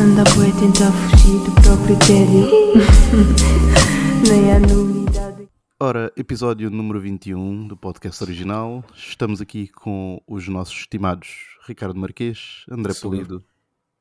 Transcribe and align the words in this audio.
Anda 0.00 0.22
bué 0.36 0.52
tentar 0.52 0.92
fugir 0.92 1.38
do 1.44 1.52
próprio 1.60 1.98
tédio. 1.98 2.46
Nem 4.30 4.52
há 4.52 4.60
novidade. 4.60 5.48
Ora, 5.80 6.12
episódio 6.16 6.70
número 6.70 7.00
21 7.00 7.66
do 7.66 7.76
podcast 7.76 8.22
original. 8.22 8.84
Estamos 8.94 9.40
aqui 9.40 9.66
com 9.66 10.22
os 10.24 10.46
nossos 10.46 10.74
estimados 10.74 11.58
Ricardo 11.66 11.98
Marquês, 11.98 12.64
André 12.70 12.92
Sou 12.92 13.10
Polido 13.10 13.44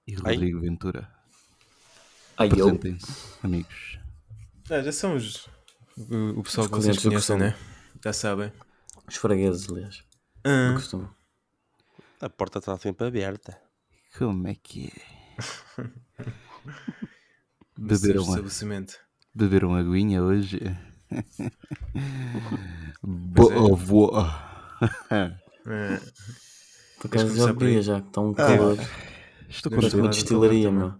e 0.06 0.14
Rodrigo 0.14 0.60
Ventura. 0.60 1.10
Ai, 2.38 2.48
eu. 2.48 2.52
Apresentem-se, 2.52 3.12
amigos. 3.42 3.98
Ah, 4.70 4.82
já 4.84 4.92
são 4.92 5.16
os, 5.16 5.50
o, 5.98 6.40
o 6.40 6.44
pessoal 6.44 6.66
Os 6.66 6.72
que 6.72 6.78
vocês 6.78 7.02
conhecem, 7.02 7.38
né? 7.38 7.56
Já 8.04 8.14
sabem. 8.14 8.52
Os 9.08 9.16
fregueses, 9.16 9.68
aliás. 9.68 10.04
Ah. 10.44 10.78
A 12.22 12.30
porta 12.30 12.60
está 12.60 12.78
sempre 12.78 13.08
aberta. 13.08 13.60
Como 14.16 14.48
é 14.48 14.54
que 14.54 14.88
é? 14.96 15.17
Beberam, 17.78 18.24
a, 18.24 18.28
estabelecimento. 18.30 18.96
beberam 19.34 19.76
aguinha 19.76 20.24
hoje? 20.24 20.60
É. 23.04 23.04
Boa, 23.04 23.78
boa. 23.78 24.24
Ah, 25.10 25.32
Por 27.00 27.08
acaso 27.08 27.36
já 27.36 27.54
bebia, 27.54 27.82
já 27.82 28.02
que 28.02 28.08
está 28.08 28.22
um 28.22 28.32
Ah, 28.34 28.36
calor. 28.36 28.78
Estou 29.50 29.72
Vamos 29.72 29.86
Parece 29.86 29.98
uma 29.98 30.10
destilaria, 30.10 30.72
meu. 30.72 30.94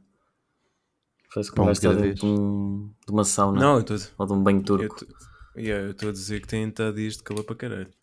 Parece 1.34 1.52
que 1.52 1.62
um 1.62 1.66
dentro 1.66 2.16
de, 2.16 2.26
um- 2.26 2.94
de 3.06 3.12
uma 3.12 3.24
sauna 3.24 3.62
não, 3.62 3.74
eu 3.76 3.80
estou 3.82 3.98
ou 4.18 4.26
de 4.26 4.34
um 4.34 4.44
banho 4.44 4.60
eu 4.60 4.64
turco. 4.66 4.96
tô- 4.96 5.60
yeah, 5.60 5.86
eu 5.86 5.92
estou 5.92 6.10
a 6.10 6.12
dizer 6.12 6.42
que 6.42 6.48
tem 6.48 6.68
estado 6.68 6.96
dias 6.96 7.18
de 7.18 7.24
calor 7.24 7.44
para 7.44 7.56
caralho. 7.56 7.94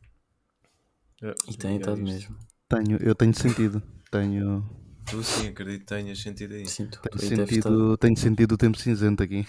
E 1.48 1.57
tem 1.57 1.77
estado 1.77 2.01
isto. 2.02 2.32
mesmo. 2.32 2.37
Tenho, 2.69 2.98
eu 3.02 3.15
tenho 3.15 3.35
sentido. 3.35 3.82
Tenho, 4.10 4.65
Tu 5.10 5.22
sim, 5.22 5.48
acredito 5.48 5.80
que 5.80 5.87
tenhas 5.87 6.18
sentido 6.20 6.54
aí. 6.54 6.66
Sinto. 6.66 7.01
tenho, 7.01 7.18
tu 7.18 7.26
sentido, 7.46 7.96
tenho 7.98 8.16
sentido 8.16 8.52
o 8.52 8.56
tempo 8.59 8.79
cinzento 8.79 9.23
aqui. 9.23 9.46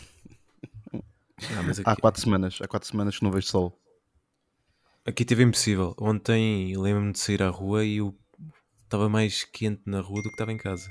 Ah, 0.94 1.64
mas 1.66 1.80
Há 1.86 1.92
aqui, 1.92 2.02
quatro 2.02 2.22
semanas. 2.22 2.58
Há 2.62 2.68
quatro 2.68 2.88
semanas 2.88 3.18
que 3.18 3.24
não 3.24 3.32
vejo 3.32 3.48
sol. 3.48 3.78
aqui 5.06 5.24
teve 5.26 5.44
impossível. 5.44 5.96
Ontem 6.00 6.76
lembro-me 6.78 7.12
de 7.14 7.20
sair 7.20 7.42
à 7.44 7.50
rua 7.50 7.84
e 7.86 7.98
eu 7.98 8.16
estava 8.84 9.10
mais 9.10 9.44
quente 9.44 9.82
na 9.86 10.02
rua 10.02 10.18
do 10.22 10.30
que 10.30 10.36
estava 10.36 10.52
em 10.52 10.58
casa. 10.58 10.90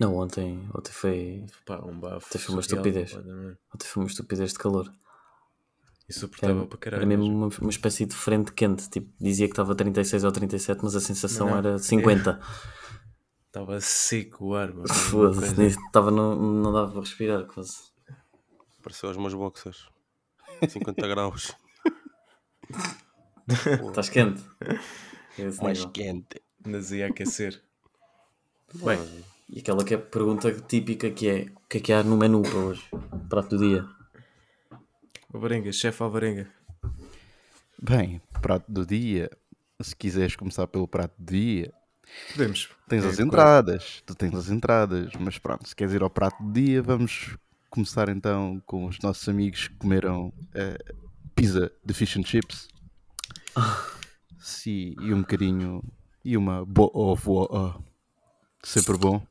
Não, 0.00 0.16
ontem, 0.16 0.68
ontem 0.74 0.92
foi. 0.92 1.44
Pá, 1.64 1.78
um 1.84 1.98
bafo. 1.98 2.26
Até 2.28 2.38
foi 2.38 2.54
uma 2.54 2.60
estupidez. 2.60 3.12
completamente. 3.12 3.58
Ontem 3.74 3.86
foi 3.86 4.02
uma 4.02 4.08
estupidez 4.08 4.52
de 4.52 4.58
calor. 4.58 4.92
Insuportável 6.10 6.58
Era, 6.58 6.66
para 6.66 6.78
caralho. 6.78 7.00
era 7.02 7.06
mesmo 7.06 7.24
uma, 7.26 7.48
uma 7.60 7.70
espécie 7.70 8.04
de 8.04 8.14
frente 8.14 8.52
quente. 8.52 8.90
Tipo, 8.90 9.10
dizia 9.20 9.46
que 9.46 9.52
estava 9.52 9.74
36 9.74 10.24
ou 10.24 10.32
37, 10.32 10.80
mas 10.82 10.96
a 10.96 11.00
sensação 11.00 11.46
Não, 11.46 11.52
não. 11.52 11.58
era 11.70 11.78
50. 11.78 12.40
Estava 13.54 13.80
seco 13.80 14.46
o 14.46 14.54
ar. 14.56 14.72
mano. 14.74 14.92
Foda-se, 14.92 15.56
nem- 15.56 15.68
estava, 15.68 16.10
não, 16.10 16.34
não 16.34 16.72
dava 16.72 16.90
para 16.90 17.00
respirar 17.02 17.44
quase. 17.46 17.84
Pareceu 18.82 19.08
os 19.10 19.16
meus 19.16 19.32
boxers. 19.32 19.88
50 20.68 21.06
graus. 21.06 21.54
Estás 23.88 24.08
quente? 24.08 24.42
É 25.38 25.42
esse 25.42 25.62
Mais 25.62 25.78
nível. 25.78 25.92
quente. 25.92 26.42
Andas 26.66 26.90
aí 26.90 27.04
a 27.04 27.06
aquecer. 27.06 27.62
Bem, 28.74 28.98
E 29.48 29.60
aquela 29.60 29.84
que 29.84 29.94
é 29.94 29.98
a 29.98 30.00
pergunta 30.00 30.50
típica 30.52 31.08
que 31.12 31.28
é 31.28 31.42
o 31.54 31.68
que 31.68 31.78
é 31.78 31.80
que 31.80 31.92
há 31.92 32.02
no 32.02 32.16
menu 32.16 32.42
para 32.42 32.58
hoje? 32.58 32.82
Prato 33.28 33.56
do 33.56 33.58
dia. 33.68 33.86
Alvarenga, 35.32 35.70
chefe 35.72 36.02
Alvarenga. 36.02 36.50
Bem, 37.80 38.20
prato 38.42 38.64
do 38.68 38.84
dia. 38.84 39.30
Se 39.80 39.94
quiseres 39.94 40.34
começar 40.34 40.66
pelo 40.66 40.88
prato 40.88 41.14
do 41.16 41.30
dia, 41.32 41.72
Podemos. 42.32 42.68
tens 42.88 43.04
É, 43.04 43.08
as 43.08 43.14
claro. 43.16 43.28
entradas. 43.28 44.02
Tu 44.06 44.14
tens 44.14 44.34
as 44.34 44.50
entradas. 44.50 45.12
Mas 45.18 45.38
pronto, 45.38 45.68
se 45.68 45.74
queres 45.74 45.92
ir 45.94 46.02
ao 46.02 46.10
prato 46.10 46.42
do 46.42 46.52
dia, 46.52 46.82
vamos 46.82 47.36
começar 47.70 48.08
então 48.08 48.62
com 48.66 48.86
os 48.86 48.98
nossos 49.00 49.28
amigos 49.28 49.68
que 49.68 49.76
comeram 49.76 50.32
eh, 50.54 50.78
pizza 51.34 51.72
de 51.84 51.92
fish 51.94 52.16
and 52.16 52.24
chips. 52.24 52.68
Sim, 54.38 54.94
e 55.00 55.12
um 55.12 55.20
bocadinho. 55.20 55.82
E 56.24 56.36
uma 56.36 56.64
boa 56.64 57.16
boa. 57.16 57.82
Sempre 58.62 58.96
bom. 58.96 59.24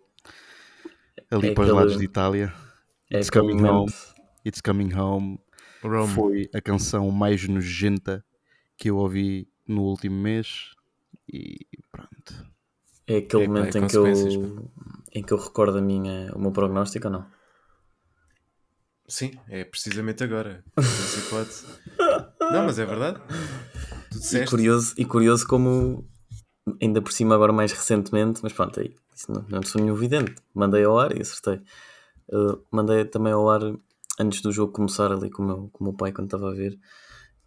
Ali 1.31 1.49
É 1.49 1.53
para 1.53 1.63
os 1.63 1.69
aquele- 1.69 1.71
lados 1.85 1.97
de 1.97 2.03
Itália. 2.05 2.53
É 3.09 3.17
It's 3.17 3.29
coming 3.29 3.55
momento- 3.55 3.73
home. 3.73 3.93
It's 4.45 4.59
Coming 4.61 4.93
Home 4.93 5.39
Rome. 5.81 6.13
foi 6.13 6.49
a 6.53 6.59
canção 6.61 7.09
mais 7.11 7.47
nojenta 7.47 8.23
que 8.77 8.89
eu 8.89 8.97
ouvi 8.97 9.47
no 9.65 9.83
último 9.83 10.17
mês 10.21 10.71
e 11.31 11.65
pronto. 11.89 12.45
É 13.13 13.17
aquele 13.17 13.43
É, 13.43 13.47
pá, 13.47 13.53
momento 13.53 13.77
é 13.77 13.81
em, 13.81 13.87
que 13.87 13.97
eu, 13.97 14.69
em 15.13 15.23
que 15.23 15.33
eu 15.33 15.37
recordo 15.37 15.77
a 15.77 15.81
minha, 15.81 16.31
o 16.33 16.39
meu 16.39 16.51
prognóstico 16.51 17.07
ou 17.07 17.13
não? 17.13 17.25
Sim, 19.07 19.31
é 19.47 19.63
precisamente 19.63 20.23
agora. 20.23 20.63
Não, 22.39 22.65
mas 22.65 22.79
é 22.79 22.85
verdade. 22.85 23.19
E 24.45 24.45
curioso, 24.45 24.95
e 24.97 25.05
curioso 25.05 25.47
como, 25.47 26.07
ainda 26.81 27.01
por 27.01 27.11
cima 27.11 27.35
agora 27.35 27.53
mais 27.53 27.71
recentemente, 27.71 28.39
mas 28.41 28.53
pronto, 28.53 28.79
aí, 28.79 28.95
isso 29.15 29.31
não, 29.31 29.45
não 29.49 29.63
sou 29.63 29.81
nenhum 29.81 29.95
vidente. 29.95 30.35
Mandei 30.53 30.83
ao 30.83 30.97
ar 30.97 31.15
e 31.15 31.21
acertei. 31.21 31.61
Uh, 32.29 32.63
mandei 32.71 33.05
também 33.05 33.33
ao 33.33 33.49
ar 33.49 33.61
antes 34.19 34.41
do 34.41 34.51
jogo 34.51 34.71
começar 34.71 35.11
ali 35.11 35.29
com 35.29 35.43
o 35.43 35.45
meu, 35.45 35.69
com 35.71 35.83
o 35.83 35.87
meu 35.87 35.93
pai 35.93 36.11
quando 36.11 36.27
estava 36.27 36.49
a 36.49 36.53
ver 36.53 36.79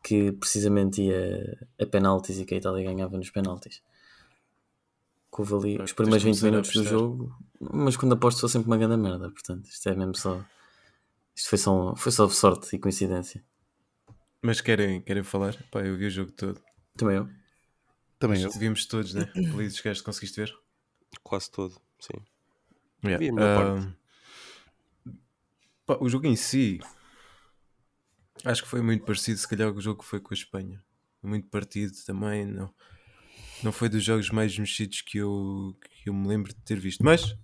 que 0.02 0.30
precisamente 0.32 1.02
ia 1.02 1.58
a 1.80 1.86
penaltis 1.86 2.38
e 2.38 2.44
que 2.44 2.54
a 2.54 2.58
Itália 2.58 2.84
ganhava 2.84 3.16
nos 3.16 3.30
penaltis. 3.30 3.82
Que 5.32 5.40
houve 5.40 5.54
ali 5.54 5.82
os 5.82 5.92
primeiros 5.92 6.22
tens 6.22 6.40
20 6.40 6.40
de 6.40 6.40
começar 6.40 6.46
a 6.46 6.50
minutos 6.50 6.72
do 6.72 6.84
jogo, 6.84 7.36
mas 7.60 7.96
quando 7.96 8.12
aposto 8.12 8.38
sou 8.38 8.48
sempre 8.48 8.68
uma 8.68 8.78
grande 8.78 8.96
merda, 8.96 9.30
portanto, 9.30 9.66
isto 9.66 9.88
é 9.88 9.94
mesmo 9.94 10.14
só. 10.14 10.44
Isto 11.34 11.50
foi 11.50 11.58
só, 11.58 11.94
foi 11.96 12.12
só 12.12 12.28
sorte 12.28 12.74
e 12.74 12.78
coincidência. 12.78 13.44
Mas 14.40 14.60
querem, 14.60 15.02
querem 15.02 15.22
falar? 15.22 15.54
Pá, 15.70 15.80
eu 15.80 15.96
vi 15.96 16.06
o 16.06 16.10
jogo 16.10 16.32
todo. 16.32 16.60
Também 16.96 17.16
eu. 17.16 17.28
Também 18.18 18.42
eu. 18.42 18.50
Vimos 18.52 18.86
todos, 18.86 19.12
né? 19.12 19.26
Polidos, 19.52 19.80
que 19.80 20.02
conseguiste 20.02 20.40
ver? 20.40 20.54
Quase 21.22 21.50
todo. 21.50 21.74
Sim. 22.00 22.24
Yeah. 23.04 23.18
Vi 23.18 23.28
a 23.28 23.32
melhor 23.32 23.78
Ah, 23.78 25.12
pá, 25.84 25.98
o 26.00 26.08
jogo 26.08 26.26
em 26.26 26.36
si 26.36 26.80
acho 28.44 28.62
que 28.62 28.68
foi 28.68 28.82
muito 28.82 29.04
parecido, 29.04 29.38
se 29.38 29.48
calhar, 29.48 29.72
com 29.72 29.78
o 29.78 29.82
jogo 29.82 30.02
que 30.02 30.08
foi 30.08 30.20
com 30.20 30.32
a 30.32 30.36
Espanha. 30.36 30.82
Muito 31.22 31.48
partido 31.48 31.92
também. 32.04 32.46
Não, 32.46 32.72
não 33.62 33.72
foi 33.72 33.88
dos 33.88 34.04
jogos 34.04 34.30
mais 34.30 34.58
mexidos 34.58 35.00
que 35.00 35.18
eu, 35.18 35.76
que 35.80 36.08
eu 36.08 36.14
me 36.14 36.28
lembro 36.28 36.52
de 36.52 36.60
ter 36.60 36.78
visto. 36.78 37.04
Mas, 37.04 37.36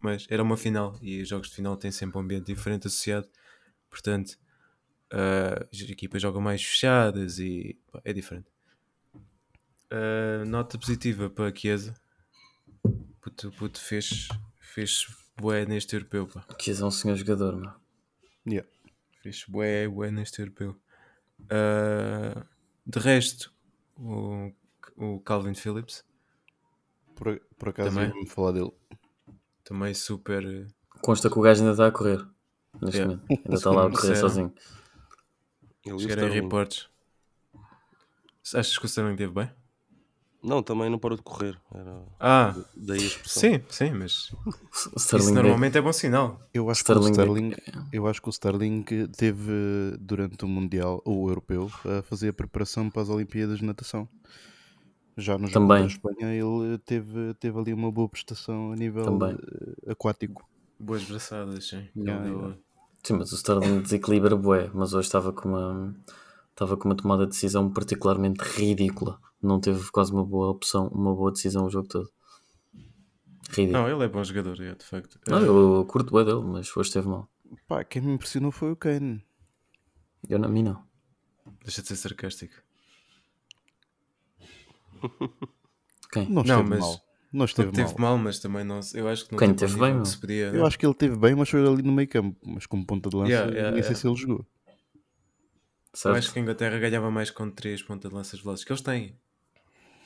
mas 0.00 0.26
era 0.28 0.42
uma 0.42 0.56
final 0.56 0.98
e 1.02 1.22
os 1.22 1.28
jogos 1.28 1.48
de 1.48 1.56
final 1.56 1.76
têm 1.76 1.90
sempre 1.90 2.18
um 2.18 2.20
ambiente 2.20 2.46
diferente 2.46 2.86
associado. 2.86 3.28
Portanto, 3.88 4.38
ah, 5.10 5.66
as 5.72 5.80
equipas 5.80 6.22
jogam 6.22 6.40
mais 6.40 6.62
fechadas 6.62 7.38
e 7.38 7.76
pá, 7.90 8.00
é 8.04 8.12
diferente. 8.12 8.46
Ah, 9.90 10.44
nota 10.46 10.78
positiva 10.78 11.28
para 11.28 11.48
a 11.48 11.54
Chiesa. 11.54 11.94
Puto, 13.20 13.50
puto 13.52 13.80
fez, 13.80 14.28
fez 14.58 15.06
bué 15.36 15.66
neste 15.66 15.94
europeu, 15.94 16.26
pá. 16.26 16.42
Que 16.58 16.70
és 16.70 16.80
um 16.80 16.90
senhor 16.90 17.16
jogador, 17.16 17.56
meu. 17.56 17.72
Yeah. 18.46 18.68
Fez 19.22 19.44
bué, 19.48 19.88
bué 19.88 20.10
neste 20.10 20.40
europeu. 20.40 20.80
Ah, 21.50 22.46
de 22.86 22.98
resto, 22.98 23.52
o, 23.96 24.52
o 24.96 25.20
Calvin 25.20 25.54
Phillips 25.54 26.04
Por, 27.14 27.40
por 27.58 27.68
acaso 27.70 27.90
Também. 27.90 28.08
ia-me 28.08 28.26
falar 28.28 28.52
dele. 28.52 28.72
também 29.64 29.94
super. 29.94 30.44
eh, 30.44 30.66
Consta 31.02 31.30
que 31.30 31.38
o 31.38 31.42
gajo 31.42 31.60
ainda 31.60 31.72
está 31.72 31.86
a 31.86 31.92
correr. 31.92 32.26
Neste 32.80 32.98
Yeah. 32.98 33.16
momento. 33.16 33.30
Ainda 33.44 33.56
está 33.56 33.70
lá 33.70 33.86
a 33.86 33.90
correr 33.90 34.16
sozinho. 34.16 34.52
Chegarem 35.84 35.98
Sterling. 36.26 36.34
reportes. 36.42 36.88
Achas 38.54 38.78
que 38.78 38.84
o 38.84 38.88
Sterling 38.88 39.16
teve 39.16 39.32
bem? 39.32 39.50
Não, 40.42 40.62
também 40.62 40.88
não 40.88 40.98
parou 40.98 41.16
de 41.18 41.22
correr. 41.22 41.60
Era 41.74 42.02
Ah, 42.18 42.54
daí 42.74 42.98
a 43.02 43.06
expressão. 43.06 43.42
sim, 43.42 43.62
sim, 43.68 43.90
mas 43.92 44.30
O 44.46 44.48
isso 44.72 44.96
Sterling 44.96 45.32
normalmente 45.32 45.76
é 45.76 45.82
bom 45.82 45.92
sinal. 45.92 46.40
Eu 46.54 46.70
acho 46.70 46.80
Sterling- 46.80 47.12
que 47.12 47.20
o 47.20 47.22
Sterling, 47.22 47.54
eu 47.92 48.06
acho 48.06 48.22
que 48.22 48.28
o 48.28 48.30
Sterling 48.30 48.82
teve 49.16 49.96
durante 50.00 50.42
o 50.44 50.48
Mundial, 50.48 51.02
ou 51.04 51.24
o 51.24 51.28
Europeu, 51.30 51.70
a 51.84 52.02
fazer 52.02 52.28
a 52.30 52.32
preparação 52.32 52.88
para 52.88 53.02
as 53.02 53.08
Olimpíadas 53.10 53.58
de 53.58 53.64
natação. 53.66 54.08
Já 55.16 55.36
no 55.36 55.46
jogo 55.46 55.52
Também. 55.68 55.82
da 55.82 55.86
Espanha 55.86 56.32
ele 56.34 56.78
teve, 56.78 57.34
teve 57.34 57.58
ali 57.58 57.72
uma 57.74 57.90
boa 57.92 58.08
prestação 58.08 58.72
a 58.72 58.76
nível 58.76 59.04
Também. 59.04 59.36
eh, 59.86 59.92
aquático. 59.92 60.48
Boas 60.78 61.04
braçadas, 61.04 61.68
sim. 61.68 61.88
Yeah, 61.96 62.26
yeah. 62.26 62.56
Sim, 63.02 63.14
mas 63.14 63.32
o 63.32 63.34
Sterling 63.36 63.80
desequilibra 63.82 64.36
bué, 64.36 64.70
mas 64.72 64.92
hoje 64.94 65.06
estava 65.06 65.32
com 65.32 65.48
uma 65.50 65.94
estava 66.50 66.76
com 66.76 66.88
uma 66.88 66.94
tomada 66.96 67.24
de 67.24 67.30
decisão 67.32 67.70
particularmente 67.72 68.42
ridícula. 68.42 69.18
Não 69.42 69.58
teve 69.60 69.90
quase 69.90 70.12
uma 70.12 70.24
boa 70.24 70.48
opção, 70.50 70.88
uma 70.88 71.14
boa 71.14 71.32
decisão 71.32 71.64
o 71.66 71.70
jogo 71.70 71.88
todo. 71.88 72.10
Ridículo. 73.50 73.72
Não, 73.72 73.88
ele 73.88 74.04
é 74.04 74.08
bom 74.08 74.22
jogador, 74.22 74.60
é, 74.60 74.74
de 74.74 74.84
facto. 74.84 75.18
Não, 75.26 75.38
Ah, 75.38 75.40
eu 75.42 75.84
curto 75.86 76.10
bué 76.10 76.24
dele, 76.24 76.42
mas 76.42 76.74
hoje 76.76 76.88
esteve 76.88 77.08
mal. 77.08 77.28
Pá, 77.66 77.82
quem 77.84 78.00
me 78.02 78.12
impressionou 78.12 78.52
foi 78.52 78.70
o 78.70 78.76
Kane. 78.76 79.24
Eu, 80.28 80.38
não- 80.38 80.48
a 80.48 80.52
mim 80.52 80.62
não. 80.62 80.84
Deixa 81.64 81.82
de 81.82 81.88
ser 81.88 81.96
sarcástico. 81.96 82.54
Quem? 86.12 86.28
Não 86.28 86.42
Não, 86.42 86.62
mas 86.64 86.80
mal. 86.80 87.00
Não 87.32 87.44
esteve 87.44 87.70
teve 87.70 87.88
mal. 87.90 87.98
mal, 87.98 88.18
mas 88.18 88.38
também 88.40 88.64
não. 88.64 88.82
se- 88.82 88.98
Eu 88.98 89.08
acho 89.08 89.24
que 89.26 89.32
não 89.32 89.38
Quem 89.38 89.54
teve, 89.54 89.78
bem, 89.78 90.04
se 90.04 90.18
podia. 90.18 90.46
Eu 90.48 90.66
acho 90.66 90.78
que 90.78 90.84
ele 90.86 90.94
teve 90.94 91.16
bem, 91.16 91.34
mas 91.34 91.48
foi 91.48 91.66
ali 91.66 91.82
no 91.82 91.92
meio 91.92 92.08
campo. 92.08 92.36
Mas 92.44 92.66
como 92.66 92.84
ponta 92.84 93.08
de 93.08 93.16
lança, 93.16 93.30
Yeah, 93.30 93.52
yeah, 93.52 93.70
nem 93.72 93.82
sei 93.82 93.90
yeah. 93.92 94.00
se 94.00 94.06
ele 94.08 94.16
jogou. 94.16 94.46
Eu 95.94 95.98
Certo? 95.98 96.16
acho 96.16 96.32
que 96.32 96.38
a 96.38 96.42
Inglaterra 96.42 96.78
ganhava 96.78 97.10
mais 97.10 97.30
com 97.30 97.50
três 97.50 97.82
pontas 97.82 98.10
de 98.10 98.16
lanças 98.16 98.40
velozes. 98.40 98.64
Que 98.64 98.72
eles 98.72 98.82
têm. 98.82 99.16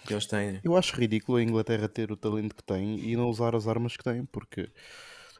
Que 0.06 0.12
eles 0.14 0.26
têm. 0.26 0.60
Eu 0.62 0.76
acho 0.76 0.96
ridículo 0.96 1.38
a 1.38 1.42
Inglaterra 1.42 1.88
ter 1.88 2.10
o 2.12 2.16
talento 2.16 2.54
que 2.54 2.62
tem 2.62 2.98
e 3.00 3.16
não 3.16 3.28
usar 3.28 3.54
as 3.54 3.66
armas 3.66 3.96
que 3.96 4.04
tem, 4.04 4.24
porque 4.26 4.70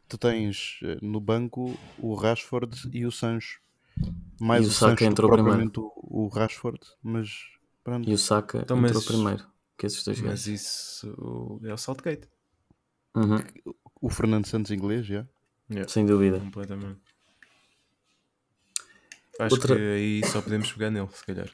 tu 0.08 0.18
tens 0.18 0.80
eh, 0.82 0.98
no 1.02 1.20
banco 1.20 1.74
o 1.98 2.14
Rashford 2.14 2.88
e 2.92 3.06
o 3.06 3.10
Sancho. 3.12 3.60
Mais 4.40 4.64
E 4.64 4.68
o 4.68 4.70
o, 4.70 4.72
Sancho 4.72 5.04
entrou 5.04 5.30
propriamente 5.30 5.80
o, 5.80 5.92
o 5.96 6.28
Rashford, 6.28 6.80
mas 7.02 7.28
pronto. 7.84 8.08
E 8.08 8.12
o 8.14 8.18
Saka 8.18 8.58
Então, 8.62 8.78
entrou 8.78 8.94
mas- 8.94 9.04
primeiro. 9.04 9.46
Que 9.76 9.86
esses 9.86 10.02
dois 10.04 10.20
Mas 10.20 10.30
gajos. 10.30 10.46
isso 10.46 11.60
é 11.64 11.72
o 11.72 11.76
Saltgate. 11.76 12.28
Uhum, 13.14 13.38
O 14.00 14.08
Fernando 14.10 14.46
Santos 14.46 14.70
inglês, 14.70 15.04
já. 15.06 15.26
Yeah, 15.70 15.88
Sem 15.90 16.04
dúvida. 16.06 16.38
completamente. 16.40 17.00
Acho 19.38 19.54
Outra- 19.56 19.74
que 19.74 19.82
aí 19.82 20.24
só 20.26 20.40
podemos 20.40 20.72
pegar 20.72 20.90
nele, 20.90 21.08
se 21.12 21.24
calhar. 21.26 21.50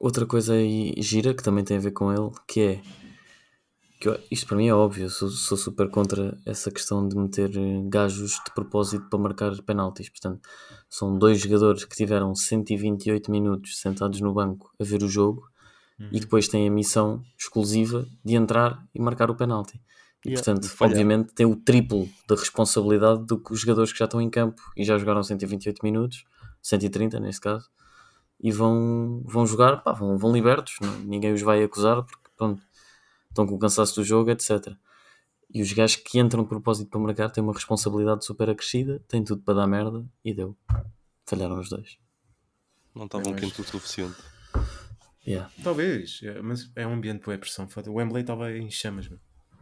Outra 0.00 0.24
coisa 0.26 0.54
aí 0.54 0.94
gira 0.98 1.34
que 1.34 1.42
também 1.42 1.64
tem 1.64 1.76
a 1.76 1.80
ver 1.80 1.90
com 1.90 2.12
ele, 2.12 2.30
que 2.46 2.60
é 2.60 2.82
que 4.00 4.08
eu- 4.08 4.20
isto 4.30 4.46
para 4.46 4.56
mim 4.56 4.68
é 4.68 4.74
óbvio, 4.74 5.08
sou, 5.10 5.28
sou 5.30 5.56
super 5.58 5.88
contra 5.90 6.38
essa 6.46 6.70
questão 6.70 7.08
de 7.08 7.16
meter 7.16 7.50
eh, 7.56 7.82
gajos 7.88 8.32
de 8.44 8.52
propósito 8.54 9.08
para 9.08 9.18
marcar 9.18 9.50
penaltis. 9.62 10.08
Portanto, 10.10 10.46
são 10.88 11.18
dois 11.18 11.40
jogadores 11.40 11.84
que 11.84 11.96
tiveram 11.96 12.34
128 12.34 13.30
minutos 13.30 13.80
sentados 13.80 14.20
no 14.20 14.32
banco 14.32 14.72
a 14.78 14.84
ver 14.84 15.02
o 15.02 15.08
jogo 15.08 15.48
Uhum. 15.98 16.08
e 16.10 16.18
depois 16.20 16.48
têm 16.48 16.66
a 16.66 16.70
missão 16.70 17.22
exclusiva 17.38 18.04
de 18.24 18.34
entrar 18.34 18.84
e 18.94 19.00
marcar 19.00 19.30
o 19.30 19.34
penalti. 19.36 19.80
E 20.24 20.30
Yeah, 20.30 20.42
portanto, 20.44 20.68
falhar. 20.68 20.92
obviamente, 20.92 21.32
tem 21.34 21.46
o 21.46 21.54
triplo 21.54 22.08
da 22.26 22.34
responsabilidade 22.34 23.24
do 23.26 23.38
que 23.38 23.52
os 23.52 23.60
jogadores 23.60 23.92
que 23.92 23.98
já 23.98 24.06
estão 24.06 24.20
em 24.20 24.28
campo 24.30 24.60
e 24.76 24.82
já 24.84 24.98
jogaram 24.98 25.22
128 25.22 25.80
minutos, 25.84 26.24
130 26.62 27.20
neste 27.20 27.40
caso, 27.42 27.68
e 28.40 28.50
vão, 28.50 29.22
vão 29.24 29.46
jogar, 29.46 29.82
pá, 29.84 29.92
vão, 29.92 30.16
vão 30.18 30.32
libertos, 30.32 30.74
não- 30.80 30.98
ninguém 31.00 31.32
os 31.32 31.42
vai 31.42 31.62
acusar 31.62 32.02
porque 32.02 32.28
pronto, 32.36 32.60
estão 33.28 33.46
com 33.46 33.54
o 33.54 33.58
cansaço 33.58 33.94
do 33.96 34.02
jogo, 34.04 34.30
etc. 34.30 34.74
E 35.52 35.62
os 35.62 35.72
gajos 35.72 35.96
que 35.96 36.18
entram 36.18 36.42
de 36.42 36.48
propósito 36.48 36.88
para 36.90 36.98
marcar 37.00 37.30
têm 37.30 37.44
uma 37.44 37.52
responsabilidade 37.52 38.24
super 38.24 38.50
acrescida, 38.50 39.00
têm 39.06 39.22
tudo 39.22 39.42
para 39.42 39.54
dar 39.54 39.66
merda 39.68 40.04
e 40.24 40.34
deu. 40.34 40.56
Falharam 41.26 41.60
os 41.60 41.68
dois. 41.68 41.98
Não 42.94 43.04
estavam 43.04 43.30
mas- 43.30 43.40
quente 43.40 43.60
o 43.60 43.64
suficiente. 43.64 44.16
Yeah. 45.26 45.50
Talvez, 45.62 46.20
é, 46.22 46.40
mas 46.42 46.70
é 46.76 46.86
um 46.86 46.92
ambiente 46.94 47.28
de 47.28 47.38
pressão. 47.38 47.66
foda. 47.68 47.90
O 47.90 47.94
Wembley 47.94 48.22
estava 48.22 48.52
em 48.52 48.70
chamas, 48.70 49.08
meu. 49.08 49.18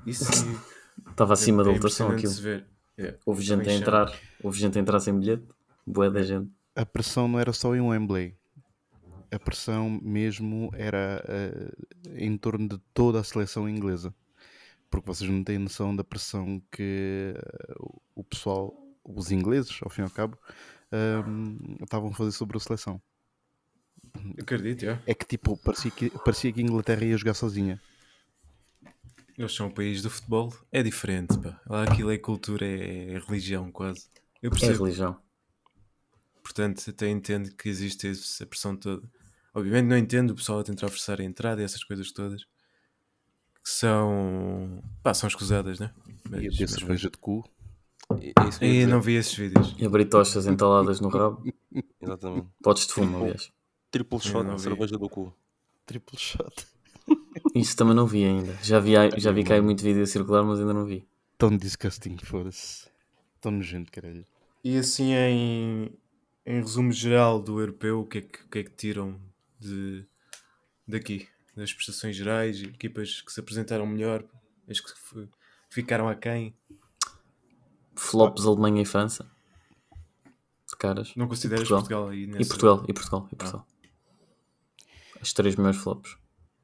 Isso 0.07 0.25
Estava 1.11 1.33
acima 1.35 1.63
é, 1.63 1.65
da 1.67 1.71
é 1.71 1.75
lotação 1.75 2.09
impressionante 2.09 2.19
aquilo. 2.19 2.33
se 2.33 2.43
ver. 2.43 2.67
Yeah, 2.99 3.19
Houve 3.25 3.43
gente 3.43 3.61
a 3.61 3.63
em 3.73 3.81
chamas. 3.81 3.81
entrar, 3.83 4.21
houve 4.43 4.59
gente 4.59 4.79
a 4.79 4.81
entrar 4.81 5.01
sem 5.01 5.19
bilhete, 5.19 5.45
boa 5.87 6.11
da 6.11 6.23
gente. 6.23 6.51
A 6.77 6.85
pressão 6.85 7.27
não 7.29 7.39
era 7.39 7.53
só 7.53 7.75
em 7.75 7.81
Wembley. 7.81 8.37
A 9.31 9.39
pressão 9.39 9.89
mesmo 10.03 10.71
era 10.75 11.25
eh, 11.27 11.73
em 12.17 12.37
torno 12.37 12.69
de 12.69 12.79
toda 12.93 13.21
a 13.21 13.25
seleção 13.25 13.67
inglesa. 13.69 14.15
Porque 14.91 15.07
vocês 15.07 15.31
não 15.31 15.43
têm 15.43 15.59
noção 15.59 15.97
da 15.97 16.05
pressão 16.05 16.61
que 16.71 17.35
eh, 17.35 17.75
o- 18.15 18.25
pessoal, 18.25 18.75
os 19.03 19.31
ingleses, 19.33 19.79
ao 19.83 19.89
fim 19.89 20.03
e 20.03 20.05
ao 20.05 20.11
cabo, 20.11 20.37
ehm, 20.93 21.57
estavam 21.83 22.11
a 22.11 22.15
fazer 22.15 22.33
sobre 22.33 22.59
a 22.59 22.61
seleção. 22.61 23.01
Acredito, 24.41 24.83
yeah. 24.83 25.03
É 25.07 25.15
que 25.15 25.25
tipo, 25.27 25.57
parecia 25.57 25.91
que, 25.91 26.11
parecia 26.11 26.53
que 26.53 26.61
a 26.61 26.63
Inglaterra 26.65 27.05
ia 27.05 27.17
jogar 27.17 27.35
sozinha. 27.35 27.81
Eles 29.37 29.55
são 29.55 29.69
o 29.69 29.73
país 29.75 30.03
do 30.03 30.11
futebol. 30.11 30.53
É 30.71 30.83
diferente, 30.83 31.39
pá. 31.39 31.61
Lá 31.67 31.85
aquilo 31.85 32.11
é 32.11 32.19
cultura, 32.19 32.67
é, 32.67 33.15
é 33.15 33.19
religião 33.19 33.71
quase. 33.73 34.07
Eu 34.43 34.49
É 34.49 34.51
percebo. 34.51 34.85
religião. 34.85 35.19
Portanto, 36.43 36.83
até 36.91 37.09
entendo 37.09 37.51
que 37.55 37.69
existe 37.69 38.09
essa 38.09 38.45
pressão 38.47 38.77
toda. 38.77 39.03
Obviamente 39.55 39.87
não 39.87 39.97
entendo 39.97 40.31
o 40.31 40.35
pessoal 40.35 40.61
a 40.61 40.65
tentar 40.65 40.89
forçar 40.89 41.21
a 41.21 41.25
entrada 41.25 41.61
e 41.63 41.65
essas 41.65 41.83
coisas 41.85 42.11
todas. 42.13 42.43
Que 43.65 43.71
são... 43.71 44.83
Pá, 45.03 45.15
são 45.15 45.29
escusadas, 45.29 45.79
né? 45.79 45.93
Mas, 46.29 46.43
Ia 46.43 46.51
ter 46.51 46.61
mas 46.63 46.71
cerveja 46.73 47.11
de 47.11 47.17
cu. 47.19 47.45
É 48.11 48.15
é 48.15 48.27
ia 48.27 48.33
Aí 48.37 48.51
dizer. 48.51 48.87
não 48.89 49.01
vi 49.01 49.15
esses 49.15 49.35
vídeos. 49.35 49.75
E 49.79 49.87
abrir 49.87 50.07
tochas 50.07 50.47
entaladas 50.47 51.01
no 51.01 51.09
rabo, 51.09 51.43
Exatamente. 52.01 52.49
potes 52.63 52.87
de 52.87 52.93
fumo, 52.93 53.19
aliás. 53.23 53.51
Triplo 53.93 54.19
shot 54.19 54.49
vi. 54.49 54.59
cerveja 54.59 54.97
do 54.97 55.09
cu. 55.09 55.33
Triple 55.85 56.19
shot. 56.19 56.67
Isso 57.55 57.77
também 57.77 57.95
não 57.95 58.07
vi 58.07 58.25
ainda. 58.25 58.57
Já 58.63 58.81
vi, 58.81 58.93
já 59.19 59.31
vi 59.31 59.45
há 59.53 59.61
muito 59.61 59.83
vídeo 59.83 60.03
a 60.03 60.07
circular, 60.07 60.43
mas 60.43 60.59
ainda 60.59 60.73
não 60.73 60.87
vi. 60.87 61.07
Tão 61.37 61.55
disgusting, 61.55 62.17
foda-se. 62.17 62.89
Tão 63.39 63.53
nojento, 63.53 63.93
caralho. 63.93 64.25
E 64.65 64.79
assim, 64.79 65.13
em, 65.13 65.93
em 66.47 66.61
resumo 66.61 66.91
geral 66.91 67.39
do 67.39 67.61
europeu, 67.61 68.01
o 68.01 68.07
que 68.07 68.19
é 68.19 68.21
que, 68.23 68.39
o 68.43 68.49
que, 68.49 68.59
é 68.61 68.63
que 68.65 68.71
tiram 68.71 69.21
de, 69.61 70.07
daqui? 70.89 71.29
Das 71.55 71.71
prestações 71.71 72.17
gerais, 72.17 72.63
equipas 72.63 73.21
que 73.21 73.31
se 73.31 73.41
apresentaram 73.41 73.87
melhor, 73.87 74.25
as 74.71 74.81
que 74.81 74.91
ficaram 75.69 76.09
aquém. 76.09 76.55
Flops 77.95 78.47
Alemanha 78.47 78.81
e 78.81 78.87
França. 78.87 79.31
De 80.67 80.77
caras. 80.79 81.15
Não 81.15 81.29
consideras 81.29 81.69
Portugal. 81.69 82.05
Portugal, 82.05 82.09
aí 82.09 82.23
E 82.23 82.27
nessa... 82.27 82.49
Portugal, 82.49 82.85
e 82.89 82.93
Portugal, 82.95 83.29
e 83.31 83.37
Portugal. 83.37 83.67
As 85.23 85.33
três 85.33 85.57
melhores 85.57 85.81
flops. 85.81 86.17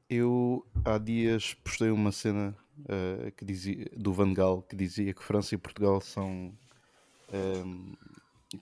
Eu 0.09 0.65
há 0.83 0.97
dias 0.97 1.53
postei 1.53 1.89
uma 1.89 2.11
cena 2.11 2.55
eh, 2.87 3.31
que 3.35 3.45
dizia, 3.45 3.89
do 3.95 4.13
Van 4.13 4.33
Gaal 4.33 4.61
que 4.61 4.75
dizia 4.75 5.13
que 5.13 5.23
França 5.23 5.55
e 5.55 5.57
Portugal 5.57 6.01
são 6.01 6.53
ehm, 7.31 7.93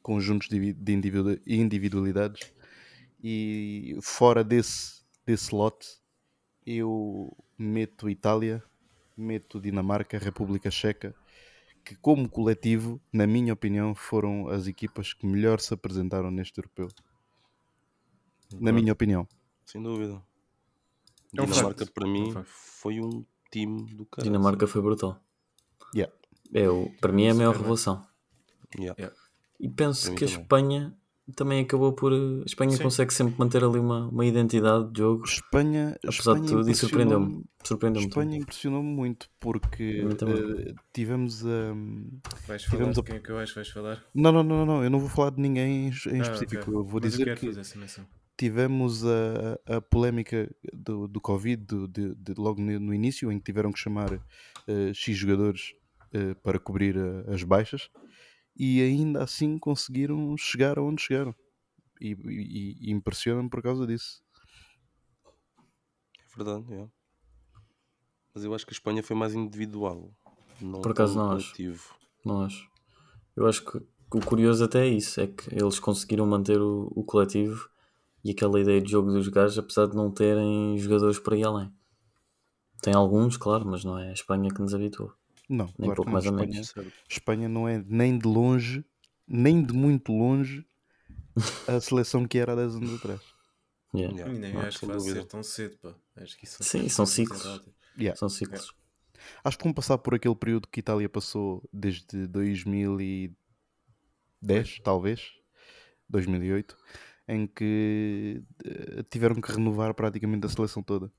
conjuntos 0.04 0.50
de, 0.50 0.74
de 0.74 0.94
individu- 0.94 1.42
individualidades 1.48 2.54
e 3.24 3.98
fora 4.02 4.44
desse, 4.44 5.04
desse 5.26 5.54
lote 5.56 5.88
eu 6.66 7.36
meto 7.58 8.10
Itália, 8.10 8.64
meto 9.18 9.60
Dinamarca, 9.62 10.18
República 10.20 10.70
Checa, 10.70 11.16
que 11.86 11.96
como 11.96 12.30
coletivo, 12.30 13.02
na 13.12 13.26
minha 13.26 13.54
opinião, 13.54 13.96
foram 13.96 14.50
as 14.50 14.68
equipas 14.68 15.14
que 15.14 15.26
melhor 15.26 15.60
se 15.62 15.74
apresentaram 15.74 16.30
neste 16.30 16.60
europeu. 16.60 16.90
Na 18.60 18.72
minha 18.72 18.94
opinião. 18.94 19.28
Sem 19.68 19.84
dúvida. 19.84 20.24
É 21.38 21.42
um 21.42 21.46
Dinamarca 21.46 21.86
para 21.86 22.08
É 22.08 22.10
um 22.10 22.14
mim 22.14 22.34
foi 22.46 23.00
um 23.02 23.26
time 23.52 23.86
do 23.96 24.06
cara. 24.06 24.24
Dinamarca 24.24 24.66
foi 24.66 24.82
brutal. 24.82 25.22
Yeah. 25.94 26.14
É 26.54 26.70
o, 26.70 26.90
para 27.02 27.12
mim 27.12 27.26
é 27.26 27.32
a 27.32 27.36
maior 27.36 27.50
Super 27.52 27.54
bem. 27.54 27.62
revelação. 27.62 28.08
Yeah. 28.80 29.14
E 29.60 29.70
penso 29.70 30.10
mim 30.10 30.16
que 30.16 30.24
a 30.24 30.28
também. 30.28 30.42
Espanha 30.42 30.98
também 31.36 31.62
acabou 31.62 31.92
por. 31.92 32.14
A 32.14 32.46
Espanha 32.46 32.72
Sim. 32.78 32.84
consegue 32.84 33.14
sempre 33.14 33.36
manter 33.38 33.62
ali 33.62 33.78
uma, 33.78 34.08
uma 34.08 34.26
identidade 34.26 34.90
de 34.94 35.00
jogo, 35.00 35.26
Espanha, 35.26 35.98
apesar 36.02 36.36
de 36.36 36.40
Espanha 36.40 36.48
tudo, 36.48 36.72
e 36.72 36.76
surpreendeu-me. 36.76 37.44
Surpreendeu-me. 37.64 38.08
Espanha 38.08 38.38
impressionou-me 38.38 38.90
muito 38.90 39.30
porque 39.38 40.04
mim 40.06 40.16
eh, 40.70 40.74
tivemos 40.94 41.46
a. 41.46 41.74
Vais 42.48 42.64
falar 42.64 42.78
Tivemos 42.78 42.94
de 42.96 43.00
a- 43.02 43.04
quem 43.04 43.16
é 43.18 43.20
que 43.20 43.30
eu 43.30 43.38
acho 43.40 43.52
que 43.52 43.60
vais 43.60 43.70
falar? 43.70 44.02
Não, 44.16 44.32
não, 44.32 44.44
não, 44.44 44.66
não, 44.66 44.84
eu 44.84 44.90
não 44.90 45.00
vou 45.00 45.10
falar 45.10 45.32
de 45.32 45.42
ninguém 45.42 45.88
em, 45.88 45.90
em 45.90 46.20
Ah, 46.22 46.22
específico. 46.24 46.62
ok. 46.62 46.74
Eu 46.74 46.84
vou 46.86 47.02
Mas 47.02 47.12
dizer 47.12 47.26
quero 47.26 47.40
que 47.42 47.48
fazer 47.48 47.60
essa 47.62 47.78
menção. 47.78 48.06
Tivemos 48.38 49.04
a, 49.06 49.78
a 49.78 49.82
polémica 49.82 50.50
do, 50.74 51.08
do 51.08 51.20
Covid 51.22 51.64
do- 51.66 51.88
de, 51.88 52.16
de- 52.16 52.34
logo 52.38 52.62
no, 52.62 52.94
início, 52.94 53.32
em 53.32 53.40
que 53.40 53.46
tiveram 53.46 53.72
que 53.72 53.80
chamar 53.80 54.14
eh, 54.68 54.94
X 54.94 55.16
jogadores 55.18 55.74
eh, 56.14 56.34
para 56.36 56.60
cobrir 56.60 56.96
eh, 56.98 57.34
as 57.34 57.44
baixas 57.44 57.90
e 58.58 58.82
ainda 58.82 59.24
assim 59.24 59.58
conseguiram 59.60 60.36
chegar 60.38 60.78
aonde 60.80 61.02
chegaram. 61.04 61.36
E, 62.02 62.12
e, 62.14 62.90
e 62.90 62.92
impressiona-me 62.92 63.50
por 63.50 63.62
causa 63.64 63.88
disso. 63.88 64.24
É 66.20 66.38
verdade, 66.38 66.66
yeah. 66.72 66.92
Mas 68.34 68.44
eu 68.44 68.54
acho 68.54 68.66
que 68.66 68.72
a 68.72 68.78
Espanha 68.78 69.04
foi 69.04 69.16
mais 69.16 69.34
individual. 69.34 70.12
Não 70.62 70.82
Por 70.82 70.92
acaso 70.92 71.18
não 71.18 71.32
acho. 71.34 71.52
coletivo. 71.54 71.96
Não 72.26 72.42
acho. 72.44 72.70
Eu 73.36 73.48
acho 73.48 73.64
que 73.66 73.78
o 74.14 74.22
curioso 74.22 74.64
até 74.66 74.86
é 74.88 74.90
isso, 74.90 75.22
é 75.22 75.28
que 75.28 75.54
eles 75.54 75.80
conseguiram 75.80 76.26
manter 76.26 76.62
o, 76.62 76.92
o 76.96 77.04
coletivo 77.04 77.70
e 78.24 78.32
aquela 78.32 78.60
ideia 78.60 78.82
de 78.82 78.92
jogo 78.92 79.12
dos 79.12 79.28
gajos, 79.28 79.58
apesar 79.58 79.88
de 79.88 79.96
não 79.96 80.12
terem 80.12 80.78
jogadores 80.78 81.20
por 81.20 81.34
aí 81.34 81.44
além. 81.44 81.72
Tem 82.82 82.94
alguns, 82.94 83.38
claro, 83.38 83.66
mas 83.66 83.84
não 83.84 83.98
é 83.98 84.10
a 84.10 84.14
Espanha 84.14 84.54
que 84.54 84.62
nos 84.62 84.74
habituou. 84.74 85.12
Não, 85.50 85.66
Nem 85.66 85.90
claro 85.90 85.96
pouco 85.96 86.10
não. 86.10 86.14
mais 86.14 86.26
ou 86.26 86.32
Espanha, 86.32 86.52
menos. 86.52 86.68
Certo. 86.70 86.94
Espanha 87.10 87.50
não 87.50 87.68
é 87.68 87.84
nem 87.88 88.18
de 88.18 88.28
longe, 88.28 88.86
nem 89.28 89.64
de 89.64 89.74
muito 89.74 90.12
longe, 90.12 90.66
a 91.68 91.76
seleção 91.82 92.28
que 92.28 92.38
era 92.38 92.54
há 92.54 92.56
10 92.56 92.76
anos 92.76 92.94
atrás. 92.96 93.22
Yeah. 93.96 94.16
Yeah. 94.16 94.36
E 94.36 94.40
nem 94.40 94.54
Não, 94.54 94.62
acho 94.62 94.80
que 94.80 94.86
vai 94.86 95.00
ser 95.00 95.26
tão 95.26 95.42
cedo, 95.42 95.78
pá. 95.78 95.96
Acho 96.18 96.38
que 96.38 96.46
isso 96.46 96.64
Sim, 96.64 96.88
são 96.90 97.06
ciclos. 97.06 97.44
Yeah. 97.98 98.18
São 98.18 98.30
ciclos. 98.30 98.74
Acho 99.44 99.58
que 99.58 99.64
vão 99.64 99.74
passar 99.74 99.98
por 99.98 100.14
aquele 100.14 100.36
período 100.36 100.68
que 100.68 100.80
a 100.80 100.82
Itália 100.82 101.10
passou 101.10 101.68
desde 101.74 102.28
2010, 102.28 104.80
talvez, 104.84 105.32
2008, 106.10 106.78
em 107.28 107.46
que 107.48 108.42
eh, 108.66 109.04
tiveram 109.10 109.36
que 109.42 109.52
renovar 109.52 109.94
praticamente 109.94 110.46
a 110.46 110.50
seleção 110.50 110.82
toda. 110.82 111.12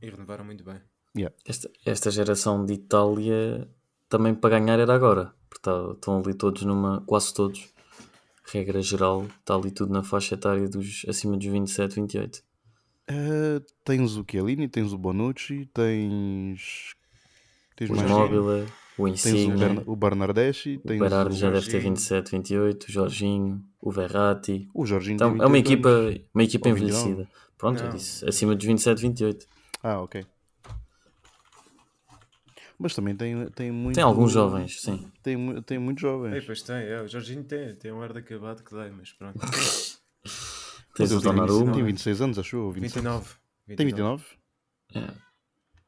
E 0.00 0.08
renovaram 0.10 0.44
muito 0.44 0.64
bem. 0.64 0.80
Esta, 1.46 1.70
esta 1.84 2.10
geração 2.10 2.64
de 2.64 2.72
Itália 2.74 3.68
também 4.08 4.34
para 4.34 4.58
ganhar 4.58 4.78
era 4.78 4.94
agora. 4.94 5.34
Porque 5.48 5.62
tá- 5.62 5.92
estão 5.92 6.18
ali 6.20 6.34
todos 6.34 6.62
numa. 6.62 7.02
quase 7.02 7.32
todos. 7.34 7.68
Regra 8.50 8.82
geral, 8.82 9.26
está 9.40 9.54
ali 9.54 9.70
tudo 9.70 9.92
na 9.92 10.02
faixa 10.02 10.34
etária 10.34 10.68
dos 10.68 11.04
acima 11.08 11.36
dos 11.36 11.46
27, 11.46 11.94
28. 11.94 12.42
Eh, 13.08 13.60
tens 13.84 14.16
o 14.16 14.24
Chiellini, 14.28 14.68
tens 14.68 14.92
o 14.92 14.98
Bonucci, 14.98 15.66
tens. 15.72 16.94
Tens 17.76 17.90
O 17.90 17.94
mais 17.94 18.10
Immobile, 18.10 18.66
o 18.98 19.04
Tens 19.06 19.24
o, 19.24 19.28
Insigne, 19.28 19.56
Berna- 19.56 19.82
o 19.86 19.96
Bernardeschi, 19.96 20.76
o 20.76 20.80
tens 20.88 20.98
Berardi 20.98 21.36
já 21.36 21.50
deve 21.50 21.64
ter 21.66 21.70
Jorginho. 21.72 21.94
27, 21.94 22.30
28, 22.30 22.84
o 22.84 22.92
Jorginho, 22.92 23.64
o 23.80 23.90
Verratti. 23.90 24.68
o 24.74 24.84
Jorginho. 24.86 25.14
Então, 25.14 25.28
é 25.28 25.46
uma 25.46 25.48
28 25.50 25.58
equipa, 25.88 26.28
uma 26.34 26.42
equipa 26.42 26.68
29. 26.72 27.00
envelhecida. 27.00 27.30
Pronto, 27.58 27.78
eu 27.80 27.88
Não. 27.88 27.96
disse 27.96 28.28
acima 28.28 28.54
dos 28.54 28.64
27, 28.66 29.00
28. 29.00 29.46
Ah, 29.82 30.00
ok. 30.00 30.24
Mas 32.78 32.94
também 32.94 33.14
tem, 33.14 33.46
tem 33.50 33.70
muito. 33.70 33.94
Tem 33.94 34.02
alguns 34.02 34.32
jovens, 34.32 34.80
sim. 34.80 35.06
Tem, 35.22 35.62
tem 35.62 35.78
muitos 35.78 36.02
jovens. 36.02 36.34
Ei, 36.34 36.40
pois 36.42 36.62
tem, 36.62 36.76
é, 36.76 37.00
o 37.00 37.06
Jorginho 37.08 37.44
tem, 37.44 37.74
tem 37.76 37.92
um 37.92 38.02
ar 38.02 38.12
de 38.12 38.18
acabado 38.18 38.62
que 38.64 38.74
dá, 38.74 38.90
mas 38.90 39.12
pronto. 39.12 39.38
Mas 39.40 40.00
Tens 40.94 41.12
o 41.12 41.20
tem, 41.20 41.22
26, 41.22 41.22
Donnarumma. 41.22 41.72
tem 41.72 41.84
26 41.84 42.20
anos, 42.20 42.38
acho 42.38 42.56
eu. 42.56 42.64
ou 42.64 42.72
27. 42.72 42.94
29. 43.02 43.30
Tem 43.76 43.86
29? 43.86 44.24
É. 44.94 45.00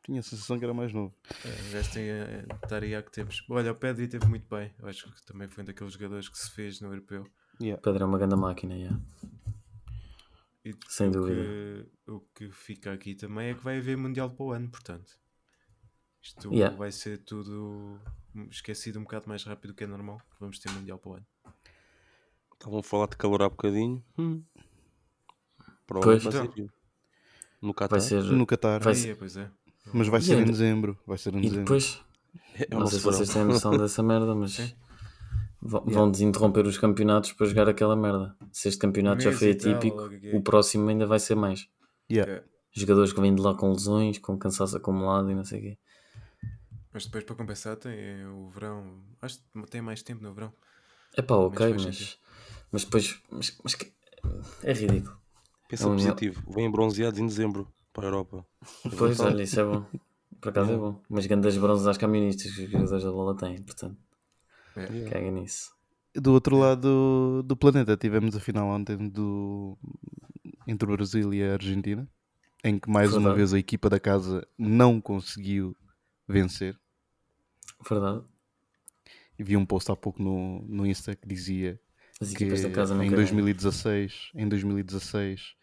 Tinha 0.04 0.20
a 0.20 0.22
sensação 0.22 0.58
que 0.58 0.64
era 0.64 0.74
mais 0.74 0.92
novo. 0.92 1.14
É, 1.44 1.48
o 1.48 2.54
estar 2.64 2.82
aí 2.82 2.94
há 2.94 3.02
que 3.02 3.10
tempos. 3.10 3.44
Olha, 3.48 3.72
o 3.72 3.74
Pedri 3.74 4.06
teve 4.06 4.26
muito 4.26 4.46
bem. 4.54 4.70
Eu 4.78 4.86
acho 4.88 5.10
que 5.10 5.24
também 5.24 5.48
foi 5.48 5.62
um 5.62 5.66
daqueles 5.66 5.94
jogadores 5.94 6.28
que 6.28 6.38
se 6.38 6.50
fez 6.50 6.80
no 6.80 6.88
europeu. 6.88 7.26
Pedro 7.58 8.02
é 8.02 8.04
uma 8.04 8.18
grande 8.18 8.36
máquina, 8.36 8.74
yeah. 8.74 9.00
E 10.64 10.74
Sem 10.88 11.08
o 11.08 11.10
dúvida. 11.12 11.42
Que, 11.42 12.10
o 12.10 12.20
que 12.34 12.50
fica 12.50 12.92
aqui 12.92 13.14
também 13.14 13.50
é 13.50 13.54
que 13.54 13.64
vai 13.64 13.78
haver 13.78 13.96
Mundial 13.96 14.30
para 14.30 14.44
o 14.44 14.52
ano, 14.52 14.68
portanto. 14.70 15.18
Isto 16.22 16.52
Yeah. 16.52 16.74
vai 16.76 16.90
ser 16.92 17.18
tudo 17.24 17.98
esquecido 18.50 18.98
um 18.98 19.02
bocado 19.04 19.28
mais 19.28 19.44
rápido 19.44 19.72
do 19.72 19.74
que 19.76 19.84
é 19.84 19.86
normal. 19.86 20.20
Vamos 20.40 20.58
ter 20.58 20.70
Mundial 20.72 20.98
para 20.98 21.10
o 21.10 21.14
ano. 21.14 21.26
Estavam 22.54 22.78
a 22.78 22.82
falar 22.82 23.06
de 23.08 23.16
calor 23.16 23.42
há 23.42 23.48
bocadinho. 23.48 24.02
Hum. 24.18 24.42
Para 25.86 25.98
o 25.98 26.00
Pois. 26.02 26.22
vai 26.24 26.32
Então. 26.32 26.52
ser 26.54 26.70
No 27.60 27.72
Qatar. 27.74 27.90
Vai 27.98 28.00
ser. 28.00 28.22
No 28.24 28.46
Qatar. 28.46 28.82
Vai 28.82 28.92
Aí, 28.94 28.98
ser- 28.98 29.10
é, 29.10 29.14
pois 29.14 29.36
é. 29.36 29.50
Mas 29.92 30.08
vai 30.08 30.20
E 30.20 30.22
ser 30.22 30.32
em 30.34 30.38
ainda- 30.38 30.52
dezembro. 30.52 30.98
Vai 31.06 31.18
ser 31.18 31.34
em 31.34 31.38
E 31.38 31.42
dezembro. 31.42 31.60
depois, 31.64 32.00
É 32.70 32.74
o 32.74 32.80
não 32.80 32.86
sei 32.86 32.98
se 32.98 33.04
vocês 33.04 33.28
têm 33.28 33.44
noção 33.44 33.76
dessa 33.76 34.02
merda, 34.02 34.34
mas 34.34 34.52
Sim. 34.52 34.72
vão, 35.60 35.84
vão 35.86 36.10
desinterromper 36.10 36.66
os 36.66 36.78
campeonatos 36.78 37.32
para 37.32 37.46
jogar 37.46 37.68
aquela 37.68 37.94
merda. 37.96 38.36
Se 38.52 38.68
este 38.68 38.78
campeonato 38.80 39.22
já 39.22 39.32
foi 39.32 39.50
e 39.50 39.54
tal, 39.54 39.72
atípico, 39.74 40.10
é. 40.26 40.36
o 40.36 40.42
próximo 40.42 40.88
ainda 40.88 41.06
vai 41.06 41.18
ser 41.18 41.34
mais. 41.34 41.68
Yeah. 42.10 42.32
É. 42.32 42.44
Jogadores 42.72 43.12
que 43.12 43.20
vêm 43.20 43.34
de 43.34 43.40
lá 43.42 43.54
com 43.54 43.70
lesões, 43.70 44.18
com 44.18 44.36
cansaço 44.38 44.76
acumulado 44.76 45.30
e 45.30 45.34
não 45.34 45.44
sei 45.44 45.58
o 45.60 45.62
quê. 45.62 45.78
Mas 46.92 47.04
depois 47.06 47.24
para 47.24 47.34
compensar 47.36 47.76
tem 47.76 48.26
o 48.26 48.48
verão. 48.50 49.00
Acho 49.20 49.38
que 49.38 49.70
tem 49.70 49.80
mais 49.82 50.02
tempo 50.02 50.22
no 50.22 50.32
verão. 50.34 50.52
É 51.16 51.22
pá, 51.22 51.34
ok, 51.36 51.72
mas, 51.72 51.82
sentido. 51.82 52.16
mas 52.72 52.84
depois. 52.84 53.20
Mas, 53.30 53.58
mas 53.62 53.74
que- 53.74 53.92
é 54.62 54.72
ridículo. 54.72 55.16
Pensa 55.68 55.84
É 55.84 55.86
um- 55.88 55.96
positivo. 55.96 56.42
Vêm 56.52 56.70
bronzeados 56.70 57.18
em 57.18 57.26
dezembro 57.26 57.68
para 57.94 58.04
a 58.04 58.08
Europa. 58.08 58.46
Pois, 58.98 59.18
olha, 59.20 59.42
isso 59.42 59.58
é 59.60 59.64
bom. 59.64 59.86
Por 60.40 60.50
acaso 60.50 60.72
é 60.72 60.76
bom. 60.76 61.00
Mas 61.08 61.26
grandes 61.26 61.56
bronzes 61.56 61.86
às 61.86 61.96
camionistas 61.96 62.52
que 62.52 62.64
os 62.64 62.70
jogadores 62.70 63.04
da 63.04 63.10
bola 63.10 63.34
têm, 63.36 63.62
portanto, 63.62 63.96
É. 64.76 65.08
caga 65.08 65.30
nisso. 65.30 65.72
Do 66.14 66.32
outro 66.32 66.58
lado 66.58 67.42
do 67.42 67.56
planeta 67.56 67.96
tivemos 67.96 68.36
a 68.36 68.40
final 68.40 68.68
ontem 68.68 69.08
do... 69.08 69.78
entre 70.66 70.86
o 70.88 70.92
Brasil 70.96 71.32
e 71.32 71.42
a 71.42 71.54
Argentina, 71.54 72.06
em 72.62 72.78
que 72.78 72.90
mais 72.90 73.10
uma 73.10 73.30
Verdade. 73.30 73.36
vez 73.36 73.54
a 73.54 73.58
equipa 73.58 73.88
da 73.90 73.98
casa 74.00 74.46
não 74.58 75.00
conseguiu 75.00 75.74
vencer. 76.28 76.78
Verdade. 77.88 78.24
E 79.38 79.42
vi 79.42 79.56
um 79.56 79.66
post 79.66 79.90
há 79.90 79.96
pouco 79.96 80.22
no, 80.22 80.62
no 80.68 80.86
Insta 80.86 81.16
que 81.16 81.26
dizia 81.26 81.80
As 82.20 82.32
que 82.32 82.44
em 82.44 82.48
querem. 82.48 83.10
2016, 83.10 84.30
em 84.34 84.48
2016, 84.48 85.56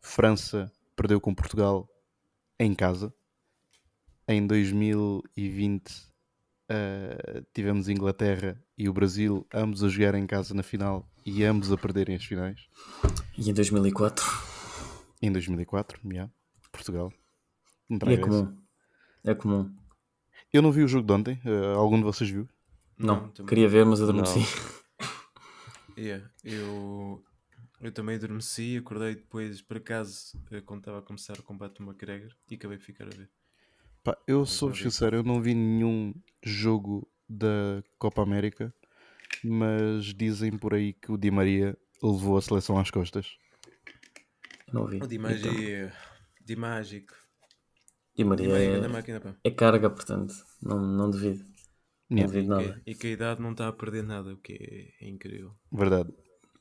França 0.00 0.70
perdeu 0.98 1.20
com 1.20 1.32
Portugal 1.32 1.88
em 2.58 2.74
casa. 2.74 3.14
Em 4.26 4.44
2020 4.44 6.08
eh, 6.68 7.44
tivemos 7.54 7.88
Inglaterra 7.88 8.60
e 8.76 8.88
o 8.88 8.92
Brasil, 8.92 9.46
ambos 9.54 9.84
a 9.84 9.88
jogar 9.88 10.16
em 10.16 10.26
casa 10.26 10.52
na 10.54 10.62
final 10.64 11.08
e 11.24 11.44
ambos 11.44 11.70
a 11.70 11.76
perderem 11.78 12.16
as 12.16 12.24
finais. 12.24 12.68
E 13.38 13.48
em 13.48 13.54
2004? 13.54 14.24
Em 15.22 15.30
2004, 15.30 16.00
já, 16.12 16.28
Portugal. 16.72 17.12
Não 17.88 18.10
E 18.10 18.14
é 18.14 18.18
comum. 18.18 18.58
É 19.24 19.34
comum. 19.34 19.72
Eu 20.52 20.62
não 20.62 20.72
vi 20.72 20.82
o 20.82 20.88
jogo 20.88 21.06
de 21.06 21.12
ontem, 21.12 21.40
eh, 21.44 21.74
algum 21.74 21.96
de 21.96 22.02
vocês 22.02 22.28
viu? 22.28 22.48
Não, 22.98 23.28
também. 23.28 23.46
queria 23.46 23.68
ver, 23.68 23.86
mas 23.86 24.02
adormeci. 24.02 24.40
Yeah, 25.96 26.30
eu, 26.44 27.24
eu 27.80 27.92
também 27.92 28.16
adormeci, 28.16 28.76
acordei 28.76 29.14
depois, 29.16 29.60
por 29.62 29.76
acaso, 29.78 30.40
eh, 30.50 30.60
quando 30.60 30.80
estava 30.80 30.98
a 30.98 31.02
começar 31.02 31.38
o 31.38 31.42
combate 31.42 31.78
do 31.78 31.84
McGregor 31.84 32.34
e 32.50 32.54
acabei 32.54 32.78
de 32.78 32.84
ficar 32.84 33.06
a 33.08 33.10
ver. 33.14 33.30
Pá, 34.02 34.16
eu 34.26 34.44
sou 34.46 34.74
sincero, 34.74 35.16
eu 35.16 35.22
não 35.22 35.40
vi 35.40 35.54
nenhum 35.54 36.12
jogo 36.42 37.06
da 37.28 37.82
Copa 37.98 38.22
América, 38.22 38.72
mas 39.44 40.06
dizem 40.14 40.56
por 40.58 40.74
aí 40.74 40.92
que 40.94 41.12
o 41.12 41.18
Di 41.18 41.30
Maria 41.30 41.76
levou 42.02 42.38
a 42.38 42.42
seleção 42.42 42.78
às 42.78 42.90
costas. 42.90 43.38
Não 44.72 44.86
vi. 44.86 45.02
O 45.02 45.06
Di 45.06 45.18
Então, 45.26 45.54
Magi- 45.54 45.90
Di 46.46 46.56
Mágico. 46.56 47.14
Di 48.16 48.22
Di 48.38 48.46
Maria 48.52 48.52
Maria 48.52 48.78
da 48.82 48.88
é, 48.88 48.94
máquina, 48.94 49.20
pá. 49.24 49.32
é 49.44 49.50
carga, 49.50 49.90
portanto. 49.90 50.34
Não, 50.62 50.78
não 50.80 51.10
devido. 51.10 51.44
Não 52.10 52.22
Yeah, 52.22 52.26
devido 52.26 52.48
E, 52.64 52.64
nada. 52.64 52.82
e 52.90 52.92
que 52.98 53.06
a 53.08 53.14
idade 53.16 53.40
não 53.44 53.52
está 53.52 53.66
a 53.68 53.78
perder 53.80 54.02
nada, 54.12 54.34
o 54.34 54.38
que 54.44 54.52
é, 55.00 55.04
é 55.04 55.08
incrível. 55.14 55.52
Verdade. 55.72 56.12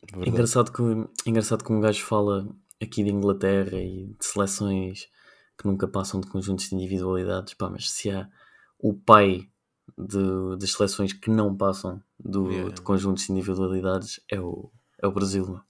Verdade. 0.05 0.29
Engraçado 0.29 0.71
que, 0.71 1.29
engraçado 1.29 1.63
que 1.63 1.71
um 1.71 1.79
gajo 1.81 2.03
fala 2.03 2.47
aqui 2.81 3.03
de 3.03 3.09
Inglaterra 3.11 3.77
e 3.79 4.15
de 4.19 4.25
seleções 4.25 5.07
que 5.57 5.65
nunca 5.67 5.87
passam 5.87 6.21
de 6.21 6.27
conjuntos 6.27 6.69
de 6.69 6.75
individualidades, 6.75 7.53
pá, 7.55 7.69
mas 7.69 7.89
se 7.91 8.09
há 8.11 8.29
o 8.79 8.93
pai 8.93 9.49
de, 9.97 10.57
das 10.59 10.71
seleções 10.71 11.13
que 11.13 11.29
não 11.31 11.55
passam 11.55 12.01
do, 12.19 12.51
Yeah. 12.51 12.73
de 12.75 12.81
conjuntos 12.81 13.25
de 13.25 13.31
individualidades 13.31 14.19
é 14.29 14.39
o, 14.39 14.71
é 15.01 15.07
o 15.07 15.11
Brasil, 15.11 15.47
meu. 15.47 15.61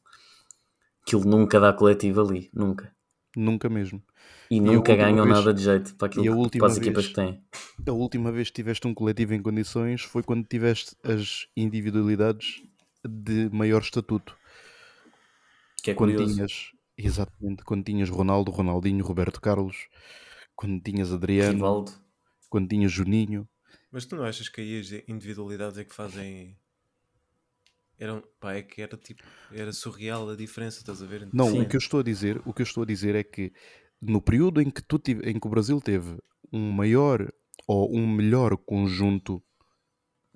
Aquilo 1.03 1.23
nunca 1.23 1.59
dá 1.59 1.71
coletivo 1.71 2.19
ali, 2.21 2.49
nunca. 2.53 2.91
Nunca 3.35 3.69
mesmo. 3.69 4.03
E 4.51 4.59
a 4.59 4.61
nunca 4.61 4.93
ganham 4.95 5.23
vez- 5.25 5.37
nada 5.37 5.53
de 5.53 5.63
jeito 5.63 5.95
para, 5.95 6.07
aquilo, 6.07 6.25
e 6.25 6.27
a 6.27 6.31
que- 6.31 6.37
última 6.37 6.59
para 6.65 6.71
as 6.73 6.77
equipas 6.77 7.05
vez- 7.05 7.15
que 7.15 7.21
têm. 7.21 7.43
A 7.87 7.91
última 7.93 8.31
vez 8.31 8.49
que 8.49 8.55
tiveste 8.55 8.87
um 8.87 8.93
coletivo 8.93 9.33
em 9.33 9.41
condições 9.41 10.01
foi 10.01 10.21
quando 10.23 10.43
tiveste 10.45 10.95
as 11.03 11.47
individualidades 11.55 12.61
de 13.05 13.49
maior 13.49 13.81
estatuto. 13.81 14.37
Que 15.83 15.91
é 15.91 15.93
quando 15.93 16.11
curioso. 16.11 16.33
tinhas, 16.35 16.71
exatamente, 16.97 17.63
quando 17.63 17.83
tinhas 17.83 18.09
Ronaldo, 18.09 18.51
Ronaldinho, 18.51 19.03
Roberto 19.05 19.39
Carlos, 19.39 19.87
quando 20.55 20.81
tinhas 20.81 21.11
Adriano, 21.11 21.53
Rivaldo. 21.53 21.91
quando 22.49 22.67
tinhas 22.67 22.91
Juninho. 22.91 23.47
Mas 23.91 24.05
tu 24.05 24.15
não 24.15 24.23
achas 24.23 24.49
que 24.49 24.61
aí 24.61 24.79
as 24.79 24.91
individualidades 25.07 25.77
é 25.77 25.83
que 25.85 25.93
fazem. 25.95 26.57
Eram, 27.99 28.23
pá, 28.39 28.53
é 28.53 28.61
que 28.61 28.81
era 28.81 28.95
tipo. 28.97 29.23
Era 29.51 29.71
surreal 29.73 30.29
a 30.29 30.35
diferença, 30.35 30.79
estás 30.79 31.01
a 31.01 31.05
ver? 31.05 31.23
entre- 31.23 31.35
Não, 31.37 31.49
Sim. 31.49 31.61
o 31.61 31.67
que 31.67 31.75
eu 31.75 31.79
estou 31.79 31.99
a 31.99 32.03
dizer, 32.03 32.41
o 32.45 32.53
que 32.53 32.61
eu 32.61 32.65
estou 32.65 32.83
a 32.83 32.85
dizer 32.85 33.15
é 33.15 33.23
que 33.23 33.51
no 34.01 34.21
período 34.21 34.61
em 34.61 34.69
que, 34.69 34.83
tu 34.83 34.99
tive- 34.99 35.27
em 35.29 35.39
que 35.39 35.47
o 35.47 35.49
Brasil 35.49 35.81
teve 35.81 36.15
um 36.53 36.71
maior 36.71 37.27
ou 37.67 37.95
um 37.95 38.05
melhor 38.07 38.55
conjunto 38.57 39.41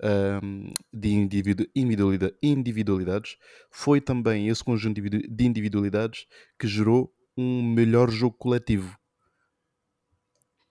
ahm, 0.02 0.72
de 0.92 1.10
individu- 1.10 1.68
individualida- 1.74 2.34
individualidades, 2.42 3.36
foi 3.70 4.00
também 4.00 4.48
esse 4.48 4.62
conjunto 4.64 4.94
de 4.94 5.00
individu- 5.00 5.28
de 5.36 5.44
individualidades 5.46 6.26
que 6.58 6.66
gerou 6.66 7.12
um 7.36 7.62
melhor 7.62 8.10
jogo 8.10 8.36
coletivo. 8.36 8.96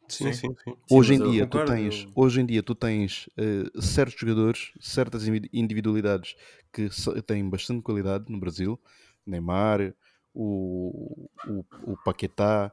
Sim, 0.08 0.32
Sim. 0.34 0.34
sim, 0.34 0.56
sim. 0.64 0.76
hoje 0.90 1.14
em 1.14 1.18
mas 1.18 1.20
eu 1.20 1.32
dia 1.32 1.48
tu 1.48 1.60
tens, 1.60 2.08
hoje 2.14 2.42
em 2.42 2.46
dia 2.46 2.62
tu 2.62 2.76
tens 2.76 3.30
eh, 3.38 3.64
certos 3.82 4.20
jogadores, 4.20 4.72
certas 4.80 5.26
indi- 5.28 5.50
individualidades 5.54 6.36
que 6.74 6.90
têm 7.26 7.50
bastante 7.50 7.82
qualidade 7.82 8.26
no 8.30 8.40
Brasil, 8.40 8.80
Neymar, 9.26 9.96
o, 10.34 11.30
o, 11.48 11.66
o 11.94 11.98
Paquetá, 12.04 12.72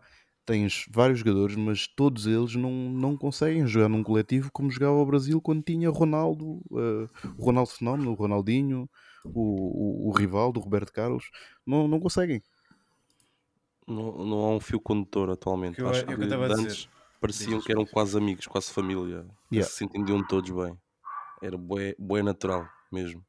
tens 0.48 0.86
vários 0.90 1.18
jogadores, 1.18 1.54
mas 1.56 1.86
todos 1.86 2.26
eles 2.26 2.54
não, 2.54 2.70
não 2.70 3.18
conseguem 3.18 3.66
jogar 3.66 3.90
num 3.90 4.02
coletivo 4.02 4.50
como 4.50 4.70
jogava 4.70 4.94
o 4.94 5.04
Brasil 5.04 5.42
quando 5.42 5.62
tinha 5.62 5.90
Ronaldo, 5.90 6.62
eh, 6.72 7.08
o 7.36 7.44
Ronaldo 7.44 7.68
Fenómeno, 7.68 8.12
o 8.12 8.14
Ronaldinho, 8.14 8.88
o, 9.26 10.06
o, 10.06 10.08
o 10.08 10.10
Rivaldo, 10.10 10.58
o 10.58 10.62
Roberto 10.62 10.90
Carlos, 10.90 11.30
não, 11.66 11.86
não 11.86 12.00
conseguem. 12.00 12.42
Não, 13.86 14.24
não 14.24 14.38
há 14.40 14.50
um 14.54 14.60
fio 14.60 14.80
condutor 14.80 15.28
atualmente. 15.28 15.78
Eu- 15.78 15.88
Acho 15.90 16.00
é 16.00 16.04
que 16.06 16.12
eu 16.14 16.18
que 16.18 16.24
antes 16.24 16.88
pareciam 17.20 17.60
que 17.60 17.70
eram 17.70 17.84
quase 17.84 18.16
amigos, 18.16 18.46
quase 18.46 18.72
família. 18.72 19.26
Yeah. 19.52 19.70
Se 19.70 19.84
entendiam 19.84 20.26
todos 20.26 20.50
bem. 20.50 20.78
Era 21.42 21.58
bué, 21.58 21.94
bué 21.98 22.22
natural 22.22 22.66
mesmo. 22.90 23.22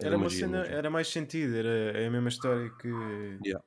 Era 0.00 0.16
uma 0.16 0.24
magia 0.24 0.46
cena, 0.46 0.60
mesmo. 0.60 0.74
era 0.76 0.90
mais 0.90 1.08
sentido, 1.08 1.56
era 1.56 1.98
é 1.98 2.06
a 2.06 2.10
mesma 2.10 2.28
história 2.28 2.70
que, 2.80 2.88
Yeah. 3.44 3.64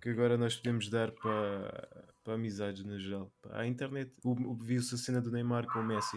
Que 0.00 0.08
agora 0.10 0.36
nós 0.36 0.56
podemos 0.56 0.88
dar 0.88 1.10
para, 1.12 2.06
para 2.24 2.34
amizades 2.34 2.84
no 2.84 2.98
geral. 2.98 3.32
A 3.50 3.66
internet, 3.66 4.12
viu-se 4.60 4.94
a 4.94 4.98
cena 4.98 5.20
do 5.20 5.30
Neymar 5.30 5.66
com 5.66 5.80
o 5.80 5.84
Messi, 5.84 6.16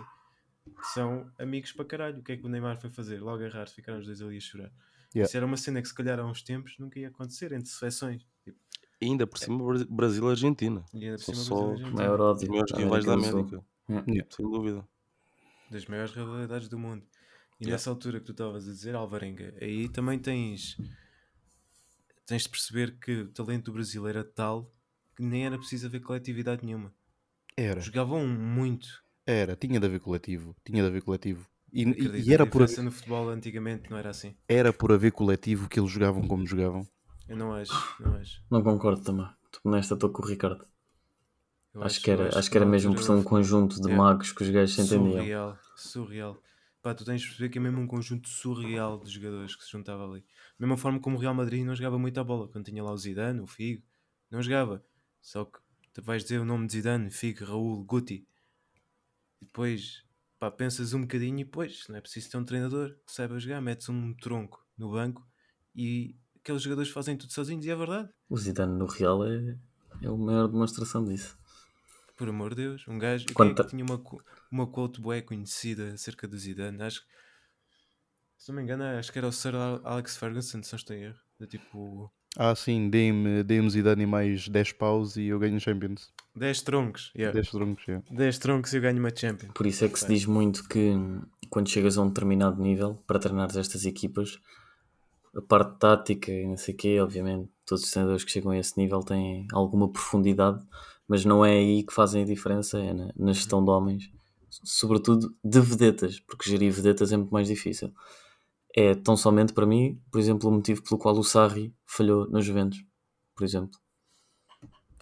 que 0.65 0.87
são 0.93 1.31
amigos 1.39 1.71
para 1.71 1.85
caralho. 1.85 2.19
O 2.19 2.23
que 2.23 2.33
é 2.33 2.37
que 2.37 2.45
o 2.45 2.49
Neymar 2.49 2.77
foi 2.79 2.89
fazer? 2.89 3.19
Logo 3.21 3.43
agarrar-se, 3.43 3.75
ficaram 3.75 3.99
os 3.99 4.05
dois 4.05 4.21
ali 4.21 4.37
a 4.37 4.39
chorar. 4.39 4.71
Yeah. 5.13 5.27
Isso 5.27 5.35
era 5.37 5.45
uma 5.45 5.57
cena 5.57 5.81
que 5.81 5.87
se 5.87 5.93
calhar 5.95 6.19
há 6.19 6.25
uns 6.25 6.41
tempos 6.41 6.75
nunca 6.79 6.99
ia 6.99 7.07
acontecer 7.09 7.51
entre 7.51 7.69
seleções. 7.69 8.25
Tipo, 8.45 8.57
E 9.01 9.05
ainda 9.07 9.27
por 9.27 9.37
cima, 9.39 9.57
Bra- 9.63 9.85
Brasil 9.89 10.25
e 10.27 10.29
Argentina. 10.29 10.85
e 10.93 11.03
ainda 11.05 11.17
por 11.17 11.23
São 11.25 11.35
cima 11.35 11.45
só 11.45 11.55
Brasil 11.55 11.77
e 11.77 11.81
Argentina. 11.81 11.97
Maior 11.97 12.19
Os 12.21 12.37
ódio. 12.43 12.49
maiores 12.49 12.71
da 12.71 12.77
rivais 12.77 13.05
da. 13.05 13.13
América. 13.13 13.65
Yeah. 13.89 14.27
Sem 14.29 14.49
dúvida. 14.49 14.87
das 15.69 15.85
maiores 15.85 16.13
rivalidades 16.13 16.67
do 16.69 16.77
mundo. 16.79 17.03
E 17.59 17.65
Yeah. 17.65 17.73
nessa 17.75 17.89
altura 17.89 18.19
que 18.19 18.25
tu 18.25 18.31
estavas 18.31 18.67
a 18.67 18.71
dizer, 18.71 18.95
Alvarenga, 18.95 19.53
aí 19.61 19.87
também 19.89 20.17
tens 20.17 20.77
tens 22.25 22.43
de 22.43 22.49
perceber 22.49 22.97
que 22.99 23.21
o 23.21 23.31
talento 23.33 23.65
do 23.65 23.73
Brasil 23.73 24.07
era 24.07 24.23
tal 24.23 24.71
que 25.15 25.23
nem 25.23 25.45
era 25.45 25.57
preciso 25.57 25.87
haver 25.87 26.01
coletividade 26.01 26.65
nenhuma. 26.65 26.93
Era, 27.57 27.81
Jogavam 27.81 28.27
muito. 28.27 28.87
era, 29.25 29.55
tinha 29.55 29.79
de 29.79 29.85
haver 29.85 29.99
coletivo, 29.99 30.55
tinha 30.63 30.81
de 30.83 30.87
haver 30.89 31.01
coletivo. 31.01 31.47
E, 31.73 31.81
e- 31.83 31.85
Acredito, 31.91 32.29
e 32.29 32.33
era, 32.33 32.43
a 32.43 32.45
por, 32.45 32.61
diferença 32.61 32.81
no 32.83 32.91
futebol 32.91 33.29
antigamente 33.29 33.89
não 33.89 33.97
era 33.97 34.09
assim. 34.09 34.35
era 34.47 34.71
por 34.71 34.91
haver 34.91 35.11
coletivo 35.11 35.67
que 35.67 35.79
eles 35.79 35.89
jogavam 35.91 36.27
como 36.27 36.45
jogavam. 36.45 36.87
Eu 37.27 37.35
não 37.35 37.51
acho, 37.53 37.73
não 37.99 38.13
acho. 38.15 38.43
Não 38.51 38.61
concordo 38.61 39.01
também. 39.03 39.27
Nesta 39.65 39.95
estou 39.95 40.11
com 40.11 40.21
o 40.21 40.25
Ricardo. 40.27 40.63
Eu 41.73 41.81
Acho, 41.83 42.01
que 42.01 42.11
era, 42.11 42.23
eu 42.23 42.37
acho 42.37 42.49
que 42.51 42.57
era 42.57 42.65
mesmo 42.65 42.93
por 42.93 43.03
ser 43.03 43.11
um 43.11 43.23
conjunto 43.23 43.81
de 43.81 43.87
Yeah. 43.87 43.97
magos 43.97 44.31
que 44.31 44.43
os 44.43 44.49
gajos 44.49 44.75
se 44.75 44.81
entendiam. 44.81 45.25
Surreal, 45.25 45.57
surreal. 45.75 46.41
Pá, 46.81 46.95
tu 46.95 47.05
tens 47.05 47.21
de 47.21 47.27
perceber 47.27 47.49
que 47.49 47.59
é 47.59 47.61
mesmo 47.61 47.79
um 47.79 47.87
conjunto 47.87 48.27
surreal 48.27 48.99
de 48.99 49.11
jogadores 49.11 49.55
que 49.55 49.63
se 49.63 49.71
juntava 49.71 50.03
ali. 50.03 50.21
Da 50.21 50.65
mesma 50.65 50.77
forma 50.77 50.99
como 50.99 51.15
o 51.15 51.19
Real 51.19 51.33
Madrid 51.33 51.63
não 51.63 51.75
jogava 51.75 51.99
muito 51.99 52.19
a 52.19 52.23
bola, 52.23 52.47
quando 52.47 52.65
tinha 52.65 52.83
lá 52.83 52.91
o 52.91 52.97
Zidane, 52.97 53.39
o 53.39 53.45
Figo, 53.45 53.83
não 54.31 54.41
jogava. 54.41 54.83
Só 55.21 55.45
que 55.45 55.59
tu 55.93 56.01
vais 56.01 56.23
dizer 56.23 56.39
o 56.39 56.45
nome 56.45 56.65
de 56.65 56.73
Zidane, 56.73 57.11
Figo, 57.11 57.45
Raul, 57.45 57.83
Guti. 57.83 58.27
E 59.39 59.45
depois, 59.45 60.03
pá, 60.39 60.49
pensas 60.49 60.93
um 60.93 61.01
bocadinho 61.01 61.39
e 61.39 61.43
depois, 61.43 61.85
não 61.87 61.97
é 61.97 62.01
preciso 62.01 62.31
ter 62.31 62.37
um 62.37 62.45
treinador 62.45 62.97
que 63.05 63.11
saiba 63.11 63.39
jogar, 63.39 63.61
metes 63.61 63.87
um 63.87 64.15
tronco 64.15 64.65
no 64.75 64.89
banco 64.89 65.27
e 65.75 66.15
aqueles 66.37 66.63
jogadores 66.63 66.89
fazem 66.89 67.15
tudo 67.15 67.31
sozinhos 67.31 67.63
e 67.63 67.69
é 67.69 67.75
verdade. 67.75 68.09
O 68.27 68.37
Zidane 68.37 68.75
no 68.75 68.87
Real 68.87 69.23
é, 69.23 69.55
é 70.01 70.07
a 70.07 70.11
maior 70.11 70.47
demonstração 70.47 71.03
disso. 71.05 71.37
Por 72.21 72.29
amor 72.29 72.53
de 72.53 72.61
Deus, 72.61 72.87
um 72.87 72.99
gajo 72.99 73.25
é 73.27 73.33
Quanta- 73.33 73.63
que 73.63 73.71
tinha 73.71 73.83
uma, 73.83 73.99
uma 74.51 74.67
quote 74.67 75.01
bué 75.01 75.21
conhecida 75.23 75.91
acerca 75.91 76.27
do 76.27 76.37
Zidane, 76.37 76.79
acho 76.83 77.01
que 77.01 77.07
se 78.37 78.49
não 78.49 78.57
me 78.57 78.61
engano, 78.61 78.83
acho 78.83 79.11
que 79.11 79.17
era 79.17 79.27
o 79.27 79.31
Sir 79.31 79.55
Al- 79.55 79.81
Alex 79.83 80.17
Ferguson, 80.17 80.61
se 80.61 80.71
não 80.71 80.77
estou 80.77 80.95
em 80.95 81.01
erro. 81.05 81.17
De 81.39 81.47
tipo 81.47 82.11
Ah, 82.37 82.53
sim, 82.53 82.91
deem-me 82.91 83.41
deem 83.43 83.67
Zidane 83.67 84.05
mais 84.05 84.47
10 84.47 84.71
paus 84.73 85.17
e 85.17 85.25
eu 85.25 85.39
ganho 85.39 85.59
Champions. 85.59 86.13
10 86.35 86.61
troncos, 86.61 87.11
yeah. 87.15 87.33
10 87.33 87.49
troncos, 87.49 87.87
yeah. 87.87 88.05
10 88.11 88.37
troncos 88.37 88.71
e 88.71 88.77
eu 88.77 88.81
ganho 88.83 88.99
uma 88.99 89.09
Champions. 89.15 89.51
Por 89.55 89.65
isso 89.65 89.83
é 89.83 89.89
que 89.89 89.99
se 89.99 90.07
diz 90.07 90.27
muito 90.27 90.67
que 90.69 90.93
quando 91.49 91.69
chegas 91.69 91.97
a 91.97 92.03
um 92.03 92.07
determinado 92.07 92.61
nível 92.61 93.01
para 93.07 93.17
treinares 93.17 93.55
estas 93.57 93.83
equipas, 93.83 94.39
a 95.35 95.41
parte 95.41 95.79
tática 95.79 96.31
e 96.31 96.45
não 96.45 96.55
sei 96.57 96.75
o 96.75 96.77
quê, 96.77 96.99
obviamente, 96.99 97.49
todos 97.65 97.83
os 97.83 97.89
treinadores 97.89 98.23
que 98.23 98.29
chegam 98.31 98.51
a 98.51 98.57
esse 98.59 98.77
nível 98.77 98.99
têm 98.99 99.47
alguma 99.51 99.91
profundidade, 99.91 100.63
mas 101.11 101.25
não 101.25 101.43
é 101.43 101.51
aí 101.51 101.83
que 101.83 101.93
fazem 101.93 102.23
a 102.23 102.25
diferença, 102.25 102.79
é 102.79 102.93
na, 102.93 103.11
na 103.17 103.33
gestão 103.33 103.61
de 103.61 103.69
homens, 103.69 104.09
sobretudo 104.63 105.35
de 105.43 105.59
vedetas, 105.59 106.21
porque 106.21 106.49
gerir 106.49 106.71
vedetas 106.71 107.11
é 107.11 107.17
muito 107.17 107.31
mais 107.33 107.49
difícil. 107.49 107.93
É 108.73 108.95
tão 108.95 109.17
somente 109.17 109.51
para 109.51 109.65
mim, 109.65 110.01
por 110.09 110.19
exemplo, 110.21 110.49
o 110.49 110.53
motivo 110.53 110.81
pelo 110.81 110.97
qual 110.97 111.17
o 111.17 111.23
Sarri 111.23 111.75
falhou 111.85 112.29
nos 112.29 112.45
Juventus, 112.45 112.81
por 113.35 113.43
exemplo. 113.43 113.77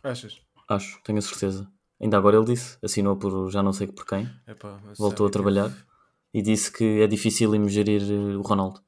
Achas? 0.04 0.42
Acho, 0.68 1.00
tenho 1.04 1.20
a 1.20 1.22
certeza. 1.22 1.72
Ainda 2.02 2.18
agora 2.18 2.38
ele 2.38 2.46
disse, 2.48 2.80
assinou 2.84 3.16
por 3.16 3.52
já 3.52 3.62
não 3.62 3.72
sei 3.72 3.86
por 3.86 4.04
quem, 4.04 4.28
Epá, 4.48 4.82
mas 4.84 4.98
voltou 4.98 5.28
a 5.28 5.30
trabalhar 5.30 5.72
e 6.34 6.42
disse 6.42 6.72
que 6.72 7.02
é 7.02 7.06
difícil 7.06 7.52
gerir 7.70 8.02
eh, 8.02 8.36
o 8.36 8.42
Ronaldo. 8.42 8.80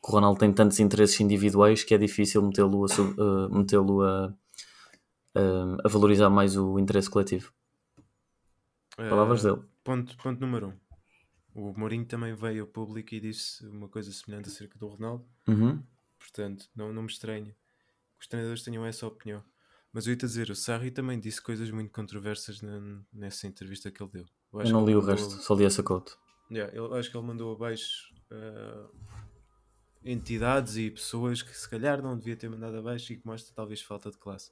Que 0.00 0.10
o 0.10 0.12
Ronaldo 0.12 0.38
tem 0.38 0.52
tantos 0.52 0.78
interesses 0.78 1.18
individuais 1.20 1.82
que 1.82 1.94
é 1.94 1.98
difícil 1.98 2.40
metê-lo 2.42 2.84
a, 2.84 2.88
sub- 2.88 3.16
eh, 3.18 3.48
metê-lo 3.58 4.02
a, 4.02 4.32
a, 5.34 5.86
a 5.86 5.88
valorizar 5.88 6.30
mais 6.30 6.56
o 6.56 6.78
interesse 6.78 7.10
coletivo. 7.10 7.52
Palavras 8.96 9.44
eh, 9.44 9.50
dele. 9.50 9.62
Ponto, 9.82 10.16
ponto 10.16 10.40
número 10.40 10.68
1. 10.68 10.70
Um. 10.70 10.74
O 11.70 11.78
Mourinho 11.78 12.04
também 12.04 12.34
veio 12.34 12.62
ao 12.62 12.68
público 12.68 13.14
e 13.14 13.20
disse 13.20 13.64
uma 13.66 13.88
coisa 13.88 14.10
semelhante 14.12 14.48
acerca 14.48 14.76
do 14.78 14.88
Ronaldo. 14.88 15.24
Uhum. 15.46 15.82
Portanto, 16.18 16.68
não, 16.74 16.92
não 16.92 17.02
me 17.02 17.08
estranho 17.08 17.46
que 17.46 18.22
os 18.22 18.26
treinadores 18.26 18.62
tenham 18.62 18.84
essa 18.84 19.06
opinião. 19.06 19.42
Mas 19.92 20.06
eu 20.06 20.12
ia-te 20.12 20.26
dizer, 20.26 20.50
o 20.50 20.56
Sarri 20.56 20.90
também 20.90 21.20
disse 21.20 21.40
coisas 21.40 21.70
muito 21.70 21.92
controversas 21.92 22.60
na- 22.60 23.00
nessa 23.12 23.46
entrevista 23.46 23.90
que 23.90 24.02
ele 24.02 24.10
deu. 24.12 24.26
acho 24.60 24.68
Eu 24.68 24.72
não 24.72 24.84
li 24.84 24.94
o 24.94 24.98
mandou- 25.00 25.14
resto, 25.14 25.30
só 25.42 25.54
li 25.54 25.64
essa 25.64 25.82
quote. 25.82 26.16
Yeah, 26.50 26.74
eu 26.76 26.92
acho 26.94 27.10
que 27.10 27.16
ele 27.16 27.26
mandou 27.26 27.52
abaixo 27.54 28.12
ah, 28.30 28.88
entidades 30.04 30.76
e 30.76 30.90
pessoas 30.90 31.42
que 31.42 31.56
se 31.56 31.68
calhar 31.68 32.02
não 32.02 32.18
devia 32.18 32.36
ter 32.36 32.48
mandado 32.50 32.76
abaixo 32.76 33.12
e 33.12 33.16
que 33.16 33.26
mostra 33.26 33.54
talvez 33.54 33.80
falta 33.80 34.10
de 34.10 34.18
classe. 34.18 34.50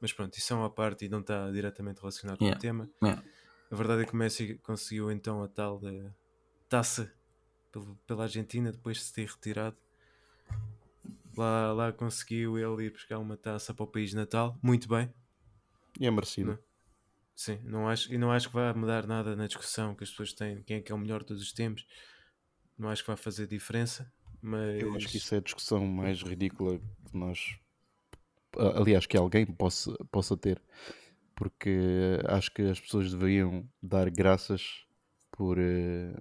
Mas 0.00 0.12
pronto, 0.12 0.36
isso 0.36 0.52
é 0.52 0.56
uma 0.56 0.70
parte 0.70 1.04
e 1.06 1.08
não 1.08 1.20
está 1.20 1.50
diretamente 1.50 2.00
relacionado 2.00 2.38
com 2.38 2.44
Yeah. 2.44 2.58
o 2.58 2.60
tema. 2.60 2.90
Yeah. 3.02 3.22
A 3.70 3.74
verdade 3.76 4.02
é 4.02 4.06
que 4.06 4.12
o 4.12 4.16
Messi 4.16 4.54
conseguiu 4.62 5.10
então 5.10 5.42
a 5.42 5.48
tal 5.48 5.78
da 5.78 5.90
taça 6.68 7.12
pelo- 7.72 7.96
pela 8.06 8.24
Argentina 8.24 8.70
depois 8.70 8.98
de 8.98 9.02
se 9.04 9.12
ter 9.14 9.26
retirado. 9.28 9.76
Lá, 11.36 11.72
lá 11.72 11.92
conseguiu 11.92 12.56
ele 12.58 12.86
ir 12.86 12.90
buscar 12.92 13.18
uma 13.18 13.36
taça 13.36 13.74
para 13.74 13.82
o 13.82 13.86
país 13.86 14.14
natal, 14.14 14.56
muito 14.62 14.88
bem. 14.88 15.12
E 15.98 16.06
é 16.06 16.10
merecido. 16.10 16.50
Não. 16.52 16.58
Sim, 17.34 17.58
não 17.64 17.88
acho, 17.88 18.12
e 18.14 18.16
não 18.18 18.30
acho 18.30 18.46
que 18.48 18.54
vai 18.54 18.72
mudar 18.72 19.06
nada 19.08 19.34
na 19.34 19.48
discussão 19.48 19.94
que 19.96 20.04
as 20.04 20.10
pessoas 20.10 20.32
têm, 20.32 20.62
quem 20.62 20.76
é 20.76 20.80
que 20.80 20.92
é 20.92 20.94
o 20.94 20.98
melhor 20.98 21.20
de 21.20 21.26
todos 21.26 21.42
os 21.42 21.52
tempos. 21.52 21.84
Não 22.78 22.88
acho 22.88 23.02
que 23.02 23.08
vai 23.08 23.16
fazer 23.16 23.48
diferença, 23.48 24.12
mas 24.40 24.80
Eu 24.80 24.94
acho 24.94 25.08
que 25.08 25.16
isso 25.16 25.34
é 25.34 25.38
a 25.38 25.40
discussão 25.40 25.84
mais 25.84 26.22
ridícula 26.22 26.78
que 26.78 27.16
nós. 27.16 27.58
Aliás, 28.58 29.06
que 29.06 29.16
alguém 29.16 29.46
possa, 29.46 29.92
possa 30.10 30.36
ter. 30.36 30.60
Porque 31.34 32.20
acho 32.26 32.52
que 32.52 32.62
as 32.62 32.80
pessoas 32.80 33.10
deveriam 33.10 33.68
dar 33.82 34.08
graças 34.10 34.86
por, 35.32 35.58
eh, 35.58 36.14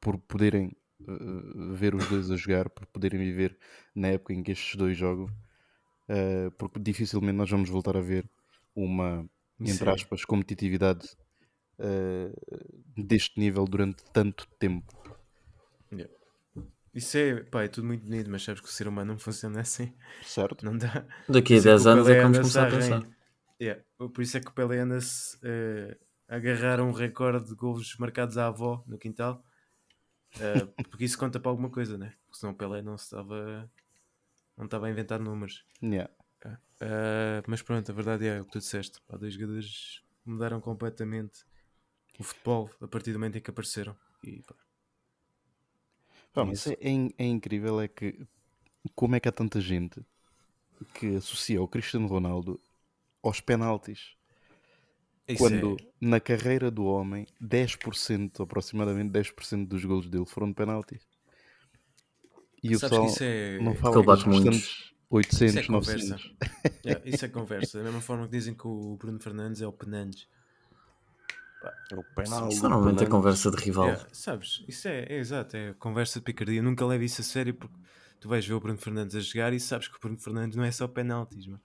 por 0.00 0.18
poderem 0.18 0.76
eh, 1.00 1.74
ver 1.74 1.94
os 1.94 2.08
dois 2.08 2.30
a 2.30 2.36
jogar, 2.36 2.70
por 2.70 2.86
poderem 2.86 3.18
viver 3.20 3.58
na 3.94 4.08
época 4.08 4.32
em 4.34 4.42
que 4.42 4.52
estes 4.52 4.76
dois 4.76 4.96
jogam. 4.96 5.28
eh, 6.08 6.50
porque 6.58 6.78
dificilmente 6.80 7.36
nós 7.36 7.50
vamos 7.50 7.68
voltar 7.70 7.96
a 7.96 8.00
ver 8.00 8.28
uma, 8.74 9.28
entre 9.60 9.90
aspas, 9.90 10.24
competitividade 10.24 11.16
deste 12.96 13.38
nível 13.38 13.64
durante 13.66 14.02
tanto 14.12 14.46
tempo. 14.58 14.92
Isso 16.96 17.18
é, 17.18 17.42
pá, 17.42 17.62
é 17.62 17.68
tudo 17.68 17.86
muito 17.86 18.04
bonito, 18.04 18.30
mas 18.30 18.42
sabes 18.42 18.60
que 18.60 18.68
o 18.68 18.70
ser 18.70 18.88
humano 18.88 19.12
não 19.12 19.18
funciona 19.18 19.60
assim. 19.60 19.92
Certo? 20.22 20.64
Não 20.64 20.76
dá. 20.76 21.06
Daqui 21.28 21.54
a 21.54 21.60
Por 21.62 21.68
isso 21.68 21.68
é 21.68 21.72
10 21.72 21.82
que 21.82 21.88
o 21.88 21.90
anos 21.90 22.08
é 22.08 22.14
que 22.14 22.22
vamos 22.22 22.38
começar 22.38 22.66
a 22.66 22.70
pensar. 22.70 23.06
Yeah, 23.60 23.82
Por 23.98 24.22
isso 24.22 24.36
é 24.36 24.40
que 24.40 24.48
o 24.48 24.52
Pelé 24.52 24.80
anda-se 24.80 25.38
eh, 25.42 25.96
a 26.28 26.36
agarrar 26.36 26.80
um 26.80 26.92
recorde 26.92 27.48
de 27.48 27.54
golos 27.54 27.96
marcados 27.98 28.38
à 28.38 28.46
avó 28.46 28.82
no 28.86 28.98
quintal. 28.98 29.44
Eh, 30.40 30.66
porque 30.90 31.04
isso 31.04 31.18
conta 31.18 31.38
para 31.38 31.50
alguma 31.50 31.70
coisa, 31.70 31.98
né? 31.98 32.14
Porque 32.24 32.38
senão 32.38 32.54
o 32.54 32.56
Pelé 32.56 32.80
não 32.80 32.96
se 32.96 33.04
estava 33.04 33.70
não 34.56 34.64
estava 34.64 34.86
a 34.86 34.90
inventar 34.90 35.20
números. 35.20 35.66
Yeah. 35.82 36.10
Uh, 36.46 37.42
mas 37.46 37.62
pronto, 37.62 37.90
a 37.90 37.94
verdade 37.94 38.26
é 38.26 38.40
o 38.40 38.44
que 38.44 38.52
tu 38.52 38.58
disseste. 38.58 39.00
Há 39.08 39.16
dois 39.16 39.34
jogadores 39.34 40.02
que 40.22 40.30
mudaram 40.30 40.60
completamente 40.60 41.44
o 42.18 42.22
futebol 42.22 42.70
a 42.80 42.88
partir 42.88 43.12
do 43.12 43.18
momento 43.18 43.36
em 43.36 43.40
que 43.40 43.50
apareceram. 43.50 43.96
E, 44.22 44.42
pá, 44.42 44.54
É 46.36 46.44
mas 46.44 46.52
isso. 46.52 46.72
é, 46.72 46.76
é 46.80 46.90
in- 46.90 47.10
é 47.18 47.24
incrível 47.26 47.80
é 47.80 47.88
que 47.88 48.26
como 48.94 49.16
é 49.16 49.20
que 49.20 49.28
há 49.28 49.32
tanta 49.32 49.60
gente 49.60 50.04
que 50.94 51.16
associa 51.16 51.62
o 51.62 51.68
Cristiano 51.68 52.08
Ronaldo 52.08 52.60
aos 53.22 53.40
penaltis 53.40 54.16
isso 55.28 55.52
quando 55.52 55.80
é- 55.80 55.86
na 56.00 56.18
carreira 56.18 56.68
do 56.68 56.84
homem 56.84 57.28
10%, 57.40 58.42
aproximadamente 58.42 59.12
10% 59.12 59.68
dos 59.68 59.84
golos 59.84 60.08
dele 60.10 60.26
foram 60.26 60.48
de 60.48 60.54
penaltis 60.54 61.06
e 62.62 62.76
o 62.76 62.80
sabes 62.80 62.98
que 62.98 63.06
pessoal 63.06 63.06
isso 63.06 63.22
é, 63.24 63.58
não 63.58 63.74
fala 63.74 64.02
dos 64.04 64.04
bate 64.04 64.28
muitos. 64.28 64.58
restantes 64.58 64.92
800, 65.10 65.36
Isso 65.40 65.58
é 65.58 65.62
conversa. 65.64 66.20
900 66.20 66.34
Yeah, 66.84 67.02
isso 67.08 67.24
é 67.24 67.28
conversa. 67.28 67.78
Da 67.78 67.84
mesma 67.84 68.00
forma 68.00 68.26
que 68.26 68.32
dizem 68.32 68.54
que 68.54 68.66
o 68.66 68.96
Bruno 68.96 69.20
Fernandes 69.20 69.62
é 69.62 69.66
o 69.66 69.72
Penandes. 69.72 70.28
É 71.90 71.94
o 71.96 72.02
penal. 72.14 72.48
Isso 72.48 72.62
normalmente 72.62 73.02
é 73.04 73.06
conversa 73.06 73.50
de 73.50 73.56
rival. 73.56 73.86
Yeah, 73.86 74.06
sabes? 74.12 74.64
Isso 74.68 74.86
é, 74.88 75.04
é 75.04 75.18
exato, 75.18 75.56
é 75.56 75.72
conversa 75.74 76.18
de 76.20 76.24
picardia. 76.24 76.58
Eu 76.60 76.62
nunca 76.62 76.84
levo 76.86 77.02
isso 77.04 77.20
a 77.20 77.24
sério 77.24 77.54
porque 77.54 77.74
tu 78.20 78.28
vais 78.28 78.46
ver 78.46 78.54
o 78.54 78.60
Bruno 78.60 78.78
Fernandes 78.78 79.16
a 79.16 79.20
jogar 79.20 79.52
e 79.52 79.58
sabes 79.60 79.88
que 79.88 79.96
o 79.96 80.00
Bruno 80.00 80.18
Fernandes 80.18 80.56
não 80.56 80.64
é 80.64 80.70
só 80.70 80.86
penaltis. 80.86 81.46
mano. 81.46 81.60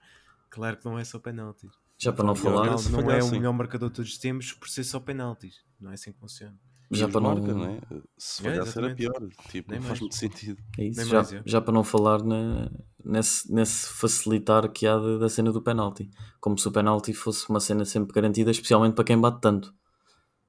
Claro 0.50 0.76
que 0.76 0.84
não 0.84 0.98
é 0.98 1.04
só 1.04 1.18
penaltis. 1.18 1.70
Já 1.98 2.12
para 2.12 2.24
não 2.24 2.32
O 2.32 2.36
falar, 2.36 2.66
não 2.70 2.78
falhar 2.78 3.10
é 3.10 3.14
o 3.14 3.18
assim. 3.18 3.30
melhor 3.36 3.52
marcador 3.52 3.88
de 3.90 3.94
todos 3.94 4.10
os 4.10 4.18
tempos 4.18 4.52
por 4.52 4.68
ser 4.68 4.82
só 4.84 4.98
penaltis. 4.98 5.56
Não 5.80 5.90
é 5.90 5.94
assim 5.94 6.12
que 6.12 6.18
funciona. 6.18 6.58
já 6.90 7.06
para 7.08 7.20
não. 7.20 7.34
marca, 7.34 7.54
não 7.54 7.64
é? 7.64 7.80
Se 8.18 8.46
É, 8.46 8.50
falhasse 8.50 8.78
era 8.78 8.94
pior. 8.94 9.28
Tipo, 9.50 9.70
Nem 9.70 9.80
não 9.80 9.86
faz 9.86 9.88
mais. 9.88 10.00
muito 10.00 10.16
sentido. 10.16 10.60
É 10.78 10.84
isso, 10.84 11.04
já, 11.06 11.16
mais, 11.18 11.32
é. 11.32 11.42
já 11.46 11.60
para 11.60 11.72
não 11.72 11.84
falar 11.84 12.22
na- 12.24 12.70
nesse, 13.04 13.52
nesse 13.52 13.86
facilitar 13.88 14.68
que 14.70 14.86
há 14.86 14.98
da, 14.98 15.18
da 15.18 15.28
cena 15.28 15.52
do 15.52 15.62
penalti. 15.62 16.10
Como 16.40 16.58
se 16.58 16.66
o 16.66 16.72
penalti 16.72 17.12
fosse 17.14 17.48
uma 17.48 17.60
cena 17.60 17.84
sempre 17.84 18.12
garantida, 18.12 18.50
especialmente 18.50 18.94
para 18.94 19.04
quem 19.04 19.18
bate 19.20 19.40
tanto. 19.40 19.72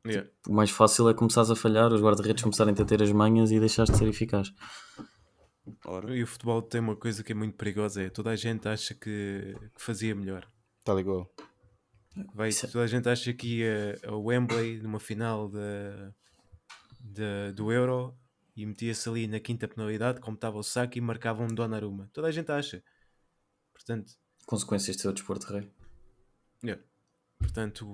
Yeah. 0.06 0.30
O 0.48 0.54
mais 0.54 0.70
fácil 0.70 1.08
é 1.10 1.14
começares 1.14 1.50
a 1.50 1.56
falhar, 1.56 1.92
os 1.94 2.02
guarda-redes 2.02 2.44
começarem 2.44 2.74
a 2.78 2.86
ter 2.86 3.02
as 3.02 3.12
manhas 3.12 3.52
e 3.52 3.60
deixares 3.60 3.90
de 3.92 3.98
ser 3.98 4.08
eficaz. 4.08 4.54
Ora, 5.86 6.14
E 6.16 6.22
o 6.24 6.28
futebol 6.28 6.62
tem 6.62 6.82
uma 6.82 6.96
coisa 6.96 7.24
que 7.24 7.32
é 7.32 7.36
muito 7.36 7.56
perigosa: 7.56 8.02
é 8.04 8.10
toda 8.10 8.30
a 8.32 8.36
gente 8.36 8.68
acha 8.68 8.94
que, 8.94 9.56
que 9.76 9.82
fazia 9.82 10.14
melhor. 10.14 10.46
Tal 10.84 11.00
igual. 11.00 11.34
Vai, 12.34 12.50
é- 12.50 12.68
toda 12.68 12.84
a 12.84 12.88
gente 12.88 13.08
acha 13.08 13.34
que 13.34 13.60
ia 13.60 13.98
a 14.06 14.16
Wembley 14.16 14.80
numa 14.82 15.00
final 15.00 15.48
da 15.50 16.14
da- 17.00 17.52
do 17.56 17.72
Euro 17.72 18.14
e 18.56 18.66
metia-se 18.66 19.08
ali 19.10 19.26
na 19.28 19.40
quinta 19.40 19.68
penalidade, 19.68 20.20
como 20.20 20.36
estava 20.36 20.58
o 20.58 20.64
saco 20.64 20.98
e 20.98 21.02
marcava 21.02 21.44
um 21.44 21.48
Donnarumma. 21.48 22.10
Toda 22.14 22.28
a 22.28 22.32
gente 22.32 22.52
acha. 22.52 22.84
Portanto, 23.74 24.14
Consequências 24.46 24.96
de 24.98 25.02
ser 25.02 25.08
o 25.08 25.14
desporto 25.14 25.48
rei. 25.48 25.72
yeah. 26.64 26.82
Portanto, 27.40 27.88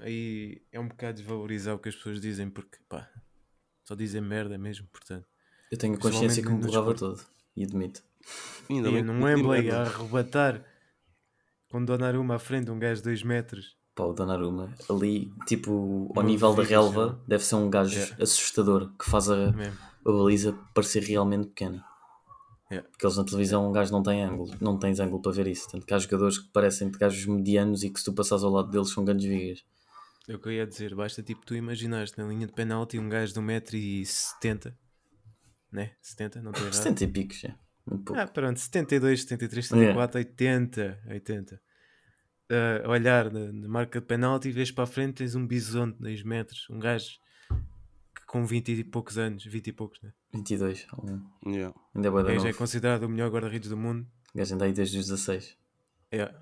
aí 0.00 0.62
é 0.72 0.78
um 0.80 0.88
bocado 0.88 1.18
desvalorizar 1.18 1.74
o 1.74 1.78
que 1.78 1.88
as 1.88 1.94
pessoas 1.96 2.20
dizem, 2.20 2.48
porque 2.50 2.78
pá, 2.88 3.08
só 3.84 3.94
dizem 3.94 4.20
merda 4.20 4.56
mesmo. 4.58 4.86
Portanto, 4.92 5.26
Eu 5.70 5.78
tenho 5.78 5.98
consciência 5.98 6.42
que 6.42 6.48
me 6.48 6.58
borrava 6.58 6.92
desporto. 6.92 7.16
todo. 7.22 7.26
E 7.56 7.64
admito. 7.64 8.02
ainda 8.68 8.88
e 8.88 9.02
num 9.02 9.14
não 9.14 9.24
Wembley 9.26 9.70
a 9.70 9.82
arrebatar 9.82 10.64
com 11.70 11.84
Donnarumma 11.84 12.36
à 12.36 12.38
frente, 12.38 12.70
um 12.70 12.78
gajo 12.78 13.00
de 13.02 13.04
2 13.08 13.22
metros. 13.22 13.76
Pá, 13.94 14.04
o 14.04 14.12
Donnarumma, 14.12 14.72
ali, 14.90 15.32
tipo, 15.46 16.10
ao 16.16 16.22
Não 16.22 16.28
nível 16.30 16.52
da 16.54 16.62
fica, 16.62 16.74
relva, 16.74 17.08
já. 17.20 17.28
deve 17.28 17.44
ser 17.44 17.54
um 17.56 17.70
gajo 17.70 17.94
Yeah. 17.96 18.22
assustador 18.22 18.92
que 18.98 19.04
faz 19.08 19.28
a, 19.30 19.52
Mesmo. 19.52 19.78
a 20.04 20.10
baliza 20.12 20.52
parecer 20.74 21.02
realmente 21.04 21.46
pequena. 21.48 21.84
Yeah. 22.70 22.88
Porque 22.90 23.06
eles 23.06 23.16
na 23.16 23.24
televisão, 23.24 23.68
um 23.68 23.72
gajo 23.72 23.92
não 23.92 24.02
tem 24.02 24.22
ângulo, 24.24 24.50
não 24.60 24.76
tens 24.78 24.98
ângulo 24.98 25.22
para 25.22 25.30
ver 25.32 25.46
isso. 25.46 25.68
Tanto 25.70 25.86
que 25.86 25.94
há 25.94 25.98
jogadores 25.98 26.38
que 26.38 26.48
parecem 26.50 26.90
de 26.90 26.98
gajos 26.98 27.24
medianos 27.26 27.84
e 27.84 27.90
que 27.90 27.98
se 28.00 28.04
tu 28.06 28.12
passares 28.12 28.42
ao 28.42 28.50
lado 28.50 28.68
deles 28.70 28.90
são 28.90 29.04
grandes 29.04 29.26
vigas. 29.26 29.64
É 30.28 30.34
o 30.34 30.38
que 30.38 30.48
eu 30.48 30.52
ia 30.52 30.66
dizer, 30.66 30.94
basta 30.94 31.22
tipo 31.22 31.44
tu 31.44 31.54
imaginaste 31.54 32.16
na 32.18 32.24
linha 32.26 32.46
de 32.46 32.52
penalti 32.52 32.98
um 32.98 33.08
gajo 33.08 33.34
de 33.34 33.40
1,70m, 33.40 34.74
né? 35.70 35.92
70, 36.00 36.40
não 36.42 36.50
estou 36.50 36.66
errado. 36.66 36.74
70 36.82 37.04
e 37.04 37.08
picos, 37.08 37.40
já. 37.40 37.54
Muito 37.86 38.04
pouco. 38.04 38.20
Ah, 38.20 38.26
pronto, 38.26 38.58
72, 38.58 39.20
73, 39.22 39.66
74, 39.66 40.18
80, 40.18 41.00
80. 41.10 41.60
Ah, 42.50 42.88
olhar 42.88 43.30
na, 43.30 43.52
na 43.52 43.68
marca 43.68 44.00
de 44.00 44.06
penalti 44.06 44.48
e 44.48 44.52
vês 44.52 44.70
para 44.70 44.84
a 44.84 44.86
frente 44.86 45.16
tens 45.16 45.34
um 45.34 45.46
bisonte 45.46 45.96
de 45.98 46.02
2 46.04 46.22
metros, 46.22 46.66
um 46.70 46.78
gajo 46.78 47.18
que 48.16 48.24
com 48.26 48.46
20 48.46 48.68
e 48.72 48.84
poucos 48.84 49.18
anos, 49.18 49.44
20 49.44 49.66
e 49.66 49.72
poucos, 49.72 50.00
né? 50.02 50.12
22. 50.32 50.86
um- 51.02 51.50
Yeah. 51.50 51.74
Ainda 51.94 52.08
é 52.08 52.10
O 52.10 52.24
gajo 52.24 52.46
é 52.46 52.52
considerado 52.54 53.02
o 53.02 53.08
melhor 53.10 53.30
guarda-redes 53.30 53.68
do 53.68 53.76
mundo. 53.76 54.06
O 54.34 54.38
gajo 54.38 54.54
anda 54.54 54.64
aí 54.64 54.72
desde 54.72 54.98
os 54.98 55.06
16. 55.06 55.54
É. 56.10 56.34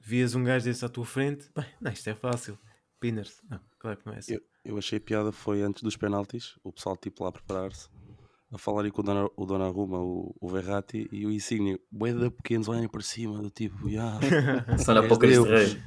Vias 0.00 0.34
um 0.34 0.42
gajo 0.44 0.64
desse 0.64 0.82
à 0.84 0.88
tua 0.88 1.04
frente, 1.04 1.50
bem, 1.54 1.66
não, 1.80 1.92
isto 1.92 2.08
é 2.08 2.14
fácil. 2.14 2.58
Pinners. 3.00 3.40
Não, 3.48 3.60
claro 3.78 3.96
que 3.96 4.06
não 4.06 4.14
é 4.14 4.18
assim. 4.18 4.34
Eu, 4.34 4.40
eu 4.64 4.78
achei 4.78 5.00
piada 5.00 5.32
foi 5.32 5.62
antes 5.62 5.82
dos 5.82 5.96
penaltis, 5.96 6.58
o 6.62 6.72
pessoal 6.72 6.96
tipo 6.96 7.22
lá 7.22 7.30
a 7.30 7.32
preparar-se, 7.32 7.88
a 8.52 8.58
falar 8.58 8.84
aí 8.84 8.90
com 8.90 9.02
o, 9.02 9.04
Dona, 9.04 9.28
o 9.36 9.46
Donnarumma, 9.46 9.98
o, 9.98 10.34
o 10.40 10.48
Verratti 10.48 11.08
e 11.12 11.26
o 11.26 11.30
Insigne, 11.30 11.78
bué 11.90 12.12
de 12.12 12.30
pequenos 12.30 12.68
olhem 12.68 12.88
para 12.88 13.02
cima, 13.02 13.40
do 13.40 13.50
tipo, 13.50 13.88
yeah, 13.88 14.18
És 14.68 14.84
para 14.84 15.12
o 15.12 15.18
Cristo 15.18 15.44
Deus. 15.44 15.72
Rei. 15.72 15.82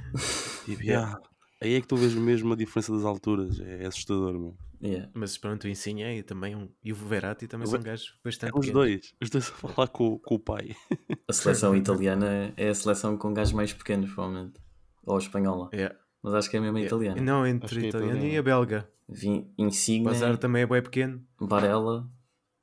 tipo, 0.65 0.83
yeah. 0.83 1.19
Aí 1.61 1.75
é 1.75 1.81
que 1.81 1.87
tu 1.87 1.95
vês 1.95 2.13
mesmo 2.15 2.53
a 2.53 2.55
diferença 2.55 2.91
das 2.91 3.05
alturas, 3.05 3.59
é, 3.59 3.85
assustador, 3.85 4.33
meu. 4.33 4.57
Yeah. 4.83 5.11
Mas 5.13 5.37
pronto, 5.37 5.65
o 5.65 5.67
Insigne 5.67 6.01
é 6.01 6.17
e 6.17 6.23
também 6.23 6.55
um, 6.55 6.67
e 6.83 6.91
o 6.91 6.95
Verratti 6.95 7.47
também 7.47 7.67
O 7.67 7.69
são 7.69 7.81
gajos 7.81 8.17
bastante 8.23 8.55
É 8.55 8.59
os 8.59 8.69
dois, 8.71 9.13
os 9.21 9.29
dois 9.29 9.47
a 9.47 9.53
falar 9.53 9.87
com, 9.87 10.17
com 10.17 10.35
o 10.35 10.39
pai. 10.39 10.75
A 11.29 11.33
seleção 11.33 11.75
italiana 11.75 12.51
é 12.57 12.69
a 12.69 12.75
seleção 12.75 13.15
com 13.15 13.33
gajos 13.33 13.53
mais 13.53 13.71
pequenos, 13.71 14.11
provavelmente. 14.11 14.59
Ou 15.05 15.15
a 15.15 15.19
espanhola. 15.19 15.69
Yeah. 15.71 15.95
Mas 16.23 16.33
acho 16.35 16.49
que 16.49 16.57
é 16.57 16.59
mesmo 16.59 16.77
a 16.77 16.79
Yeah. 16.81 16.95
italiana. 16.95 17.21
Não, 17.21 17.41
Acho 17.43 17.49
entre 17.51 17.67
que 17.69 17.81
é 17.81 17.85
a 17.85 17.89
italiana 17.89 18.13
e 18.13 18.17
italiana. 18.35 18.39
a 18.39 18.43
belga. 18.43 18.89
Insigne, 19.57 20.05
Bazar 20.05 20.37
também 20.37 20.61
é 20.61 20.65
bem 20.67 20.81
pequeno. 20.81 21.25
Barella, 21.39 22.09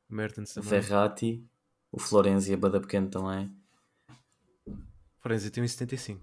O 0.09 0.14
Mertens 0.14 0.55
também. 0.55 0.71
Verratti, 0.71 1.44
o 1.92 1.99
Florenzi 1.99 2.53
é 2.53 2.57
bada 2.57 2.81
pequeno 2.81 3.09
também. 3.09 3.53
Florenzi 5.21 5.51
tem 5.51 5.62
1,75. 5.64 6.21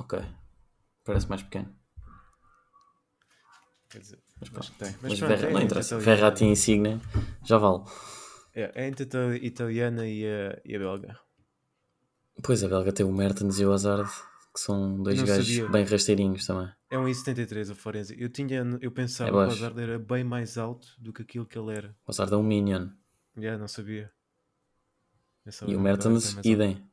Ok. 0.00 0.18
Parece 1.04 1.28
mais 1.28 1.42
pequeno. 1.42 1.72
Quer 3.90 3.98
dizer, 4.00 4.18
Mas, 4.40 4.50
mas 4.50 4.70
pá. 4.70 4.74
tem. 4.86 4.96
Mas, 5.02 5.18
pronto, 5.18 5.28
Verra- 5.28 5.46
é 5.48 5.50
não 5.52 5.60
entre 5.60 5.64
interessa. 5.66 5.94
a 5.94 5.98
italiana- 5.98 6.16
Verratti 6.16 6.44
e 6.44 6.48
Insigne 6.48 7.00
já 7.44 7.58
vale. 7.58 7.84
É, 8.54 8.72
é 8.84 8.88
entre 8.88 9.04
a 9.18 9.36
italiana 9.36 10.06
e 10.08 10.24
a, 10.26 10.60
e 10.64 10.74
a 10.74 10.78
belga. 10.78 11.18
Pois 12.42 12.64
a 12.64 12.68
belga 12.68 12.92
tem 12.92 13.04
o 13.04 13.12
Mertens 13.12 13.60
e 13.60 13.66
o 13.66 13.72
Hazard, 13.72 14.10
que 14.54 14.60
são 14.60 15.02
dois 15.02 15.18
Não 15.18 15.26
gajos 15.26 15.46
sabia. 15.46 15.68
bem 15.68 15.84
rasteirinhos 15.84 16.46
também. 16.46 16.70
É 16.90 16.98
um 16.98 17.04
1,73 17.06 17.70
o 17.70 17.74
Florenzi. 17.74 18.14
Eu, 18.20 18.28
tinha, 18.28 18.62
eu 18.80 18.90
pensava 18.92 19.30
É 19.30 19.32
que 19.32 19.36
o. 19.36 19.40
Hazard 19.40 19.80
era 19.80 19.98
bem 19.98 20.22
mais 20.24 20.58
alto 20.58 20.88
do 20.98 21.12
que 21.12 21.22
aquilo 21.22 21.46
que 21.46 21.58
ele 21.58 21.74
era. 21.74 21.96
O 22.06 22.10
Hazard 22.10 22.32
é 22.34 22.36
um 22.36 22.42
Minion. 22.42 22.88
Já, 23.36 23.56
não 23.56 23.66
sabia. 23.68 24.12
E 25.66 25.74
o 25.74 25.80
Mertens, 25.80 26.36
idem. 26.44 26.86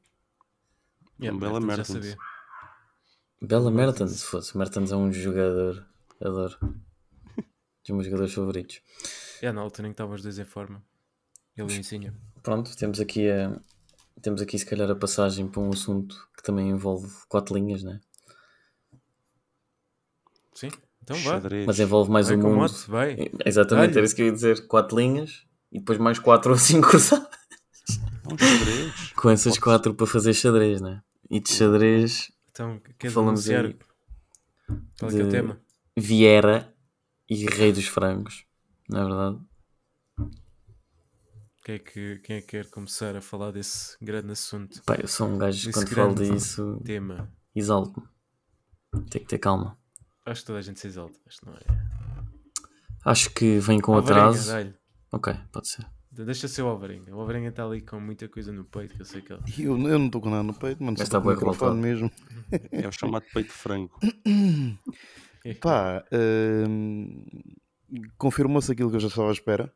Yeah, 1.22 1.36
Um 1.36 1.40
bela 1.40 1.60
Mertens. 1.60 2.16
Bela 3.42 3.70
Mertens, 3.70 4.12
se 4.12 4.26
fosse. 4.26 4.58
Mertens 4.58 4.92
é 4.92 4.96
um 4.96 5.12
jogador. 5.12 5.86
Adoro. 6.22 6.58
Dos 7.84 7.90
meus 7.90 8.06
jogadores 8.06 8.34
favoritos. 8.34 8.82
Yeah, 9.42 9.54
na 9.54 9.62
altura 9.62 9.88
em 9.88 9.92
que 9.92 9.96
estavam 9.96 10.16
os 10.16 10.22
dois 10.24 10.40
em 10.40 10.46
forma. 10.46 10.84
Ele 11.56 11.74
ensina. 11.78 12.14
Pronto, 12.42 12.76
temos 12.78 13.00
aqui 13.00 13.30
a. 13.30 13.60
Temos 14.22 14.42
aqui 14.42 14.58
se 14.58 14.66
calhar 14.66 14.90
a 14.90 14.96
passagem 14.96 15.48
para 15.48 15.62
um 15.62 15.70
assunto 15.70 16.16
que 16.36 16.44
também 16.44 16.70
envolve 16.70 17.10
quatro 17.28 17.56
linhas, 17.56 17.84
né? 17.84 18.00
Sim? 20.54 20.70
Então 21.04 21.16
vá. 21.18 21.32
Xadrez. 21.36 21.66
Mas 21.66 21.80
envolve 21.80 22.12
mais 22.12 22.28
Vai 22.28 22.36
o 22.38 22.40
mundo. 22.40 22.56
mote, 22.56 22.90
vai. 22.90 23.16
Exatamente, 23.46 23.88
Dá-lhe. 23.88 23.98
era 24.00 24.06
isso 24.06 24.16
que 24.16 24.22
eu 24.22 24.26
ia 24.28 24.32
dizer. 24.32 24.68
Quatro 24.68 24.98
linhas 24.98 25.46
e 25.72 25.80
depois 25.80 25.98
mais 25.98 26.20
quatro 26.20 26.52
ou 26.52 26.58
cinco 26.58 26.90
cruzadas. 26.90 27.28
Um 28.32 28.38
xadrez. 28.38 29.12
Com 29.16 29.30
essas 29.30 29.58
quatro 29.58 29.94
para 29.94 30.06
fazer 30.08 30.34
xadrez, 30.34 30.82
né? 30.82 31.02
E 31.30 31.40
de 31.40 31.50
xadrez, 31.52 32.32
Então, 32.52 32.80
queres 32.98 33.14
Falamos 33.14 33.48
anunciar 33.50 33.66
aí 33.66 33.78
qual 35.00 35.12
é, 35.12 35.14
que 35.14 35.22
é 35.22 35.24
o 35.24 35.30
tema? 35.30 35.62
Viera 35.96 36.74
e 37.30 37.46
Rei 37.46 37.72
dos 37.72 37.88
Frangos, 37.88 38.46
não 38.90 39.02
é 39.02 39.06
verdade? 39.06 39.40
Quem 41.70 41.76
é, 41.76 41.80
que, 41.80 42.20
quem 42.24 42.36
é 42.38 42.42
que 42.42 42.48
quer 42.48 42.66
começar 42.72 43.16
a 43.16 43.22
falar 43.22 43.52
desse 43.52 43.96
grande 44.02 44.32
assunto? 44.32 44.82
Pá, 44.88 44.96
eu 44.96 45.08
sou 45.08 45.28
um 45.28 45.38
gajo 45.38 45.68
que 45.68 45.72
quando 45.72 45.88
falo 45.90 46.16
disso 46.16 46.82
Tema. 46.84 47.32
exalto-me. 47.56 48.08
Tem 49.08 49.22
que 49.22 49.28
ter 49.28 49.38
calma. 49.38 49.78
Acho 50.26 50.42
que 50.42 50.48
toda 50.48 50.58
a 50.58 50.62
gente 50.64 50.80
se 50.80 50.88
exalta. 50.88 51.20
Acho 51.28 51.38
que 51.38 51.46
não 51.46 51.54
é. 51.54 51.60
Acho 53.06 53.30
que 53.36 53.60
vem 53.60 53.80
com 53.80 53.94
Alvarenga, 53.94 54.30
atraso. 54.32 54.74
Ok, 55.12 55.32
pode 55.52 55.68
ser. 55.68 55.86
Deixa 56.12 56.48
ser 56.48 56.64
o 56.64 56.70
Alvarenga. 56.70 57.16
O 57.16 57.20
Alvarenga 57.20 57.50
está 57.50 57.64
ali 57.64 57.82
com 57.82 58.00
muita 58.00 58.28
coisa 58.28 58.52
no 58.52 58.66
peito 58.66 58.96
que 58.96 59.02
eu 59.02 59.06
sei 59.06 59.22
que 59.22 59.32
ele. 59.32 59.44
Eu, 59.60 59.78
eu 59.78 60.00
não 60.00 60.08
estou 60.08 60.22
com 60.22 60.32
nada 60.32 60.42
no 60.42 60.56
peito, 60.56 60.84
mano. 60.84 60.98
Mas 60.98 61.08
está 61.08 61.20
estou 61.20 61.22
com 61.22 61.28
o 61.28 61.36
bué 61.36 61.36
microfone 61.36 61.82
revoltado. 61.84 62.12
mesmo. 62.52 62.72
É 62.84 62.88
o 62.88 62.92
chamado 62.92 63.26
peito 63.32 63.52
franco. 63.54 64.00
Pá, 65.62 66.04
hum, 66.68 67.24
confirmou-se 68.18 68.72
aquilo 68.72 68.90
que 68.90 68.96
eu 68.96 69.02
já 69.02 69.08
estava 69.08 69.30
à 69.30 69.34
espera 69.34 69.72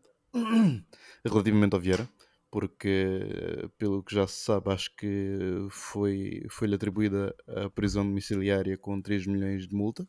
relativamente 1.25 1.73
ao 1.73 1.79
Vieira, 1.79 2.07
porque 2.51 3.69
pelo 3.77 4.03
que 4.03 4.13
já 4.13 4.27
se 4.27 4.43
sabe, 4.43 4.71
acho 4.71 4.95
que 4.95 5.37
foi, 5.69 6.45
foi-lhe 6.49 6.75
atribuída 6.75 7.35
a 7.47 7.69
prisão 7.69 8.05
domiciliária 8.05 8.77
com 8.77 9.01
3 9.01 9.25
milhões 9.25 9.67
de 9.67 9.75
multa. 9.75 10.07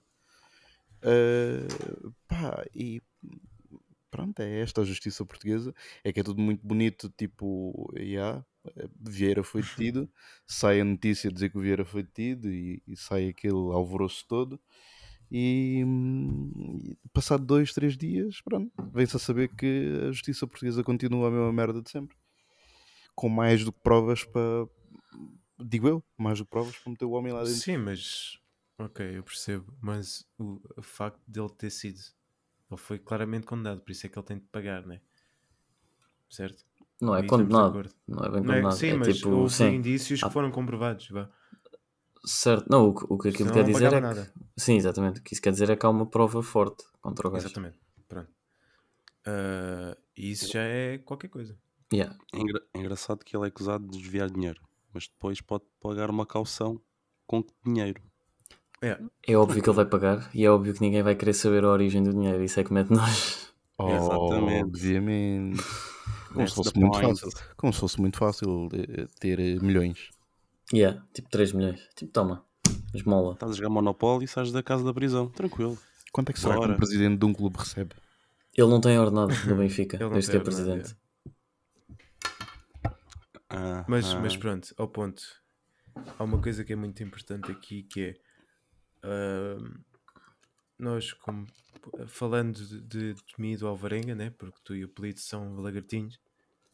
Uh, 1.02 2.12
pá, 2.26 2.64
e 2.74 3.02
pronto, 4.10 4.40
é 4.40 4.60
esta 4.60 4.82
a 4.82 4.84
justiça 4.84 5.24
portuguesa. 5.24 5.74
É 6.02 6.12
que 6.12 6.20
é 6.20 6.22
tudo 6.22 6.40
muito 6.40 6.66
bonito, 6.66 7.12
tipo, 7.16 7.92
yeah, 7.96 8.44
Vieira 9.00 9.42
foi 9.42 9.62
detido, 9.62 10.10
sai 10.46 10.80
a 10.80 10.84
notícia 10.84 11.28
a 11.28 11.32
dizer 11.32 11.50
que 11.50 11.58
o 11.58 11.60
Vieira 11.60 11.84
foi 11.84 12.02
detido 12.02 12.50
e, 12.50 12.82
e 12.86 12.96
sai 12.96 13.28
aquele 13.28 13.54
alvoroço 13.54 14.24
todo. 14.26 14.60
E, 15.36 15.84
passado 17.12 17.44
dois, 17.44 17.72
três 17.72 17.96
dias, 17.96 18.40
pronto, 18.40 18.70
vem-se 18.92 19.16
a 19.16 19.18
saber 19.18 19.48
que 19.48 19.92
a 20.08 20.12
justiça 20.12 20.46
portuguesa 20.46 20.84
continua 20.84 21.26
a 21.26 21.30
mesma 21.32 21.52
merda 21.52 21.82
de 21.82 21.90
sempre, 21.90 22.16
com 23.16 23.28
mais 23.28 23.64
do 23.64 23.72
que 23.72 23.80
provas 23.80 24.22
para, 24.22 24.68
digo 25.58 25.88
eu, 25.88 26.04
mais 26.16 26.38
do 26.38 26.44
que 26.44 26.50
provas 26.52 26.78
para 26.78 26.92
meter 26.92 27.04
o 27.04 27.10
homem 27.10 27.32
lá 27.32 27.40
dentro. 27.42 27.56
Sim, 27.58 27.78
mas. 27.78 28.38
Ok, 28.78 29.04
eu 29.18 29.24
percebo. 29.24 29.72
Mas 29.80 30.24
o, 30.38 30.60
o 30.76 30.82
facto 30.82 31.20
dele 31.26 31.48
ter 31.58 31.70
sido. 31.70 31.98
Ele 32.70 32.80
foi 32.80 32.98
claramente 33.00 33.44
condenado, 33.46 33.80
por 33.80 33.90
isso 33.90 34.06
é 34.06 34.08
que 34.08 34.16
ele 34.18 34.26
tem 34.26 34.38
de 34.38 34.44
pagar, 34.52 34.86
né? 34.86 35.00
Certo? 36.30 36.64
Não 37.00 37.14
é 37.14 37.26
condenado. 37.26 37.88
Não 38.06 38.24
é 38.24 38.30
bem 38.30 38.40
Não 38.42 38.54
é- 38.54 38.56
condenado. 38.60 38.76
sim, 38.76 38.88
é 38.90 38.94
mas 38.96 39.16
tipo, 39.16 39.30
houve 39.30 39.52
sim. 39.52 39.66
indícios 39.74 40.20
que 40.20 40.26
Ah. 40.26 40.30
foram 40.30 40.50
comprovados. 40.52 41.08
Vá. 41.10 41.28
Certo, 42.26 42.66
não, 42.70 42.88
o, 42.88 42.94
que- 42.94 43.06
o 43.08 43.18
que 43.18 43.28
aquilo 43.28 43.50
Senão 43.50 43.52
quer 43.54 43.60
não 43.66 43.72
dizer 43.72 43.86
é 43.86 43.90
que, 43.96 44.00
nada. 44.00 44.32
sim, 44.56 44.76
exatamente, 44.76 45.20
o 45.20 45.22
que 45.22 45.34
isso 45.34 45.42
quer 45.42 45.50
dizer 45.52 45.68
é 45.70 45.76
que 45.76 45.84
há 45.84 45.90
uma 45.90 46.06
prova 46.06 46.42
forte 46.42 46.84
contra 47.00 47.28
o 47.28 47.30
gajo. 47.30 47.46
Exatamente. 47.46 47.78
Pronto. 48.08 48.30
E 50.16 50.30
isso 50.30 50.50
já 50.52 50.60
é 50.62 50.98
qualquer 50.98 51.28
coisa. 51.28 51.56
Yeah. 51.92 52.16
É, 52.32 52.38
engra- 52.38 52.62
é 52.72 52.78
engraçado 52.78 53.24
que 53.24 53.36
ele 53.36 53.44
é 53.44 53.48
acusado 53.48 53.86
de 53.86 53.98
desviar 53.98 54.30
dinheiro, 54.30 54.60
mas 54.92 55.06
depois 55.08 55.40
pode 55.40 55.64
pagar 55.80 56.10
uma 56.10 56.26
caução 56.26 56.80
com 57.26 57.42
que 57.42 57.52
dinheiro. 57.64 58.00
É, 58.82 58.98
É 59.26 59.36
óbvio 59.36 59.62
que 59.62 59.68
ele 59.68 59.76
vai 59.76 59.86
pagar 59.86 60.28
e 60.34 60.44
é 60.44 60.50
óbvio 60.50 60.74
que 60.74 60.80
ninguém 60.80 61.02
vai 61.02 61.14
querer 61.14 61.32
saber 61.34 61.64
a 61.64 61.68
origem 61.70 62.02
do 62.02 62.12
dinheiro, 62.12 62.42
isso 62.42 62.58
é 62.60 62.64
que 62.64 62.72
mete 62.72 62.90
nós. 62.90 63.52
Exatamente. 63.80 64.64
Obviamente. 64.64 65.62
Como 66.34 66.48
se 66.48 66.54
fosse 66.54 66.72
the 66.72 66.80
muito 66.80 67.00
fácil. 67.00 67.28
Como 67.56 67.72
se 67.72 67.80
fosse 67.80 68.00
muito 68.00 68.18
fácil 68.18 68.68
eh, 68.72 69.06
ter 69.20 69.38
eh, 69.38 69.56
milhões. 69.60 70.10
Yeah, 70.74 71.02
tipo 71.12 71.28
3 71.30 71.52
milhões. 71.52 71.80
Tipo, 71.94 72.12
toma, 72.12 72.44
esmola. 72.92 73.34
Estás 73.34 73.52
a 73.52 73.54
jogar 73.54 73.70
Monopoly 73.70 74.24
e 74.24 74.28
sais 74.28 74.50
da 74.50 74.62
casa 74.62 74.84
da 74.84 74.92
prisão. 74.92 75.28
Tranquilo. 75.28 75.78
Quanto 76.12 76.30
é 76.30 76.32
que 76.32 76.40
será 76.40 76.58
que 76.58 76.66
um 76.66 76.76
presidente 76.76 77.18
de 77.18 77.24
um 77.24 77.32
clube 77.32 77.58
recebe? 77.58 77.94
Ele 78.56 78.68
não 78.68 78.80
tem 78.80 78.98
ordenado 78.98 79.32
no 79.46 79.56
Benfica, 79.56 79.96
Ele 79.96 80.04
não 80.04 80.12
desde 80.12 80.30
que 80.30 80.36
é 80.36 80.40
tem 80.40 80.48
ordenado, 80.52 80.80
presidente. 80.80 81.04
Ah, 83.48 83.84
Mas, 83.88 84.06
ah. 84.06 84.20
mas 84.20 84.36
pronto, 84.36 84.74
ao 84.76 84.88
ponto. 84.88 85.22
Há 86.18 86.24
uma 86.24 86.40
coisa 86.40 86.64
que 86.64 86.72
é 86.72 86.76
muito 86.76 87.02
importante 87.04 87.52
aqui 87.52 87.84
que 87.84 88.02
é 88.02 88.14
nós 90.78 91.12
como 91.12 91.46
falando 92.06 92.54
de, 92.56 92.80
de, 92.80 93.14
de 93.14 93.34
mim 93.38 93.52
e 93.52 93.56
do 93.56 93.66
Alvarenga, 93.66 94.14
né? 94.14 94.30
Porque 94.30 94.58
tu 94.64 94.74
e 94.74 94.84
o 94.84 94.88
Pelito 94.88 95.20
são 95.20 95.56
lagartinhos 95.56 96.18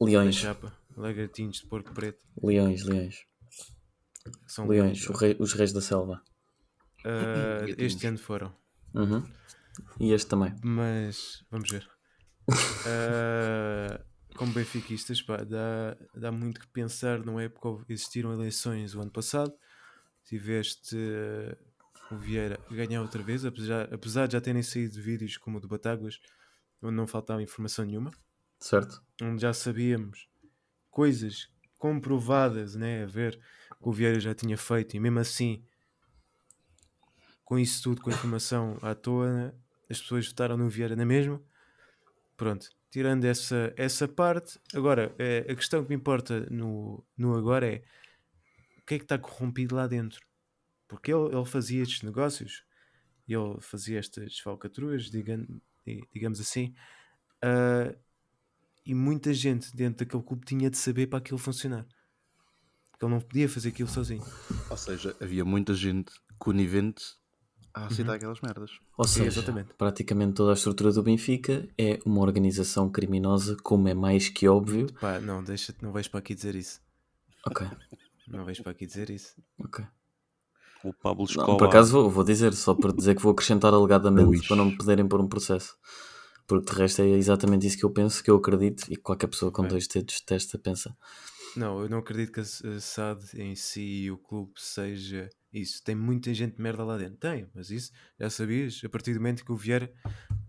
da 0.01 0.07
Leões, 0.07 0.37
chapa, 0.37 0.73
lagartinhos 0.97 1.59
de 1.59 1.67
porco 1.67 1.93
preto. 1.93 2.19
leões, 2.43 2.85
leões. 2.85 3.27
São 4.47 4.67
Leões, 4.67 5.09
o 5.09 5.13
rei- 5.13 5.37
os 5.39 5.53
reis 5.53 5.73
da 5.73 5.81
selva. 5.81 6.23
Gatinhos. 7.05 7.77
este 7.79 8.07
ano 8.07 8.19
foram. 8.19 8.55
Uhum. 8.95 9.27
E 9.99 10.13
este 10.13 10.29
também. 10.29 10.55
Mas 10.63 11.45
vamos 11.51 11.71
ver. 11.71 11.89
Ah, 12.87 14.01
como 14.37 14.53
benfiquistas, 14.53 15.21
pá, 15.23 15.37
dá, 15.45 15.97
dá 16.15 16.33
muito 16.33 16.61
que 16.61 16.67
pensar, 16.69 17.25
não 17.25 17.39
é? 17.39 17.49
Porque 17.49 17.93
existiram 17.93 18.33
eleições 18.33 18.95
o 18.95 19.01
ano 19.01 19.11
passado, 19.11 19.53
tiveste 20.25 20.97
eh, 20.97 21.57
o 22.11 22.17
Vieira 22.17 22.59
ganhar 22.71 23.03
outra 23.03 23.23
vez, 23.23 23.45
apesar, 23.45 23.93
apesar 23.93 24.27
de 24.27 24.33
já 24.33 24.41
terem 24.41 24.63
saído 24.63 25.01
vídeos 25.01 25.37
como 25.37 25.59
o 25.59 25.61
do 25.61 25.69
Batáguas, 25.69 26.19
onde 26.83 26.95
não 26.95 27.07
faltava 27.07 27.43
informação 27.43 27.85
nenhuma, 27.85 28.11
Certo? 28.59 29.03
onde 29.21 29.43
já 29.43 29.53
sabíamos 29.53 30.27
coisas 30.91 31.49
comprovadas, 31.79 32.75
né? 32.75 33.05
A 33.05 33.07
ver 33.07 33.39
que 33.83 33.89
o 33.89 33.93
Vieira 33.93 34.21
já 34.21 34.35
tinha 34.35 34.57
feito, 34.57 34.97
e 34.97 35.01
mesmo 35.01 35.19
assim, 35.21 35.65
com 37.45 37.59
isso 37.59 37.83
tudo, 37.83 38.01
com 38.03 38.11
a 38.11 38.13
informação 38.13 38.79
à 38.83 38.95
toa, 38.95 39.33
né, 39.33 39.53
as 39.89 40.01
pessoas 40.01 40.27
votaram 40.29 40.57
no 40.57 40.69
Vieira 40.69 40.95
na 40.95 41.05
mesma. 41.05 41.43
Pronto, 42.37 42.69
tirando 42.91 43.25
essa, 43.25 43.73
essa 43.77 44.09
parte, 44.09 44.59
agora 44.75 45.15
eh, 45.19 45.47
a 45.51 45.55
questão 45.55 45.83
que 45.83 45.91
me 45.91 45.97
importa 45.97 46.47
no, 46.51 47.05
no 47.17 47.37
agora 47.37 47.67
é 47.75 47.83
o 48.79 48.87
que 48.87 48.95
é 48.95 48.99
que 48.99 49.05
está 49.05 49.19
corrompido 49.19 49.75
lá 49.77 49.87
dentro? 49.87 50.21
Porque 50.89 51.13
ele, 51.13 51.35
ele 51.37 51.47
fazia 51.47 51.83
estes 51.83 52.03
negócios, 52.03 52.65
ele 53.29 53.61
fazia 53.61 53.99
estas 53.99 54.39
falcatruas, 54.39 55.11
digam- 55.11 55.47
di- 55.87 56.03
digamos 56.13 56.41
assim, 56.41 56.75
ah, 57.43 57.95
e 58.85 58.95
muita 58.95 59.35
gente 59.35 59.75
dentro 59.77 60.05
daquele 60.05 60.23
clube 60.25 60.45
tinha 60.47 60.71
de 60.71 60.77
saber 60.79 61.07
para 61.09 61.19
aquilo 61.19 61.39
funcionar. 61.39 61.87
Porque 63.01 63.07
ele 63.07 63.15
não 63.15 63.21
podia 63.23 63.49
fazer 63.49 63.71
aquilo 63.71 63.89
sozinho. 63.89 64.23
Ou 64.69 64.77
seja, 64.77 65.17
havia 65.23 65.43
muita 65.43 65.73
gente 65.73 66.13
conivente 66.39 67.03
a 67.73 67.87
aceitar 67.87 68.13
aquelas 68.15 68.43
merdas. 68.43 68.73
Ou 68.99 69.07
seja, 69.09 69.29
exatamente. 69.41 69.73
praticamente 69.79 70.35
toda 70.35 70.51
a 70.51 70.55
estrutura 70.55 70.93
do 70.93 71.03
Benfica 71.03 71.67
é 71.79 71.99
uma 72.05 72.21
organização 72.21 72.91
criminosa, 72.91 73.57
como 73.63 73.89
é 73.89 73.95
mais 73.95 74.29
que 74.29 74.47
óbvio. 74.47 74.93
Pá, 75.01 75.19
não, 75.19 75.43
deixa-te, 75.43 75.83
não 75.83 75.93
vais 75.93 76.09
para 76.09 76.21
aqui 76.21 76.35
dizer 76.35 76.55
isso. 76.55 76.79
Ok, 77.47 77.67
Não 78.29 78.45
vais 78.45 78.61
para 78.61 78.73
aqui 78.73 78.85
dizer 78.87 79.09
isso. 79.09 79.35
ok. 79.59 79.83
O 80.85 80.93
Pablo 80.93 81.25
Não, 81.25 81.31
Escobar. 81.31 81.57
por 81.57 81.69
acaso 81.69 81.93
vou, 81.93 82.11
vou 82.11 82.25
dizer, 82.25 82.53
só 82.53 82.75
por 82.75 82.93
dizer 82.95 83.15
que 83.17 83.23
vou 83.23 83.33
acrescentar 83.33 83.73
alegadamente 83.73 84.27
Luís. 84.27 84.47
para 84.47 84.57
não 84.57 84.67
me 84.67 84.77
poderem 84.77 85.09
pôr 85.09 85.21
um 85.23 85.29
processo. 85.29 85.75
Porque 86.47 86.71
de 86.71 86.79
resto 86.79 87.01
é 87.03 87.09
exatamente 87.09 87.67
isso 87.67 87.79
que 87.79 87.85
eu 87.85 87.91
penso, 87.91 88.23
que 88.23 88.31
eu 88.31 88.37
acredito 88.37 88.85
e 88.91 88.97
que 88.97 89.03
qualquer 89.03 89.29
pessoa 89.29 89.51
com 89.53 89.65
É. 89.65 89.69
dois 89.69 89.87
dedos 89.87 90.21
testa 90.21 90.59
pensa. 90.59 90.95
Não, 91.57 91.81
eu 91.81 91.89
não 91.89 91.99
acredito 91.99 92.33
que 92.33 92.41
a 92.41 92.45
SAD 92.81 93.25
em 93.41 93.55
si 93.57 94.05
e 94.05 94.11
o 94.11 94.17
clube 94.19 94.53
seja 94.57 95.29
isso. 95.53 95.83
Tem 95.83 95.95
muita 95.95 96.33
gente 96.33 96.57
de 96.57 96.63
merda 96.63 96.85
lá 96.85 96.97
dentro. 96.97 97.17
Tem, 97.17 97.49
mas 97.55 97.71
isso 97.71 97.91
já 98.19 98.31
sabias 98.31 98.81
a 98.85 98.89
partir 98.89 99.13
do 99.15 99.21
momento 99.21 99.45
que 99.45 99.53
o 99.53 99.57
Vieira 99.57 99.93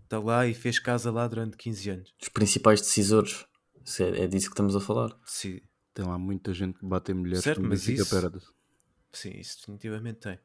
está 0.04 0.18
lá 0.18 0.46
e 0.46 0.54
fez 0.54 0.78
casa 0.78 1.10
lá 1.10 1.26
durante 1.26 1.56
15 1.56 1.90
anos. 1.90 2.14
Os 2.22 2.28
principais 2.28 2.80
decisores, 2.80 3.44
se 3.84 4.04
é, 4.04 4.22
é 4.22 4.26
disso 4.26 4.46
que 4.46 4.52
estamos 4.54 4.76
a 4.76 4.80
falar. 4.80 5.10
Sim, 5.26 5.60
Tem 5.94 6.04
lá 6.06 6.16
muita 6.18 6.54
gente 6.54 6.78
que 6.78 6.86
bate 6.86 7.10
em 7.12 7.14
mulheres 7.14 7.42
Certo, 7.44 7.62
mas 7.62 7.86
isso- 7.88 8.30
sim 9.12 9.30
isso 9.38 9.58
definitivamente 9.58 10.20
tem. 10.20 10.38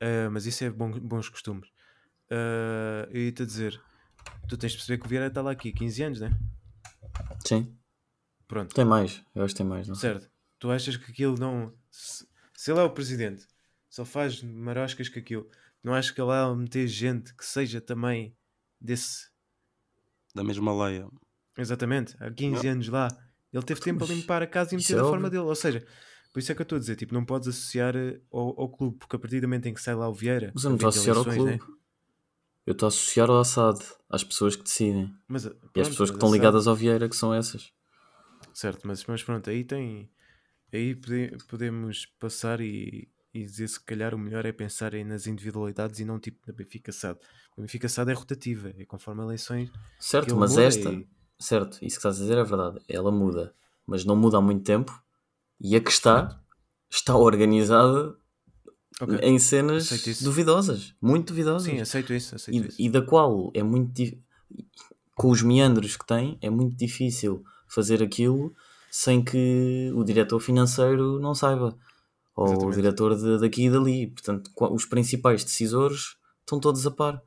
Ah, 0.00 0.30
mas 0.30 0.46
isso 0.46 0.64
é 0.64 0.70
bom- 0.70 0.98
bons 1.00 1.28
costumes. 1.28 1.68
Ah, 2.30 3.06
eu 3.10 3.20
ia-te 3.22 3.42
a 3.42 3.46
dizer, 3.46 3.80
tu 4.48 4.56
tens 4.56 4.72
de 4.72 4.78
perceber 4.78 4.98
que 5.00 5.06
o 5.06 5.08
Vieira 5.08 5.26
está 5.26 5.42
lá 5.42 5.50
aqui 5.50 5.70
há 5.70 5.72
15 5.72 6.02
anos, 6.02 6.20
né? 6.20 6.30
Sim, 7.46 7.76
Pronto. 8.52 8.74
tem 8.74 8.84
mais, 8.84 9.24
eu 9.34 9.42
acho 9.42 9.54
que 9.54 9.58
tem 9.58 9.66
mais, 9.66 9.88
não 9.88 9.94
sei. 9.94 10.10
Certo. 10.10 10.30
Tu 10.58 10.70
achas 10.70 10.94
que 10.98 11.10
aquilo 11.10 11.38
não. 11.38 11.72
Se, 11.90 12.26
se 12.54 12.70
ele 12.70 12.80
é 12.80 12.82
o 12.82 12.90
presidente, 12.90 13.46
só 13.88 14.04
faz 14.04 14.42
maroscas 14.42 15.08
que 15.08 15.18
aquilo, 15.18 15.48
não 15.82 15.94
achas 15.94 16.10
que 16.10 16.20
ele 16.20 16.26
vai 16.26 16.54
meter 16.54 16.86
gente 16.86 17.34
que 17.34 17.46
seja 17.46 17.80
também 17.80 18.36
desse. 18.78 19.30
Da 20.34 20.44
mesma 20.44 20.84
leia. 20.84 21.08
Exatamente, 21.56 22.14
há 22.20 22.30
15 22.30 22.68
anos 22.68 22.88
lá, 22.88 23.08
ele 23.50 23.62
teve 23.62 23.80
tempo 23.80 24.04
a 24.04 24.06
Mas 24.06 24.16
limpar 24.18 24.42
a 24.42 24.46
casa 24.46 24.74
e 24.74 24.76
meter 24.76 24.92
é 24.92 24.96
da 24.96 25.04
forma 25.04 25.30
dele. 25.30 25.44
Ou 25.44 25.54
seja, 25.54 25.82
por 26.30 26.38
isso 26.38 26.52
é 26.52 26.54
que 26.54 26.60
eu 26.60 26.64
estou 26.64 26.76
a 26.76 26.78
dizer, 26.78 26.96
tipo, 26.96 27.14
não 27.14 27.24
podes 27.24 27.48
associar 27.48 27.96
eh, 27.96 28.20
ao, 28.30 28.60
ao 28.60 28.68
clube, 28.68 28.98
porque 28.98 29.16
a 29.16 29.18
partir 29.18 29.40
do 29.40 29.48
momento 29.48 29.66
em 29.66 29.72
que 29.74 29.80
sai 29.80 29.94
lá 29.94 30.08
o 30.10 30.14
Vieira. 30.14 30.52
Mas 30.54 30.64
eu 30.64 30.70
não 30.70 30.76
estou 30.76 30.88
a 30.88 30.90
associar 30.90 31.16
ao 31.16 31.22
eleições, 31.22 31.58
clube. 31.58 31.70
né? 31.70 31.78
Eu 32.66 32.72
estou 32.72 32.86
a 32.86 32.88
associar 32.88 33.30
ao 33.30 33.40
Assad, 33.40 33.78
às 34.10 34.22
pessoas 34.22 34.56
que 34.56 34.62
decidem. 34.62 35.10
Mas, 35.26 35.44
E 35.44 35.48
as 35.48 35.52
pronto, 35.54 35.88
pessoas 35.88 36.10
que 36.10 36.16
estão 36.16 36.30
ligadas 36.32 36.66
ao 36.66 36.76
Vieira, 36.76 37.08
que 37.08 37.16
são 37.16 37.32
essas. 37.34 37.72
Certo, 38.54 38.86
mas, 38.86 39.04
mas 39.06 39.22
pronto, 39.22 39.48
aí 39.50 39.64
tem. 39.64 40.08
Aí 40.72 40.94
pode- 40.94 41.36
podemos 41.48 42.06
passar 42.18 42.60
e, 42.60 43.08
e 43.34 43.44
dizer 43.44 43.68
se 43.68 43.80
calhar 43.82 44.14
o 44.14 44.18
melhor 44.18 44.46
é 44.46 44.52
pensar 44.52 44.92
nas 45.04 45.26
individualidades 45.26 46.00
e 46.00 46.04
não 46.04 46.18
tipo 46.18 46.38
na 46.46 46.52
Benfica 46.52 46.90
SAD. 46.92 47.18
A 47.56 47.60
Benfica 47.60 47.88
SAD 47.88 48.10
é 48.10 48.14
rotativa, 48.14 48.72
é 48.78 48.84
conforme 48.84 49.22
eleições. 49.22 49.70
Certo, 49.98 50.34
mas 50.36 50.56
esta, 50.56 50.90
e- 50.90 51.06
certo, 51.38 51.72
isso 51.74 51.80
que 51.80 51.86
estás 51.98 52.16
a 52.18 52.20
dizer 52.20 52.38
é 52.38 52.44
verdade. 52.44 52.80
Ela 52.88 53.10
muda, 53.12 53.54
mas 53.86 54.04
não 54.04 54.16
muda 54.16 54.38
há 54.38 54.40
muito 54.40 54.64
tempo. 54.64 55.02
E 55.60 55.76
a 55.76 55.80
que 55.80 55.90
está, 55.90 56.40
está 56.90 57.16
organizada 57.16 58.16
Ok. 59.00 59.18
em 59.22 59.38
cenas 59.38 59.90
duvidosas, 60.22 60.94
muito 61.00 61.28
duvidosas. 61.28 61.70
Sim, 61.70 61.80
aceito 61.80 62.12
isso, 62.12 62.34
aceito 62.34 62.66
isso. 62.68 62.80
e, 62.80 62.86
e 62.86 62.90
da 62.90 63.02
qual 63.02 63.50
é 63.54 63.62
muito 63.62 64.02
com 65.14 65.30
os 65.30 65.42
meandros 65.42 65.96
que 65.96 66.06
tem, 66.06 66.38
é 66.40 66.48
muito 66.50 66.76
difícil 66.76 67.44
fazer 67.72 68.02
aquilo 68.02 68.54
sem 68.90 69.24
que 69.24 69.90
o 69.94 70.04
diretor 70.04 70.38
financeiro 70.40 71.18
não 71.18 71.34
saiba. 71.34 71.76
Ou 72.34 72.46
Exatamente. 72.46 72.72
o 72.72 72.76
diretor 72.82 73.16
de- 73.16 73.40
daqui 73.40 73.66
e 73.66 73.70
dali. 73.70 74.06
Portanto, 74.08 74.50
os 74.72 74.84
principais 74.86 75.44
decisores 75.44 76.16
estão 76.40 76.60
todos 76.60 76.86
a 76.86 76.90
par. 76.90 77.22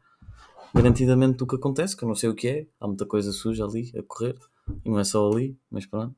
Garantidamente 0.74 1.38
do 1.38 1.48
que 1.48 1.56
acontece, 1.56 1.96
que 1.96 2.04
eu 2.04 2.08
não 2.08 2.16
sei 2.16 2.30
o 2.30 2.36
que 2.36 2.48
é. 2.48 2.68
Há 2.80 2.88
muita 2.88 3.06
coisa 3.06 3.32
suja 3.32 3.66
ali 3.66 3.92
a 3.98 4.04
correr. 4.04 4.38
E 4.84 4.90
não 4.90 5.00
é 5.00 5.04
só 5.04 5.28
ali, 5.32 5.58
mas 5.70 5.86
pronto. 5.86 6.16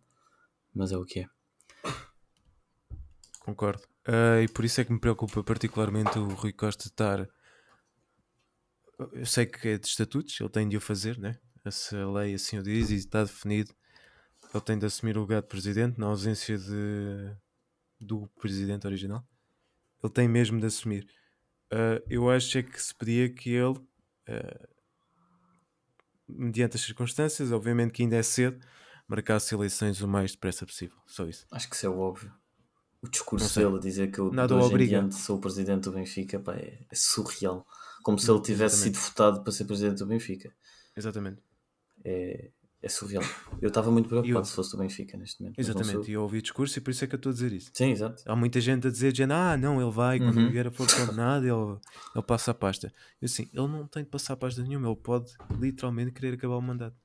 Mas 0.73 0.91
é 0.91 0.97
o 0.97 1.05
que 1.05 1.19
é. 1.21 1.27
Concordo. 3.39 3.83
Ah, 4.05 4.41
e 4.41 4.47
por 4.47 4.65
isso 4.65 4.81
é 4.81 4.85
que 4.85 4.91
me 4.91 4.99
preocupa 4.99 5.43
particularmente 5.43 6.17
o 6.17 6.27
Rui 6.29 6.51
Costa 6.53 6.87
estar. 6.87 7.27
Eu 9.13 9.25
sei 9.25 9.45
que 9.45 9.67
é 9.67 9.77
de 9.77 9.87
estatutos, 9.87 10.39
ele 10.39 10.49
tem 10.49 10.67
de 10.67 10.75
o 10.77 10.81
fazer, 10.81 11.17
né? 11.19 11.37
Essa 11.63 12.09
lei 12.09 12.33
assim 12.33 12.57
o 12.57 12.63
diz 12.63 12.89
e 12.89 12.95
está 12.95 13.23
definido. 13.23 13.73
Ele 14.53 14.63
tem 14.63 14.77
de 14.77 14.85
assumir 14.85 15.17
o 15.17 15.21
lugar 15.21 15.41
de 15.41 15.47
presidente 15.47 15.99
na 15.99 16.07
ausência 16.07 16.57
de, 16.57 17.35
do 17.99 18.27
presidente 18.39 18.87
original. 18.87 19.23
Ele 20.03 20.13
tem 20.13 20.27
mesmo 20.27 20.59
de 20.59 20.65
assumir. 20.65 21.07
Ah, 21.71 22.01
eu 22.09 22.29
acho 22.29 22.57
é 22.57 22.63
que 22.63 22.81
se 22.81 22.93
pedia 22.95 23.29
que 23.29 23.49
ele, 23.51 23.79
ah, 24.27 24.67
mediante 26.27 26.77
as 26.77 26.81
circunstâncias, 26.81 27.51
obviamente 27.51 27.91
que 27.91 28.03
ainda 28.03 28.15
é 28.15 28.23
cedo, 28.23 28.59
marcasse 29.07 29.53
eleições 29.53 30.01
o 30.01 30.07
mais 30.07 30.31
depressa 30.31 30.65
possível. 30.65 30.97
Só 31.05 31.25
isso. 31.25 31.45
Acho 31.51 31.69
que 31.69 31.75
isso 31.75 31.85
é 31.85 31.89
o 31.89 31.99
óbvio. 31.99 32.33
O 33.01 33.07
discurso 33.07 33.59
dele 33.59 33.77
a 33.77 33.79
dizer 33.79 34.11
que 34.11 34.19
eu 34.19 34.31
Nada 34.31 34.47
de 34.47 34.53
o 34.59 34.65
hoje 34.65 34.83
em 34.83 34.87
diante 34.87 35.15
sou 35.15 35.37
o 35.37 35.41
presidente 35.41 35.83
do 35.83 35.91
Benfica 35.91 36.39
pá, 36.39 36.55
é, 36.55 36.83
é 36.89 36.95
surreal. 36.95 37.65
Como 38.03 38.17
se 38.17 38.29
ele 38.29 38.41
tivesse 38.41 38.75
Exatamente. 38.75 38.97
sido 38.97 39.09
votado 39.09 39.43
para 39.43 39.51
ser 39.51 39.65
presidente 39.65 39.99
do 39.99 40.07
Benfica. 40.07 40.51
Exatamente. 40.95 41.41
É, 42.03 42.51
é 42.87 42.89
surreal. 42.89 43.23
Eu 43.61 43.67
estava 43.67 43.91
muito 43.91 44.09
preocupado 44.09 44.39
Eu- 44.39 44.45
se 44.45 44.53
fosse 44.55 44.71
do 44.71 44.77
Benfica 44.79 45.15
neste 45.17 45.41
momento. 45.41 45.59
Exatamente, 45.59 46.09
e 46.09 46.13
eu 46.13 46.21
ouvi 46.23 46.39
o 46.39 46.41
discurso 46.41 46.77
e 46.77 46.81
por 46.81 46.91
isso 46.91 47.03
é 47.03 47.07
que 47.07 47.13
eu 47.15 47.17
estou 47.17 47.29
a 47.29 47.33
dizer 47.33 47.51
isso. 47.53 47.69
Sim, 47.73 47.91
exato. 47.91 48.23
Há 48.25 48.35
muita 48.35 48.59
gente 48.59 48.87
a 48.87 48.89
dizer, 48.89 49.11
dizendo, 49.11 49.33
ah, 49.33 49.55
não, 49.55 49.81
ele 49.81 49.91
vai, 49.91 50.17
quando 50.19 50.37
Uhum. 50.37 50.47
o 50.47 50.51
Vieira 50.51 50.71
for 50.71 50.87
condenado, 50.91 51.43
ele, 51.45 51.79
ele 52.15 52.23
passa 52.25 52.51
a 52.51 52.53
pasta. 52.53 52.91
Eu 53.21 53.25
assim, 53.25 53.43
ele 53.53 53.67
não 53.67 53.85
tem 53.87 54.03
de 54.03 54.09
passar 54.09 54.33
a 54.33 54.37
pasta 54.37 54.61
nenhuma, 54.63 54.87
ele 54.87 54.95
pode 54.95 55.31
literalmente 55.59 56.11
querer 56.11 56.33
acabar 56.33 56.55
o 56.57 56.61
mandato. 56.61 56.95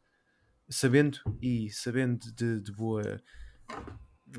Sabendo, 0.68 1.18
e 1.42 1.68
sabendo 1.71 2.33
de, 2.33 2.61
de 2.61 2.73
boa 2.73 3.03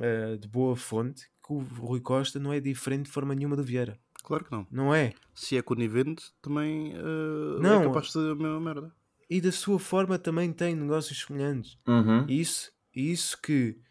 eh, 0.02 0.38
de 0.38 0.48
boa 0.48 0.76
fonte, 0.76 1.30
que 1.46 1.54
o 1.54 1.60
Rui 1.60 2.00
Costa 2.00 2.40
não 2.40 2.52
é 2.52 2.60
diferente 2.60 3.06
de 3.06 3.12
forma 3.12 3.36
nenhuma 3.36 3.56
do 3.56 3.64
Vieira. 3.64 4.00
Claro 4.24 4.46
que 4.46 4.52
não. 4.52 4.66
Não 4.72 4.96
é? 4.96 5.14
Se 5.36 5.58
é 5.58 5.62
conivente, 5.62 6.32
também 6.42 6.94
eh, 6.94 7.60
Não. 7.60 7.82
é 7.82 7.84
capaz 7.86 8.06
de 8.08 8.12
ser 8.14 8.20
a 8.32 8.36
mesma 8.36 8.60
merda. 8.60 8.92
E 9.34 9.42
da 9.42 9.52
sua 9.52 9.80
forma 9.80 10.20
também 10.20 10.54
tem 10.54 10.76
negócios 10.76 11.20
semelhantes. 11.20 11.76
Uhum. 11.88 12.24
E 12.30 12.40
isso, 12.40 12.72
isso 12.96 13.42
que, 13.42 13.82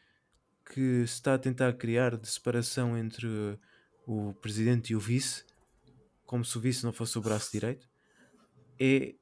que 0.73 1.05
se 1.05 1.15
está 1.15 1.35
a 1.35 1.39
tentar 1.39 1.73
criar 1.73 2.17
de 2.17 2.29
separação 2.29 2.97
entre 2.97 3.27
uh, 3.27 3.59
o 4.07 4.35
presidente 4.35 4.93
e 4.93 4.95
o 4.95 5.01
vice, 5.01 5.45
como 6.25 6.45
se 6.45 6.57
o 6.57 6.61
vice 6.61 6.85
não 6.85 6.93
fosse 6.93 7.19
o 7.19 7.21
braço 7.21 7.51
direito, 7.51 7.91
é 8.79 9.17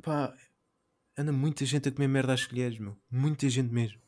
pá, 0.00 0.32
anda 1.18 1.32
muita 1.32 1.66
gente 1.66 1.88
a 1.88 1.92
comer 1.92 2.06
merda 2.06 2.34
às 2.34 2.46
colheres, 2.46 2.78
meu. 2.78 2.96
Muita 3.10 3.48
gente 3.48 3.72
mesmo. 3.74 4.00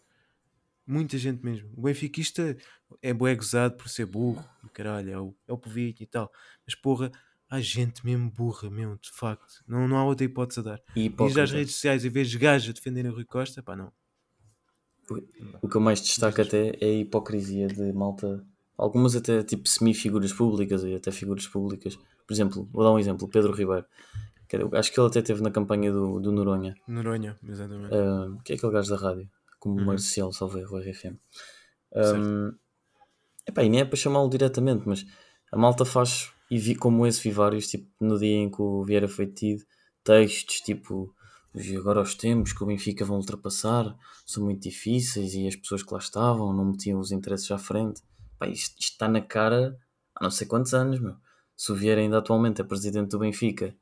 Muita 0.86 1.18
gente 1.18 1.44
mesmo. 1.44 1.68
O 1.76 1.82
benfiquista 1.82 2.56
é 3.02 3.12
bué 3.12 3.34
gozado 3.34 3.76
por 3.76 3.88
ser 3.88 4.06
burro, 4.06 4.48
e 4.64 4.68
caralho, 4.68 5.10
é 5.10 5.18
o, 5.18 5.36
é 5.48 5.52
o 5.52 5.58
povinho 5.58 5.96
e 5.98 6.06
tal. 6.06 6.30
Mas 6.64 6.76
porra, 6.76 7.10
há 7.50 7.60
gente 7.60 8.04
mesmo 8.04 8.30
burra, 8.30 8.68
mesmo, 8.70 8.98
de 9.00 9.10
facto. 9.12 9.62
Não, 9.66 9.86
não 9.86 9.96
há 9.96 10.04
outra 10.04 10.24
hipótese 10.24 10.60
a 10.60 10.62
dar. 10.62 10.80
E 10.94 11.06
hipócrita. 11.06 11.42
às 11.42 11.50
redes 11.50 11.74
sociais 11.74 12.04
e 12.04 12.08
vês 12.08 12.34
gajos 12.34 12.70
a 12.70 12.72
defenderem 12.72 13.10
o 13.10 13.14
Rui 13.14 13.24
Costa, 13.24 13.62
pá, 13.62 13.74
não. 13.76 13.92
O 15.62 15.68
que 15.68 15.76
eu 15.76 15.80
mais 15.80 16.00
destaco 16.00 16.40
até 16.40 16.76
é 16.80 16.86
a 16.86 16.92
hipocrisia 17.00 17.68
de 17.68 17.92
malta. 17.92 18.44
Algumas 18.76 19.14
até 19.14 19.42
tipo 19.42 19.68
semi-figuras 19.68 20.32
públicas 20.32 20.82
e 20.82 20.94
até 20.94 21.10
figuras 21.12 21.46
públicas. 21.46 21.96
Por 22.26 22.34
exemplo, 22.34 22.68
vou 22.72 22.82
dar 22.82 22.90
um 22.92 22.98
exemplo: 22.98 23.28
Pedro 23.28 23.52
Ribeiro. 23.52 23.86
Acho 24.74 24.92
que 24.92 25.00
ele 25.00 25.08
até 25.08 25.20
esteve 25.20 25.42
na 25.42 25.50
campanha 25.50 25.92
do, 25.92 26.20
do 26.20 26.30
Noronha, 26.30 26.74
Noronha, 26.86 27.36
exatamente. 27.48 27.92
ah, 27.92 28.36
que 28.44 28.52
é 28.52 28.56
aquele 28.56 28.72
gajo 28.72 28.90
da 28.90 28.96
rádio, 28.96 29.28
como 29.58 29.78
Uhum. 29.80 29.84
Marcial, 29.86 30.32
salve 30.32 30.60
erro, 30.60 30.78
RFM. 30.78 31.16
Um, 31.92 32.52
epá, 33.44 33.64
e 33.64 33.68
nem 33.68 33.80
é 33.80 33.84
para 33.84 33.96
chamá-lo 33.96 34.30
diretamente, 34.30 34.84
mas 34.86 35.04
a 35.50 35.56
malta 35.56 35.84
faz, 35.84 36.30
e 36.50 36.58
vi, 36.58 36.74
como 36.76 37.06
esse, 37.06 37.20
vi 37.22 37.30
vários, 37.30 37.66
tipo, 37.68 37.88
no 38.00 38.18
dia 38.18 38.36
em 38.36 38.50
que 38.50 38.60
o 38.62 38.84
Vieira 38.84 39.08
foi 39.08 39.26
detido, 39.26 39.64
textos 40.04 40.60
tipo. 40.60 41.14
"E 41.54 41.76
Agora 41.76 42.00
os 42.02 42.14
tempos 42.14 42.52
que 42.52 42.62
o 42.62 42.66
Benfica 42.66 43.04
vão 43.04 43.16
ultrapassar 43.16 43.96
são 44.26 44.44
muito 44.44 44.62
difíceis 44.62 45.34
e 45.34 45.46
as 45.48 45.56
pessoas 45.56 45.82
que 45.82 45.92
lá 45.92 45.98
estavam 45.98 46.52
não 46.52 46.66
metiam 46.66 47.00
os 47.00 47.10
interesses 47.12 47.50
à 47.50 47.58
frente. 47.58 48.02
Pá, 48.38 48.46
isto, 48.48 48.78
isto 48.78 48.92
está 48.92 49.08
na 49.08 49.20
cara 49.22 49.78
há 50.14 50.22
não 50.24 50.30
sei 50.30 50.46
quantos 50.46 50.74
anos, 50.74 51.00
meu. 51.00 51.16
Se 51.56 51.72
o 51.72 51.74
Vieira 51.76 52.00
ainda 52.00 52.18
atualmente 52.18 52.60
é 52.60 52.64
presidente 52.64 53.10
do 53.10 53.18
Benfica 53.18 53.74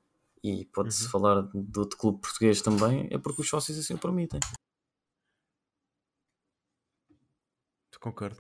e 0.43 0.67
pode-se 0.67 1.09
falar 1.09 1.43
de 1.53 1.79
outro 1.79 1.99
clube 1.99 2.21
português 2.21 2.63
também, 2.63 3.09
é 3.11 3.19
porque 3.19 3.43
os 3.43 3.49
sócios 3.49 3.79
assim 3.79 3.95
o 3.95 3.99
permitem. 3.99 4.41
Concordo. 8.01 8.37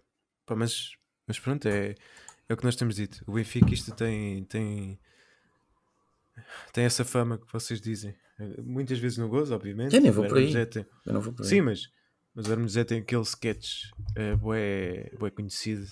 Pá, 0.47 0.55
mas, 0.55 0.91
mas 1.27 1.39
pronto, 1.41 1.67
é, 1.67 1.95
é 2.49 2.55
o 2.55 2.57
que 2.57 2.65
nós 2.65 2.77
temos 2.77 2.97
dito. 2.97 3.23
O 3.27 3.33
Benfica 3.33 3.73
isto 3.73 3.93
tem, 3.95 4.45
tem, 4.45 4.99
tem 6.73 6.85
essa 6.85 7.05
fama 7.05 7.39
que 7.39 7.53
vocês 7.53 7.81
dizem. 7.81 8.15
Muitas 8.65 8.99
vezes 8.99 9.19
no 9.19 9.29
gozo, 9.29 9.55
obviamente. 9.55 9.95
Eu 9.95 10.01
nem 10.03 10.11
vou 10.11 10.27
por 10.27 10.39
aí. 10.39 10.67
Tem- 10.67 10.85
Eu 11.07 11.13
não 11.15 11.21
vou 11.21 11.33
por 11.33 11.43
aí. 11.45 11.49
Sim, 11.49 11.61
mas, 11.63 11.89
mas 12.35 12.47
o 12.47 12.51
Herman 12.53 12.67
José 12.69 12.85
tem 12.85 12.99
aquele 13.01 13.23
sketch 13.23 13.85
uh, 14.19 14.37
bué, 14.37 15.11
bué 15.19 15.31
conhecido. 15.31 15.87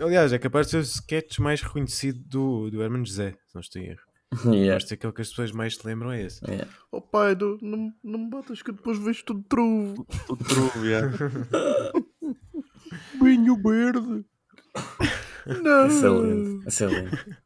Aliás, 0.00 0.32
é 0.32 0.38
capaz 0.38 0.66
de 0.66 0.70
ser 0.72 0.76
o 0.78 0.80
sketch 0.80 1.38
mais 1.40 1.60
reconhecido 1.60 2.20
do, 2.26 2.70
do 2.70 2.82
Herman 2.82 3.04
José, 3.04 3.32
se 3.46 3.54
não 3.54 3.60
estou 3.60 3.82
em 3.82 3.86
erro. 3.88 4.00
Yeah. 4.46 4.74
Mas 4.82 4.90
aquele 4.90 5.12
que 5.12 5.20
as 5.20 5.28
pessoas 5.28 5.52
mais 5.52 5.74
se 5.76 5.86
lembram 5.86 6.10
é 6.10 6.22
esse. 6.22 6.42
Yeah. 6.48 6.66
Oh 6.90 7.02
pai, 7.02 7.34
não, 7.34 7.58
não, 7.60 7.92
não 8.02 8.18
me 8.20 8.30
batas 8.30 8.62
que 8.62 8.72
depois 8.72 8.96
vejo 8.98 9.22
tudo 9.26 9.42
truvo. 9.42 10.06
Tudo 10.26 10.42
truvo, 10.42 10.86
já. 10.88 11.02
Vinho 13.22 13.56
verde. 13.62 14.24
Não. 15.62 15.86
Excelente, 15.88 16.66
excelente. 16.68 17.36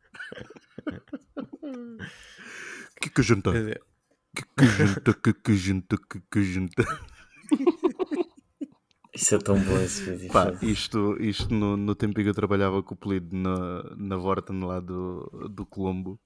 Que 2.98 3.10
que 3.10 3.22
junta? 3.22 3.52
Que 4.34 4.44
que 4.56 4.66
junta? 4.66 5.14
Que 5.14 5.32
que 5.34 5.54
junta? 5.54 5.96
Que 6.08 6.20
que 6.30 6.42
junta? 6.42 6.84
Isso 9.14 9.34
é 9.34 9.38
tão 9.38 9.58
bom 9.58 9.78
esse 9.80 10.02
vídeo. 10.02 10.32
Pá, 10.32 10.52
isto, 10.62 11.16
isto 11.20 11.52
no, 11.52 11.76
no 11.76 11.94
tempo 11.94 12.20
em 12.20 12.24
que 12.24 12.30
eu 12.30 12.34
trabalhava 12.34 12.82
com 12.82 12.94
o 12.94 12.96
Polido 12.96 13.34
na, 13.34 13.82
na 13.96 14.16
Vorten 14.16 14.60
lá 14.60 14.78
do, 14.78 15.48
do 15.50 15.64
Colombo, 15.64 16.20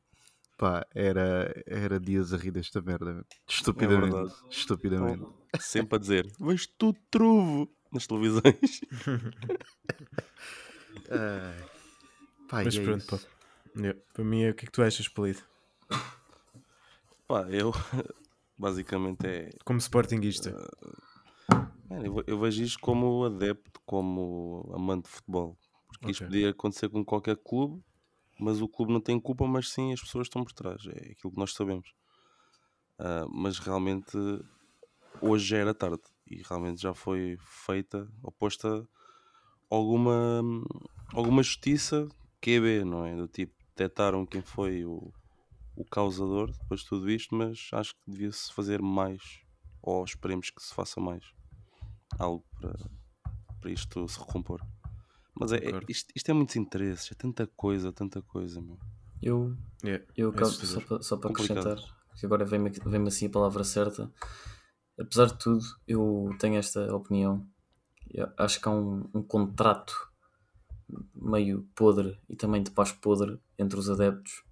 pá, 0.59 0.85
era, 0.95 1.53
era 1.67 2.01
dias 2.01 2.33
a 2.33 2.37
rir 2.37 2.51
desta 2.51 2.81
merda. 2.81 3.25
Estupidamente. 3.49 4.13
verdade. 4.13 4.35
estupidamente. 4.51 5.25
Sempre 5.61 5.97
a 5.97 5.99
dizer, 6.01 6.33
vejo 6.41 6.67
tudo 6.77 6.99
truvo 7.11 7.73
nas 7.93 8.07
televisões. 8.07 8.81
Ai. 11.11 11.65
Pá, 12.49 12.65
mas 12.65 12.77
é 12.77 12.83
pronto, 12.83 12.99
isso. 12.99 13.19
pá. 13.19 13.81
Yeah. 13.81 14.01
Para 14.13 14.25
mim, 14.25 14.43
é 14.43 14.51
o 14.51 14.55
que 14.55 14.65
é 14.65 14.67
que 14.67 14.73
tu 14.73 14.83
achas, 14.83 15.09
Polido? 15.09 15.41
Pá, 17.27 17.49
eu 17.49 17.73
basicamente 18.59 19.27
é. 19.27 19.51
Como 19.65 19.79
sportinguista. 19.79 20.51
Mano, 21.89 22.07
eu, 22.07 22.25
eu 22.27 22.41
vejo 22.41 22.63
isto 22.63 22.79
como 22.81 23.25
adepto, 23.25 23.81
como 23.87 24.71
amante 24.75 25.05
de 25.05 25.11
futebol. 25.11 25.57
Porque 25.89 26.11
isto 26.11 26.23
Ok. 26.23 26.27
podia 26.27 26.51
acontecer 26.51 26.89
com 26.89 27.05
qualquer 27.05 27.37
clube, 27.37 27.83
mas 28.39 28.61
o 28.61 28.69
clube 28.69 28.93
não 28.93 29.01
tem 29.01 29.21
culpa, 29.21 29.47
mas 29.47 29.71
sim 29.71 29.93
as 29.93 30.01
pessoas 30.01 30.27
estão 30.27 30.45
por 30.45 30.53
trás. 30.53 30.83
É 30.87 31.13
aquilo 31.13 31.33
que 31.33 31.39
nós 31.39 31.53
sabemos. 31.55 31.93
Ah, 32.99 33.27
mas 33.33 33.59
realmente 33.59 34.17
hoje 35.21 35.47
já 35.47 35.59
era 35.59 35.75
tarde 35.75 36.03
e 36.27 36.43
realmente 36.43 36.81
já 36.81 36.95
foi 36.95 37.37
feita, 37.41 38.09
oposta 38.23 38.87
alguma, 39.71 40.43
alguma 41.15 41.43
justiça 41.43 42.09
QB, 42.41 42.85
não 42.85 43.05
é? 43.07 43.17
Do 43.17 43.29
tipo, 43.29 43.55
detectaram 43.77 44.27
quem 44.27 44.43
foi 44.43 44.85
o, 44.85 45.13
o 45.77 45.85
causador 45.85 46.53
depois 46.53 46.83
de 46.83 46.89
tudo 46.89 47.11
isto, 47.11 47.35
mas 47.35 47.69
acho 47.73 47.95
que 47.95 48.11
devia-se 48.11 48.53
fazer 48.55 48.83
mais, 48.83 49.23
ou 49.83 50.05
esperemos 50.05 50.51
que 50.51 50.63
se 50.63 50.75
faça 50.75 51.01
mais, 51.01 51.25
algo 52.19 52.45
para, 52.61 52.75
para 53.61 53.71
isto 53.71 54.09
se 54.09 54.19
recompor. 54.19 54.61
Mas 55.35 55.53
é, 55.53 55.59
é- 55.59 55.81
isto, 55.89 56.13
isto 56.15 56.31
é 56.31 56.35
muitos 56.35 56.57
interesses, 56.57 57.13
é 57.13 57.15
tanta 57.15 57.47
coisa, 57.47 57.93
tanta 57.93 58.23
coisa, 58.23 58.61
meu. 58.61 58.79
Eu, 59.23 59.57
Yeah. 59.83 60.05
eu 60.17 60.33
É 60.35 60.45
só, 60.45 60.81
para, 60.81 61.03
só 61.03 61.17
para 61.17 61.29
Complicado. 61.29 61.67
acrescentar, 61.71 61.79
que 62.19 62.27
agora 62.27 62.45
vem-me 62.45 62.71
vem-me 62.71 63.09
assim 63.09 63.27
a 63.27 63.31
palavra 63.31 63.65
certa. 63.65 64.11
Apesar 64.99 65.27
de 65.27 65.39
tudo, 65.39 65.65
eu 65.87 66.31
tenho 66.41 66.57
esta 66.59 66.95
opinião. 66.95 67.47
Eu 68.13 68.29
acho 68.39 68.61
que 68.61 68.69
há 68.69 68.73
um, 68.73 69.09
um 69.15 69.23
contrato 69.23 69.95
meio 71.15 71.69
podre 71.75 72.19
e 72.29 72.37
também 72.37 72.63
de 72.63 72.71
paz 72.71 72.93
podre 72.93 73.39
entre 73.59 73.79
os 73.79 73.89
adeptos 73.89 74.43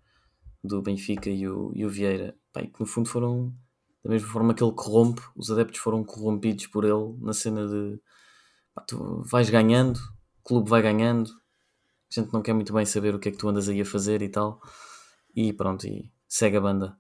do 0.63 0.83
Benfica 0.83 1.29
e 1.31 1.49
o, 1.49 1.73
e 1.75 1.85
o 1.85 1.91
Vieira. 1.91 2.37
Que 2.53 2.81
no 2.81 2.87
fundo 2.87 3.09
foram, 3.09 3.55
da 4.03 4.11
mesma 4.11 4.29
forma 4.29 4.55
que 4.55 4.63
ele 4.63 4.73
corrompe, 4.73 5.23
os 5.37 5.51
adeptos 5.51 5.81
foram 5.81 6.05
corrompidos 6.05 6.67
por 6.67 6.85
ele 6.85 7.17
na 7.21 7.33
cena 7.33 7.67
de 7.67 8.01
pá, 8.75 8.83
tu 8.83 9.23
vais 9.23 9.49
ganhando, 9.49 9.97
o 9.97 10.43
clube 10.43 10.69
vai 10.69 10.83
ganhando, 10.83 11.31
a 12.11 12.21
gente 12.21 12.33
não 12.33 12.43
quer 12.43 12.53
muito 12.53 12.73
bem 12.73 12.85
saber 12.85 13.15
o 13.15 13.19
que 13.19 13.29
é 13.29 13.33
que 13.33 13.39
tu 13.39 13.49
andas 13.49 13.69
aí 13.69 13.81
a 13.81 13.85
fazer 13.85 14.23
e 14.23 14.29
tal. 14.29 14.61
E 15.37 15.53
pronto, 15.53 15.87
e 15.87 16.11
segue 16.27 16.57
a 16.57 16.61
banda 16.61 16.99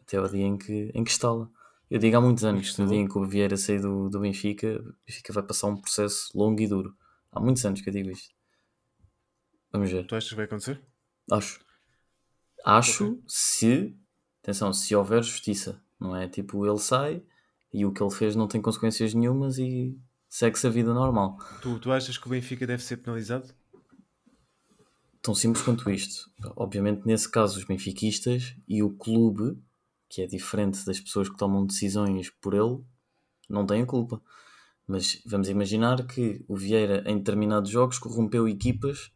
até 0.00 0.18
ao 0.18 0.28
dia 0.28 0.44
em 0.44 0.56
que, 0.56 0.90
em 0.94 1.02
que 1.02 1.10
estala. 1.10 1.50
Eu 1.90 1.98
digo 1.98 2.16
há 2.16 2.20
muitos 2.20 2.44
anos, 2.44 2.62
no 2.62 2.68
instalou? 2.68 2.92
dia 2.92 3.00
em 3.00 3.08
que 3.08 3.18
o 3.18 3.26
Vieira 3.26 3.56
sair 3.56 3.80
do, 3.80 4.08
do 4.08 4.20
Benfica, 4.20 4.80
o 4.80 4.94
Benfica 5.06 5.32
vai 5.32 5.42
passar 5.42 5.66
um 5.66 5.76
processo 5.76 6.30
longo 6.34 6.60
e 6.60 6.68
duro. 6.68 6.96
Há 7.32 7.40
muitos 7.40 7.64
anos 7.64 7.80
que 7.80 7.88
eu 7.88 7.92
digo 7.92 8.10
isto. 8.10 8.32
Vamos 9.72 9.90
ver. 9.90 10.06
Tu 10.06 10.14
achas 10.14 10.30
que 10.30 10.36
vai 10.36 10.44
acontecer? 10.44 10.80
Acho. 11.30 11.60
Acho 12.64 13.20
se. 13.26 13.96
Atenção, 14.42 14.72
se 14.72 14.94
houver 14.94 15.22
justiça. 15.22 15.82
Não 15.98 16.16
é 16.16 16.28
tipo 16.28 16.64
ele 16.64 16.78
sai 16.78 17.22
e 17.72 17.84
o 17.84 17.92
que 17.92 18.02
ele 18.02 18.10
fez 18.10 18.34
não 18.34 18.48
tem 18.48 18.60
consequências 18.60 19.14
nenhumas 19.14 19.58
e 19.58 19.98
segue-se 20.28 20.66
a 20.66 20.70
vida 20.70 20.94
normal. 20.94 21.38
Tu, 21.60 21.78
tu 21.78 21.92
achas 21.92 22.16
que 22.16 22.26
o 22.26 22.30
Benfica 22.30 22.66
deve 22.66 22.82
ser 22.82 22.98
penalizado? 22.98 23.52
Tão 25.22 25.34
simples 25.34 25.62
quanto 25.62 25.90
isto. 25.90 26.30
Obviamente, 26.56 27.06
nesse 27.06 27.28
caso, 27.28 27.58
os 27.58 27.64
benfiquistas 27.64 28.56
e 28.66 28.82
o 28.82 28.90
clube, 28.90 29.62
que 30.10 30.20
é 30.22 30.26
diferente 30.26 30.84
das 30.84 31.00
pessoas 31.00 31.30
que 31.30 31.38
tomam 31.38 31.64
decisões 31.64 32.28
por 32.42 32.52
ele, 32.52 32.80
não 33.48 33.64
têm 33.64 33.82
a 33.82 33.86
culpa. 33.86 34.20
Mas 34.86 35.22
vamos 35.24 35.48
imaginar 35.48 36.04
que 36.06 36.44
o 36.48 36.56
Vieira, 36.56 37.04
em 37.06 37.16
determinados 37.18 37.70
jogos, 37.70 37.98
corrompeu 37.98 38.48
equipas 38.48 39.12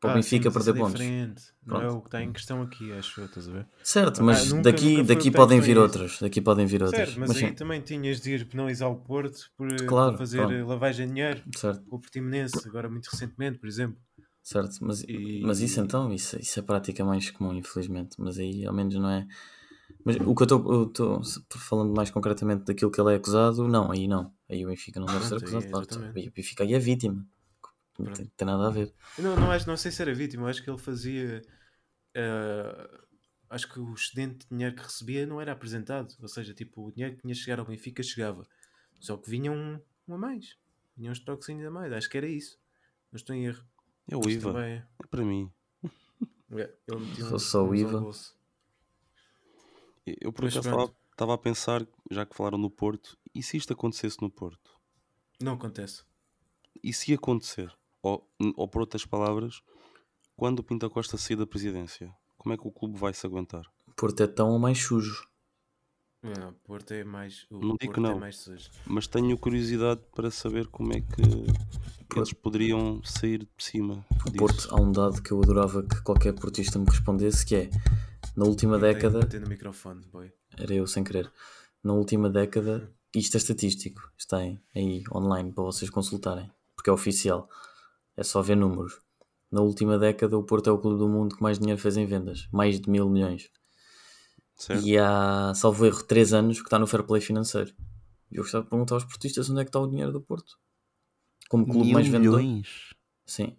para 0.00 0.08
o 0.08 0.12
Ah, 0.12 0.16
Benfica 0.16 0.50
sim, 0.50 0.54
perder 0.54 0.70
é 0.70 0.74
pontos. 0.78 0.92
diferente. 0.94 1.42
Não 1.64 1.82
é 1.82 1.88
o 1.90 2.00
que 2.00 2.08
está 2.08 2.22
em 2.22 2.32
questão 2.32 2.62
aqui, 2.62 2.92
acho 2.92 3.20
eu, 3.20 3.26
estás 3.26 3.48
a 3.48 3.52
ver? 3.52 3.66
Certo, 3.84 4.20
Ah, 4.20 4.24
mas 4.24 4.50
nunca- 4.50 4.62
daqui, 4.72 4.96
nunca 4.96 5.14
daqui 5.14 5.28
o 5.28 5.32
podem 5.32 5.60
vir 5.60 5.70
isso. 5.76 5.80
outros. 5.80 6.18
Daqui 6.20 6.40
podem 6.40 6.66
vir. 6.66 6.88
Certo, 6.88 7.20
mas, 7.20 7.28
Mas 7.28 7.36
aí 7.36 7.48
sim, 7.48 7.54
também 7.54 7.80
tinhas 7.82 8.20
de 8.20 8.32
ir 8.34 8.46
penalizar 8.48 8.90
o 8.90 8.96
Porto 8.96 9.50
por 9.56 9.68
eh, 9.68 9.86
Claro, 9.86 10.16
fazer 10.18 10.38
pronto. 10.38 10.52
eh, 10.54 10.64
lavagem 10.64 11.06
de 11.06 11.12
dinheiro, 11.12 11.42
certo, 11.56 11.82
o 11.90 11.98
Portimonense, 12.00 12.66
agora 12.66 12.88
muito 12.88 13.06
recentemente, 13.06 13.58
por 13.58 13.68
exemplo. 13.68 13.98
certo. 14.42 14.78
Mas, 14.80 15.02
E- 15.02 15.40
mas 15.44 15.60
isso 15.60 15.80
então, 15.80 16.12
isso, 16.12 16.38
isso 16.40 16.58
é 16.58 16.62
prática 16.62 17.04
mais 17.04 17.30
comum, 17.30 17.54
infelizmente. 17.54 18.16
Mas 18.18 18.38
aí 18.38 18.64
ao 18.66 18.72
menos 18.74 18.94
não 18.94 19.10
é. 19.10 19.26
Mas 20.04 20.16
o 20.16 20.34
que 20.34 20.42
eu 20.42 20.84
estou 20.88 21.22
falando 21.60 21.94
mais 21.94 22.10
concretamente 22.10 22.64
daquilo 22.64 22.90
que 22.90 23.00
ele 23.00 23.12
é 23.12 23.16
acusado, 23.16 23.66
não, 23.68 23.90
aí 23.92 24.08
não. 24.08 24.32
Aí 24.48 24.64
o 24.64 24.68
Benfica 24.68 24.98
não 25.00 25.06
deve 25.06 25.24
ser 25.26 25.36
acusado, 25.36 25.66
claro. 25.70 26.10
O 26.10 26.12
Benfica 26.12 26.64
aí 26.64 26.74
é 26.74 26.78
vítima. 26.78 27.26
Não 27.98 28.12
tem, 28.12 28.26
tem 28.36 28.46
nada 28.46 28.66
a 28.66 28.70
ver. 28.70 28.92
Não, 29.18 29.36
não, 29.36 29.50
acho, 29.50 29.66
não 29.68 29.76
sei 29.76 29.90
se 29.92 30.00
era 30.02 30.12
vítima, 30.14 30.48
acho 30.48 30.62
que 30.62 30.70
ele 30.70 30.78
fazia. 30.78 31.42
eh, 32.14 32.90
acho 33.50 33.70
que 33.72 33.78
o 33.78 33.94
excedente 33.94 34.38
de 34.40 34.46
dinheiro 34.50 34.74
que 34.74 34.82
recebia 34.82 35.26
não 35.26 35.40
era 35.40 35.52
apresentado. 35.52 36.14
Ou 36.20 36.28
seja, 36.28 36.52
tipo, 36.54 36.86
o 36.88 36.92
dinheiro 36.92 37.14
que 37.16 37.22
tinha 37.22 37.34
de 37.34 37.40
chegar 37.40 37.60
ao 37.60 37.66
Benfica 37.66 38.02
chegava. 38.02 38.44
Só 38.98 39.16
que 39.16 39.28
vinha 39.30 39.52
um, 39.52 39.78
um 40.08 40.14
a 40.14 40.18
mais. 40.18 40.56
Vinha 40.96 41.10
uns 41.12 41.20
troques 41.20 41.48
ainda 41.48 41.68
a 41.68 41.70
mais. 41.70 41.92
Acho 41.92 42.08
que 42.08 42.16
era 42.16 42.26
isso. 42.26 42.58
Não 43.12 43.16
estou 43.16 43.36
em 43.36 43.44
erro. 43.46 43.62
É 44.10 44.16
o 44.16 44.20
Mas 44.24 44.34
IVA. 44.34 44.52
também- 44.52 44.72
É 45.02 45.06
para 45.08 45.24
mim. 45.24 45.50
é, 46.52 46.74
ele 46.88 47.00
metia 47.00 47.24
fosse 47.26 47.46
só 47.46 47.64
o 47.64 47.74
IVA. 47.74 48.00
bolso. 48.00 48.34
Eu 50.06 50.32
por 50.32 50.46
acaso 50.46 50.94
estava, 51.10 51.34
a 51.34 51.38
pensar, 51.38 51.86
já 52.10 52.26
que 52.26 52.34
falaram 52.34 52.58
no 52.58 52.70
Porto, 52.70 53.16
e 53.34 53.42
se 53.42 53.56
isto 53.56 53.72
acontecesse 53.72 54.20
no 54.20 54.30
Porto? 54.30 54.72
Não 55.40 55.54
acontece. 55.54 56.02
E 56.82 56.92
se 56.92 57.14
acontecer? 57.14 57.72
Ou, 58.02 58.28
ou 58.56 58.66
por 58.66 58.80
outras 58.80 59.06
palavras, 59.06 59.62
quando 60.36 60.58
o 60.58 60.64
Pinta 60.64 60.90
Costa 60.90 61.16
sair 61.16 61.36
da 61.36 61.46
presidência, 61.46 62.12
como 62.36 62.52
é 62.52 62.58
que 62.58 62.66
o 62.66 62.72
clube 62.72 62.98
vai 62.98 63.12
se 63.14 63.24
aguentar? 63.26 63.64
Porto 63.96 64.22
é 64.22 64.26
tão 64.26 64.50
ou 64.50 64.58
mais 64.58 64.78
sujo. 64.78 65.28
Não, 66.22 66.50
o 66.50 66.52
Porto 66.52 66.92
é 66.92 67.04
mais. 67.04 67.46
O 67.50 67.54
Não 67.54 67.60
digo 67.60 67.78
Porto 67.78 67.94
que 67.94 68.00
não. 68.00 68.12
É 68.12 68.14
mais 68.14 68.38
sujo. 68.38 68.70
Mas 68.86 69.06
tenho 69.06 69.36
curiosidade 69.38 70.00
para 70.14 70.30
saber 70.30 70.68
como 70.68 70.92
é 70.92 71.00
que 71.00 72.16
eles 72.16 72.32
poderiam 72.32 73.02
sair 73.04 73.38
de 73.38 73.64
cima 73.64 74.04
O 74.26 74.30
disso. 74.30 74.36
Porto, 74.38 74.68
há 74.70 74.80
um 74.80 74.92
dado 74.92 75.22
que 75.22 75.32
eu 75.32 75.42
adorava 75.42 75.82
que 75.82 76.00
qualquer 76.02 76.32
portista 76.32 76.78
me 76.78 76.86
respondesse, 76.86 77.44
que 77.44 77.56
é, 77.56 77.70
na 78.36 78.44
última 78.44 78.76
que 78.76 78.82
década, 78.82 79.20
no 79.40 79.48
microfone, 79.48 80.04
boy. 80.06 80.32
era 80.58 80.74
eu 80.74 80.86
sem 80.86 81.04
querer, 81.04 81.30
na 81.82 81.92
última 81.92 82.30
década, 82.30 82.90
isto 83.14 83.36
é 83.36 83.38
estatístico, 83.38 84.10
está 84.16 84.38
aí, 84.38 84.60
aí 84.74 85.02
online 85.14 85.52
para 85.52 85.64
vocês 85.64 85.90
consultarem, 85.90 86.50
porque 86.74 86.90
é 86.90 86.92
oficial, 86.92 87.48
é 88.16 88.22
só 88.22 88.40
ver 88.42 88.56
números. 88.56 89.00
Na 89.50 89.60
última 89.60 89.98
década, 89.98 90.38
o 90.38 90.42
Porto 90.42 90.70
é 90.70 90.72
o 90.72 90.78
clube 90.78 90.98
do 90.98 91.08
mundo 91.08 91.36
que 91.36 91.42
mais 91.42 91.58
dinheiro 91.58 91.78
fez 91.80 91.98
em 91.98 92.06
vendas, 92.06 92.48
mais 92.50 92.80
de 92.80 92.88
mil 92.88 93.10
milhões. 93.10 93.50
Certo? 94.56 94.86
E 94.86 94.96
há, 94.96 95.52
salvo 95.54 95.84
erro, 95.84 96.02
3 96.04 96.32
anos 96.32 96.58
que 96.58 96.66
está 96.66 96.78
no 96.78 96.86
fair 96.86 97.02
play 97.02 97.20
financeiro. 97.20 97.74
E 98.30 98.36
eu 98.36 98.42
gostava 98.44 98.64
de 98.64 98.70
perguntar 98.70 98.94
aos 98.94 99.04
portistas 99.04 99.50
onde 99.50 99.60
é 99.60 99.64
que 99.64 99.68
está 99.68 99.78
o 99.78 99.86
dinheiro 99.86 100.10
do 100.10 100.22
Porto. 100.22 100.58
Como 101.50 101.66
clube 101.66 101.84
Mil 101.84 101.92
mais 101.92 102.06
vendedor. 102.06 102.40
milhões? 102.40 102.94
Sim. 103.26 103.54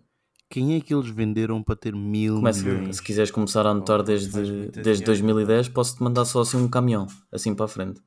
Quem 0.53 0.75
é 0.75 0.79
que 0.81 0.93
eles 0.93 1.09
venderam 1.09 1.63
para 1.63 1.75
ter 1.75 1.95
mil 1.95 2.35
Começa, 2.35 2.63
milhões? 2.63 2.97
se 2.97 3.01
quiseres 3.01 3.31
começar 3.31 3.65
a 3.65 3.71
anotar 3.71 4.01
Oh, 4.01 4.05
faz 4.05 4.27
desde, 4.29 4.41
desde 4.69 5.03
dinheiro. 5.03 5.05
2010, 5.05 5.69
posso-te 5.69 6.03
mandar 6.03 6.25
só 6.25 6.41
assim 6.41 6.57
um 6.57 6.67
caminhão, 6.69 7.07
assim 7.31 7.55
para 7.55 7.65
a 7.65 7.67
frente. 7.67 7.99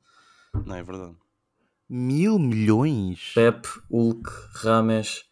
Não, 0.65 0.73
é 0.75 0.81
verdade. 0.81 1.13
Mil 1.89 2.39
milhões? 2.39 3.33
Pep, 3.35 3.67
Hulk, 3.91 4.29
Rames, 4.63 5.25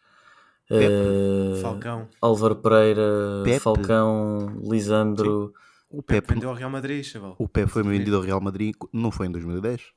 eh, 0.70 1.60
Falcão. 1.62 2.10
Álvaro 2.22 2.58
Pereira, 2.58 3.02
Pepe. 3.46 3.60
Falcão, 3.62 4.60
Lisandro. 4.62 5.54
O 5.90 6.04
Pep, 6.04 6.34
Vendeu 6.34 6.50
ao 6.50 6.56
Real 6.56 6.70
Madrid, 6.70 7.02
chaval. 7.02 7.38
o 7.40 7.48
Pep 7.48 7.70
foi 7.70 7.82
Sim. 7.82 7.92
vendido 7.92 8.18
ao 8.18 8.22
Real 8.22 8.42
Madrid, 8.42 8.76
não 8.92 9.10
foi 9.10 9.28
em 9.28 9.32
2010? 9.32 9.94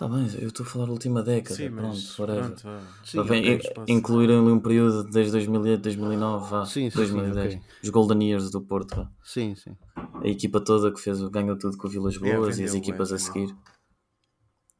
Tá 0.00 0.08
bem, 0.08 0.26
eu 0.40 0.48
estou 0.48 0.64
a 0.64 0.66
falar 0.66 0.86
da 0.86 0.92
última 0.92 1.22
década. 1.22 1.54
Sim, 1.56 1.68
mas 1.68 2.14
pronto, 2.16 2.22
whatever. 2.22 2.56
pronto. 2.56 2.86
Sim, 3.04 3.18
Tá 3.18 3.24
bem, 3.24 3.40
ok, 3.42 3.52
in- 3.52 3.58
espaço. 3.58 3.92
incluírem 3.92 4.38
ali 4.38 4.48
um 4.50 4.58
período 4.58 5.04
desde 5.04 5.32
2008, 5.32 5.82
2009, 5.82 6.50
vá, 6.50 6.64
Sim, 6.64 6.88
sim, 6.88 6.90
sim, 6.90 6.96
2010. 6.96 7.54
ok. 7.56 7.62
Os 7.82 7.88
Golden 7.90 8.22
Years 8.26 8.50
do 8.50 8.62
Porto. 8.62 9.06
Sim, 9.22 9.54
sim. 9.54 9.76
A 9.94 10.26
equipa 10.26 10.58
toda 10.58 10.90
que 10.90 10.98
fez, 10.98 11.20
o- 11.20 11.28
ganhou 11.28 11.54
tudo 11.58 11.76
com 11.76 11.86
o 11.86 11.90
Vilas 11.90 12.16
É, 12.16 12.18
Boas 12.18 12.58
e 12.58 12.64
as 12.64 12.74
equipas 12.74 13.12
é, 13.12 13.16
a 13.16 13.18
seguir. 13.18 13.54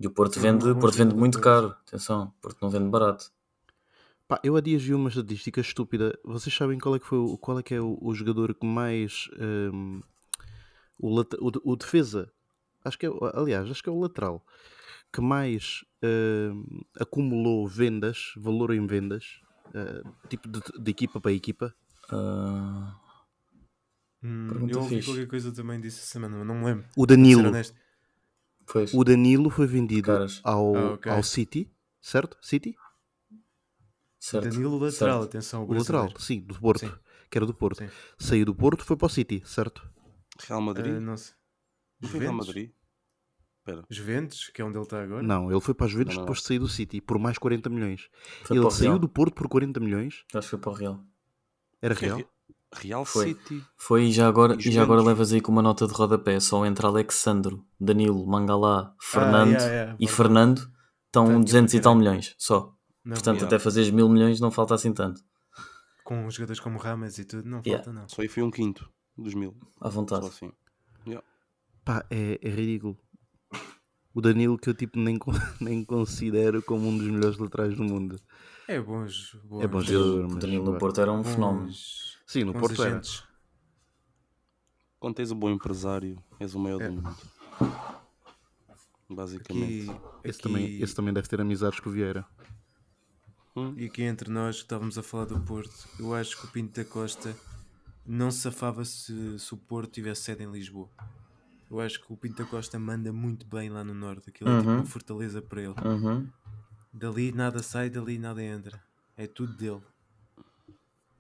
E 0.01 0.07
o 0.07 0.11
Porto 0.11 0.41
vende, 0.41 0.67
um 0.67 0.79
Porto 0.79 0.97
vende 0.97 1.15
muito 1.15 1.39
caro. 1.39 1.77
Atenção, 1.87 2.33
Porto 2.41 2.57
não 2.63 2.71
vende 2.71 2.89
barato. 2.89 3.31
Pá, 4.27 4.41
eu 4.43 4.57
há 4.57 4.63
dias 4.63 4.83
vi 4.83 4.95
uma 4.95 5.11
estatística 5.11 5.61
estúpida. 5.61 6.19
Vocês 6.25 6.57
sabem 6.57 6.79
qual 6.79 6.97
é 6.97 6.99
que 6.99 7.05
foi 7.05 7.19
o, 7.19 7.37
qual 7.37 7.59
é 7.59 7.63
que 7.63 7.75
é 7.75 7.81
o, 7.83 7.99
o 8.01 8.15
jogador 8.15 8.55
que 8.55 8.65
mais 8.65 9.29
hum, 9.39 10.01
o, 10.99 11.21
o, 11.21 11.53
o 11.73 11.77
defesa, 11.77 12.33
acho 12.83 12.99
que 12.99 13.05
é, 13.05 13.11
aliás, 13.35 13.71
acho 13.71 13.83
que 13.83 13.91
é 13.91 13.93
o 13.93 14.01
lateral 14.01 14.43
que 15.13 15.21
mais 15.21 15.85
hum, 16.03 16.65
acumulou 16.99 17.67
vendas, 17.67 18.33
valor 18.37 18.73
em 18.75 18.87
vendas, 18.87 19.41
uh, 19.69 20.29
tipo 20.29 20.49
de, 20.49 20.61
de 20.81 20.91
equipa 20.91 21.21
para 21.21 21.33
equipa. 21.33 21.75
Ah, 22.11 22.97
Hum, 24.23 24.69
eu 24.69 24.81
ouvi 24.81 24.97
fixe. 24.97 25.07
qualquer 25.09 25.27
coisa 25.27 25.51
também 25.53 25.81
disso 25.81 25.99
essa 26.01 26.13
semana, 26.13 26.37
mas 26.37 26.47
não 26.47 26.55
me 26.57 26.65
lembro. 26.67 26.87
O 26.95 27.07
Danilo, 27.07 27.51
o 28.93 29.05
Danilo 29.05 29.49
foi 29.49 29.67
vendido 29.67 30.09
Caras. 30.09 30.41
ao, 30.45 30.77
Ah, 30.77 30.93
ok. 30.93 31.11
ao 31.11 31.23
City, 31.23 31.71
certo? 32.01 32.37
City? 32.43 32.77
Certo. 34.19 34.51
Danilo 34.51 34.79
lateral, 34.79 35.21
certo. 35.23 35.31
atenção. 35.31 35.65
O 35.65 35.73
lateral, 35.73 36.13
sim, 36.19 36.41
do 36.41 36.55
Porto, 36.61 36.81
Sim. 36.81 36.93
que 37.31 37.39
era 37.39 37.47
do 37.47 37.55
Porto. 37.55 37.79
Sim. 37.79 37.89
Saiu 38.19 38.45
do 38.45 38.55
Porto, 38.55 38.85
foi 38.85 38.97
para 38.97 39.07
o 39.07 39.09
City, 39.09 39.43
certo? 39.47 39.91
Real 40.47 40.61
Madrid? 40.61 40.97
Ah, 40.97 41.01
não 41.01 41.17
sei. 41.17 41.35
não 42.03 42.09
foi 42.11 42.21
Real? 42.21 42.35
Madrid? 42.35 42.71
Espera. 43.71 43.87
Juventus, 43.91 44.51
que 44.55 44.61
é 44.63 44.65
onde 44.65 44.77
ele 44.77 44.85
está 44.85 45.03
agora. 45.03 45.23
Não, 45.23 45.51
ele 45.51 45.61
foi 45.61 45.75
para 45.75 45.87
a 45.87 45.89
Juventus 45.89 46.15
Não, 46.15 46.21
não, 46.21 46.27
depois 46.27 46.41
de 46.41 46.47
sair 46.47 46.59
do 46.59 46.69
City 46.69 47.01
por 47.01 47.19
mais 47.19 47.39
40 47.39 47.69
milhões. 47.71 48.09
Foi 48.45 48.57
ele 48.57 48.71
saiu 48.71 48.91
Real. 48.91 48.99
do 48.99 49.09
Porto 49.09 49.35
por 49.35 49.49
40 49.49 49.81
milhões. 49.81 50.25
Acho 50.35 50.41
que 50.47 50.51
foi 50.51 50.59
para 50.59 50.71
o 50.71 50.75
Real. 50.75 51.01
Era 51.83 51.95
é 51.95 51.97
real? 51.97 52.17
Re- 52.19 52.27
Real 52.73 53.05
Foi. 53.05 53.29
City. 53.29 53.65
Foi 53.77 54.05
e 54.05 54.13
já 54.13 54.29
agora, 54.29 54.55
E 54.55 54.69
e 54.69 54.71
já 54.71 54.83
agora 54.83 55.03
levas 55.03 55.33
aí 55.33 55.41
com 55.41 55.51
uma 55.51 55.63
nota 55.63 55.87
de 55.89 55.93
rodapé. 55.93 56.39
Só 56.39 56.65
entra 56.65 56.87
Alexandro, 56.87 57.67
Danilo, 57.81 58.25
Mangalá, 58.27 58.95
Fernando 59.01 59.55
Ah, 59.57 59.59
yeah, 59.59 59.67
yeah, 59.75 59.97
e. 59.99 60.07
Fernando 60.07 60.59
estão 61.07 61.25
Portanto, 61.25 61.45
200 61.47 61.75
e 61.75 61.81
tal 61.81 61.95
milhões 61.97 62.35
só. 62.39 62.73
Não, 63.05 63.15
Portanto, 63.15 63.45
até 63.45 63.59
fazeres 63.59 63.91
mil 63.91 64.09
milhões 64.09 64.39
não 64.41 64.51
falta 64.53 64.75
assim 64.77 64.93
tanto. 64.93 65.21
com 66.05 66.31
jogadores 66.31 66.61
como 66.61 66.79
Rames 66.79 67.19
e 67.19 67.25
tudo, 67.25 67.49
não 67.49 67.61
Yeah. 67.67 67.83
falta 67.85 67.99
não. 68.01 68.09
Só 68.09 68.23
aí 68.23 68.29
foi 68.29 68.43
um 68.43 68.51
quinto 68.51 68.89
dos 69.17 69.35
mil. 69.35 69.57
À 69.81 69.89
vontade. 69.89 70.23
Só 70.23 70.29
assim. 70.29 70.53
Pá, 71.85 72.05
é, 72.11 72.39
é 72.43 72.51
ridículo. 72.51 72.99
O 74.15 74.21
Danilo 74.21 74.59
que 74.59 74.69
eu 74.69 74.75
tipo 74.75 74.99
nem, 74.99 75.19
nem 75.61 75.85
considero 75.85 76.63
como 76.63 76.89
um 76.89 76.99
dos 76.99 77.07
melhores 77.09 77.39
laterais 77.39 77.77
do 77.77 77.85
mundo. 77.85 78.21
É 78.67 78.81
bons, 78.81 79.35
bons 79.45 79.63
É 79.63 79.67
bom 79.69 79.81
jogador, 79.81 80.25
O. 80.27 80.39
Danilo 80.39 80.73
no. 80.73 80.79
Porto 80.79 81.01
era 81.01 81.13
um 81.13 81.23
bons- 81.23 81.33
fenómeno. 81.35 81.71
Sim, 82.27 82.45
no 82.45 82.53
Porto 82.53 82.83
era. 82.83 82.93
agentes. 82.93 83.25
Quando 84.99 85.15
tens 85.15 85.31
um 85.31 85.39
bom 85.39 85.51
empresário, 85.51 86.23
és 86.39 86.55
o 86.55 86.59
maior 86.59 86.81
É. 86.83 86.89
do 86.89 86.95
mundo. 86.95 87.17
Basicamente. 89.09 89.91
Aqui, 89.91 90.01
Esse, 90.25 90.39
aqui- 90.41 90.43
também, 90.43 90.83
esse 90.83 90.95
também 90.95 91.13
deve 91.15 91.29
ter 91.29 91.41
amizades 91.41 91.81
com 91.81 91.89
o 91.89 91.93
Vieira. 91.93 92.25
E 93.77 93.85
aqui 93.87 94.03
entre 94.03 94.31
nós 94.31 94.57
que 94.57 94.63
estávamos 94.63 94.97
a 94.97 95.03
falar 95.03 95.25
do 95.27 95.41
Porto, 95.41 95.89
eu 95.99 96.15
acho 96.15 96.39
que 96.39 96.47
o 96.47 96.51
Pinto 96.51 96.81
da 96.81 96.85
Costa 96.89 97.37
não 98.07 98.31
se 98.31 98.39
safava 98.41 98.85
se, 98.85 99.39
se 99.39 99.53
o 99.53 99.57
Porto 99.57 99.91
tivesse 99.93 100.23
sede 100.23 100.45
em 100.45 100.51
Lisboa. 100.51 100.89
Eu 101.71 101.81
acho 101.81 102.01
que 102.05 102.13
o 102.13 102.17
Pinto 102.17 102.43
da 102.43 102.49
Costa 102.49 102.79
manda 102.79 103.13
muito 103.13 103.47
bem 103.47 103.69
lá 103.71 103.85
no 103.85 103.95
Norte. 103.95 104.31
Aquilo 104.31 104.51
é 104.51 104.59
tipo 104.59 104.69
Uhum. 104.71 104.77
uma 104.79 104.87
fortaleza 104.87 105.41
para 105.41 105.63
ele. 105.63 105.75
Uhum. 105.85 106.29
Dali 106.93 107.31
nada 107.33 107.63
sai, 107.63 107.89
dali 107.89 108.19
nada 108.19 108.43
entra. 108.43 108.83
É 109.17 109.27
tudo 109.27 109.57
dele. 109.57 109.81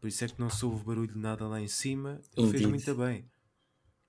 Por 0.00 0.08
isso 0.08 0.24
é 0.24 0.28
que 0.28 0.40
não 0.40 0.50
soube 0.50 0.82
barulho 0.84 1.12
de 1.12 1.18
nada 1.18 1.46
lá 1.46 1.60
em 1.60 1.68
cima. 1.68 2.20
Ele 2.36 2.48
fez 2.50 2.66
muito 2.66 2.94
bem. 2.94 3.24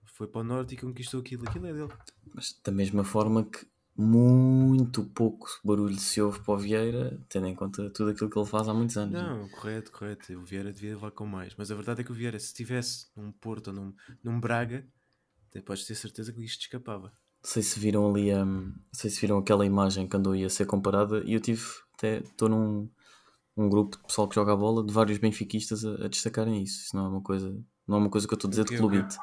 Foi 0.05 0.25
para 0.27 0.41
o 0.41 0.43
Norte 0.43 0.73
e 0.73 0.77
conquistou 0.77 1.19
aquilo. 1.19 1.47
Aquilo 1.47 1.67
é 1.67 1.73
dele. 1.73 1.91
Mas 2.33 2.59
da 2.63 2.71
mesma 2.71 3.03
forma 3.03 3.43
que 3.43 3.67
muito 3.95 5.03
pouco 5.03 5.47
barulho 5.63 5.95
se 5.99 6.21
ouve 6.21 6.39
para 6.39 6.53
o 6.53 6.57
Vieira, 6.57 7.19
tendo 7.29 7.47
em 7.47 7.53
conta 7.55 7.89
tudo 7.89 8.11
aquilo 8.11 8.29
que 8.29 8.39
ele 8.39 8.47
faz 8.47 8.67
há 8.67 8.73
muitos 8.73 8.97
anos. 8.97 9.13
né? 9.13 9.21
Não, 9.21 9.47
correto, 9.49 9.91
correto. 9.91 10.33
O 10.33 10.43
Vieira 10.45 10.71
devia 10.71 10.91
levar 10.95 11.11
com 11.11 11.25
mais. 11.27 11.53
Mas 11.57 11.69
a 11.71 11.75
verdade 11.75 12.01
é 12.01 12.03
que 12.03 12.11
o 12.11 12.15
Vieira, 12.15 12.39
se 12.39 12.47
estivesse 12.47 13.07
num 13.15 13.31
Porto 13.31 13.67
ou 13.67 13.73
num, 13.73 13.93
num 14.23 14.39
Braga, 14.39 14.85
até 15.51 15.61
podes 15.61 15.85
ter 15.85 15.93
certeza 15.95 16.31
que 16.33 16.43
isto 16.43 16.61
escapava. 16.61 17.07
Não 17.43 17.49
sei 17.49 17.61
se 17.61 17.79
viram 17.79 18.09
ali 18.09 18.31
a. 18.31 18.43
Não 18.45 18.73
sei 18.93 19.09
se 19.09 19.19
viram 19.19 19.37
aquela 19.37 19.65
imagem 19.65 20.07
que 20.07 20.15
andou 20.15 20.33
a 20.33 20.49
ser 20.49 20.65
comparada 20.65 21.21
e 21.25 21.33
eu 21.33 21.39
tive 21.39 21.61
até 21.95 22.19
estou 22.19 22.49
num 22.49 22.89
um 23.57 23.69
grupo 23.69 23.97
de 23.97 24.03
pessoal 24.03 24.27
que 24.27 24.35
joga 24.35 24.53
a 24.53 24.55
bola 24.55 24.83
de 24.83 24.93
vários 24.93 25.17
benfiquistas 25.17 25.83
a, 25.85 26.05
a 26.05 26.07
destacarem 26.07 26.63
isso. 26.63 26.85
Isso 26.85 26.95
não 26.95 27.05
é 27.05 27.09
uma 27.09 27.21
coisa, 27.21 27.49
não 27.87 27.97
é 27.97 27.99
uma 27.99 28.09
coisa 28.09 28.27
que 28.27 28.33
eu 28.33 28.35
estou 28.37 28.47
a 28.47 28.51
dizer 28.51 28.65
de 28.65 28.77
clubite. 28.77 29.17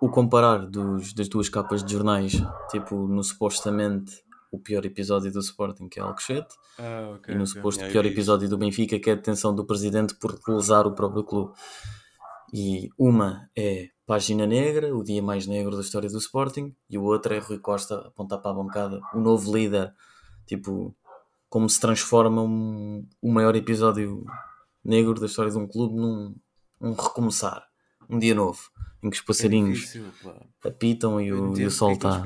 O, 0.00 0.06
o 0.06 0.10
comparar 0.10 0.66
dos, 0.66 1.12
das 1.12 1.28
duas 1.28 1.48
capas 1.48 1.82
de 1.82 1.92
jornais, 1.92 2.32
tipo 2.70 3.08
no 3.08 3.22
supostamente 3.22 4.12
o 4.52 4.58
pior 4.58 4.84
episódio 4.84 5.32
do 5.32 5.40
Sporting, 5.40 5.88
que 5.88 5.98
é 5.98 6.02
Alcochete, 6.02 6.54
Ah, 6.78 7.14
ok. 7.16 7.34
e 7.34 7.36
no 7.36 7.42
ok. 7.44 7.54
suposto 7.54 7.80
Yeah, 7.80 7.92
pior 7.92 8.06
episódio 8.06 8.48
do 8.48 8.58
Benfica, 8.58 8.98
que 8.98 9.10
é 9.10 9.12
a 9.12 9.16
detenção 9.16 9.54
do 9.54 9.64
presidente 9.66 10.14
por 10.14 10.38
lesar 10.48 10.86
o 10.86 10.94
próprio 10.94 11.24
clube. 11.24 11.52
E 12.52 12.88
uma 12.98 13.48
é 13.56 13.90
Página 14.06 14.46
Negra, 14.46 14.96
o 14.96 15.02
dia 15.02 15.20
mais 15.20 15.46
negro 15.46 15.74
da 15.74 15.82
história 15.82 16.08
do 16.08 16.18
Sporting, 16.18 16.74
e 16.88 16.96
o 16.96 17.02
outro 17.02 17.34
é 17.34 17.38
Rui 17.38 17.58
Costa 17.58 18.06
apontar 18.06 18.40
para 18.40 18.52
a 18.52 18.54
bancada, 18.54 19.00
o 19.12 19.20
novo 19.20 19.54
líder, 19.54 19.92
tipo, 20.46 20.96
como 21.48 21.68
se 21.68 21.80
transforma 21.80 22.40
um, 22.42 23.06
o 23.20 23.32
maior 23.32 23.56
episódio 23.56 24.24
negro 24.84 25.18
da 25.18 25.26
história 25.26 25.50
de 25.50 25.58
um 25.58 25.66
clube 25.66 25.96
num 25.96 26.34
um 26.80 26.92
recomeçar, 26.92 27.66
um 28.08 28.18
dia 28.18 28.34
novo, 28.34 28.60
em 29.02 29.10
que 29.10 29.16
os 29.16 29.22
É 29.22 29.26
passarinhos 29.26 29.78
difícil, 29.78 30.04
pá. 30.22 30.36
apitam 30.64 31.20
e 31.20 31.32
o, 31.32 31.58
e 31.58 31.64
o 31.64 31.70
sol 31.70 31.90
é 31.90 31.94
está. 31.94 32.22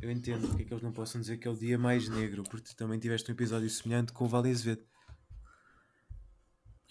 Eu 0.00 0.10
entendo 0.10 0.46
porque 0.46 0.62
é 0.62 0.66
que 0.66 0.74
eles 0.74 0.82
não 0.82 0.92
possam 0.92 1.20
dizer 1.20 1.38
que 1.38 1.48
é 1.48 1.50
o 1.50 1.56
dia 1.56 1.78
mais 1.78 2.08
negro, 2.08 2.42
porque 2.44 2.68
tu 2.70 2.76
também 2.76 2.98
tiveste 2.98 3.30
um 3.30 3.34
episódio 3.34 3.68
semelhante 3.70 4.12
com 4.12 4.26
o 4.26 4.28
Vale 4.28 4.50
Azevedo, 4.50 4.82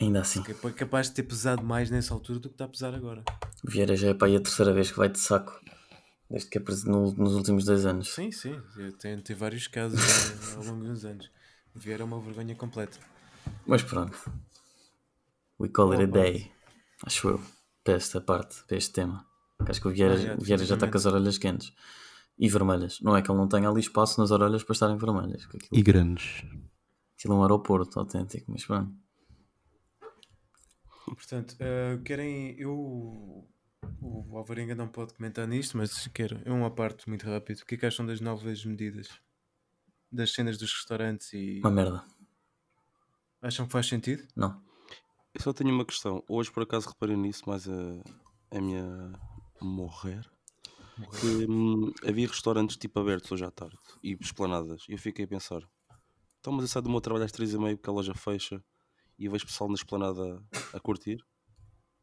Ainda 0.01 0.21
assim, 0.21 0.41
que 0.43 0.51
é 0.51 0.71
capaz 0.71 1.07
de 1.07 1.15
ter 1.15 1.23
pesado 1.23 1.61
mais 1.63 1.89
nessa 1.89 2.13
altura 2.13 2.39
do 2.39 2.47
que 2.47 2.55
está 2.55 2.65
a 2.65 2.69
pesar 2.69 2.93
agora. 2.95 3.23
Vieira 3.63 3.95
já 3.97 4.07
é 4.09 4.13
para 4.13 4.27
aí 4.27 4.35
a 4.37 4.39
terceira 4.41 4.73
vez 4.73 4.89
que 4.91 4.97
vai 4.97 5.09
de 5.09 5.19
saco, 5.19 5.59
desde 6.29 6.49
que 6.49 6.57
é 6.57 6.61
no- 6.85 7.11
nos 7.13 7.35
últimos 7.35 7.65
dois 7.65 7.85
anos. 7.85 8.07
Sim, 8.13 8.31
sim, 8.31 8.61
eu 8.77 8.93
tenho, 8.97 9.21
tenho 9.21 9.37
vários 9.37 9.67
casos 9.67 9.99
eh, 9.99 10.55
ao 10.55 10.63
longo 10.63 10.85
dos 10.85 11.03
anos. 11.03 11.29
Vieira 11.75 12.03
é 12.03 12.05
uma 12.05 12.19
vergonha 12.21 12.55
completa. 12.55 12.97
Mas 13.67 13.83
pronto. 13.83 14.17
We 15.59 15.67
call 15.69 15.91
it 15.93 16.03
a 16.03 16.05
day. 16.07 16.51
Acho 17.05 17.29
eu. 17.29 17.41
Para 17.83 17.95
esta 17.95 18.21
parte, 18.21 18.63
para 18.67 18.77
este 18.77 18.93
tema. 18.93 19.25
Acho 19.67 19.81
que 19.81 19.87
o 19.89 19.91
Vieira, 19.91 20.13
Ah, 20.13 20.17
já, 20.17 20.35
Vieira 20.35 20.63
já 20.65 20.75
está 20.75 20.87
com 20.89 20.97
as 20.97 21.05
orelhas 21.05 21.37
quentes. 21.37 21.73
E 22.37 22.47
vermelhas. 22.47 22.99
Não 23.01 23.17
é 23.17 23.21
que 23.21 23.29
ele 23.29 23.37
não 23.37 23.49
tenha 23.49 23.67
ali 23.69 23.81
espaço 23.81 24.19
nas 24.21 24.31
orelhas 24.31 24.63
para 24.63 24.73
estarem 24.73 24.97
vermelhas. 24.97 25.43
Aquilo, 25.43 25.63
E 25.73 25.81
grandes. 25.83 26.43
aquilo 27.17 27.33
é 27.33 27.37
um 27.37 27.41
aeroporto 27.41 27.99
autêntico. 27.99 28.49
Mas 28.49 28.65
pronto. 28.65 28.93
Portanto, 31.15 31.55
eh, 31.59 31.99
querem. 32.03 32.59
Eu. 32.59 33.47
O 34.01 34.37
Alvarenga 34.37 34.75
não 34.75 34.87
pode 34.87 35.13
comentar 35.13 35.47
nisto, 35.47 35.77
mas 35.77 36.07
quero. 36.07 36.41
É 36.45 36.51
uma 36.51 36.69
parte 36.69 37.07
muito 37.07 37.25
rápido. 37.25 37.59
O 37.59 37.65
que 37.65 37.75
é 37.75 37.77
que 37.77 37.85
acham 37.85 38.05
das 38.05 38.19
novas 38.19 38.63
medidas? 38.65 39.09
Das 40.11 40.33
cenas 40.33 40.57
dos 40.57 40.73
restaurantes 40.73 41.33
e. 41.33 41.59
Uma 41.59 41.71
merda. 41.71 42.03
Acham 43.41 43.65
que 43.65 43.71
faz 43.71 43.87
sentido? 43.87 44.27
Não. 44.35 44.61
Eu 45.33 45.41
só 45.41 45.53
tenho 45.53 45.73
uma 45.73 45.85
questão. 45.85 46.23
Hoje 46.27 46.51
por 46.51 46.63
acaso 46.63 46.89
reparei 46.89 47.15
nisso, 47.15 47.43
mas 47.47 47.67
a, 47.69 48.01
a 48.51 48.61
minha 48.61 49.13
morrer. 49.61 50.29
Que 51.21 51.45
hum, 51.49 51.93
havia 52.05 52.27
restaurantes 52.27 52.75
tipo 52.75 52.99
abertos 52.99 53.31
hoje 53.31 53.45
à 53.45 53.51
tarde 53.51 53.77
e 54.03 54.17
esplanadas. 54.19 54.83
E 54.89 54.93
eu 54.93 54.97
fiquei 54.97 55.23
a 55.23 55.27
pensar: 55.27 55.61
então, 56.39 56.51
mas 56.51 56.63
eu 56.63 56.67
saio 56.67 56.83
do 56.83 56.89
meu 56.89 56.99
trabalho 56.99 57.25
às 57.25 57.31
três 57.31 57.53
e 57.53 57.57
meia 57.57 57.77
porque 57.77 57.89
a 57.89 57.93
loja 57.93 58.13
fecha 58.13 58.63
e 59.19 59.25
eu 59.25 59.31
vejo 59.31 59.45
pessoal 59.45 59.67
na 59.69 59.75
esplanada 59.75 60.41
a 60.73 60.79
curtir. 60.79 61.17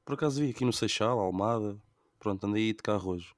Por 0.04 0.14
acaso 0.14 0.40
vi 0.40 0.50
aqui 0.50 0.64
no 0.64 0.72
Seixal, 0.72 1.18
Almada, 1.18 1.76
pronto, 2.20 2.44
andei 2.46 2.66
aí 2.66 2.72
de 2.72 2.82
carro 2.82 3.12
hoje. 3.12 3.32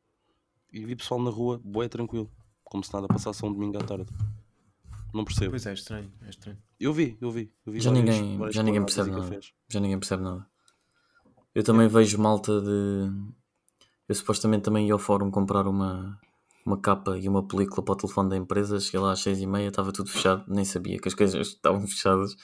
E 0.72 0.85
vi 0.85 0.95
pessoal 0.97 1.20
na 1.22 1.31
rua, 1.31 1.59
boé 1.64 1.89
tranquilo, 1.89 2.31
como 2.64 2.85
se 2.85 2.93
nada 2.93 3.07
passasse 3.09 3.43
um 3.45 3.53
domingo 3.53 3.79
à 3.79 3.81
tarde. 3.81 4.07
Não 5.14 5.24
percebo. 5.24 5.51
Pois 5.53 5.64
é, 5.64 5.70
é 5.70 5.74
estranho. 5.74 6.12
É 6.26 6.29
estranho. 6.29 6.59
Eu 6.79 6.93
vi, 6.93 7.16
eu 7.20 7.31
vi. 7.31 7.51
Eu 7.64 7.72
vi 7.72 7.81
Já 7.81 7.91
várias- 7.91 8.14
ninguém- 8.18 8.37
várias 8.39 8.55
já 8.55 8.62
ninguém 8.62 8.85
percebe 8.85 9.11
nada. 9.11 9.22
cafés. 9.22 9.53
Já 9.68 9.81
ninguém 9.81 9.99
percebe 9.99 10.22
nada. 10.22 10.47
Eu 11.55 11.64
também 11.64 11.89
vejo 11.89 12.18
malta 12.18 12.61
de. 12.61 13.11
Eu 14.07 14.14
supostamente 14.14 14.64
também 14.64 14.87
ia 14.87 14.93
ao 14.93 14.99
fórum 14.99 15.31
comprar 15.31 15.66
uma, 15.66 16.20
uma 16.64 16.79
capa 16.79 17.16
e 17.18 17.26
uma 17.29 17.43
película 17.47 17.83
para 17.83 17.93
o 17.95 17.97
telefone 17.97 18.29
da 18.29 18.37
empresa. 18.37 18.79
Cheguei 18.79 19.01
lá 19.01 19.12
às 19.12 19.20
seis 19.20 19.39
e 19.41 19.47
meia, 19.47 19.68
estava 19.68 19.93
tudo 19.93 20.11
fechado, 20.11 20.45
nem 20.47 20.64
sabia 20.64 20.99
que 20.99 21.09
as 21.09 21.14
coisas 21.14 21.49
estavam 21.49 21.81
fechadas. 21.89 22.37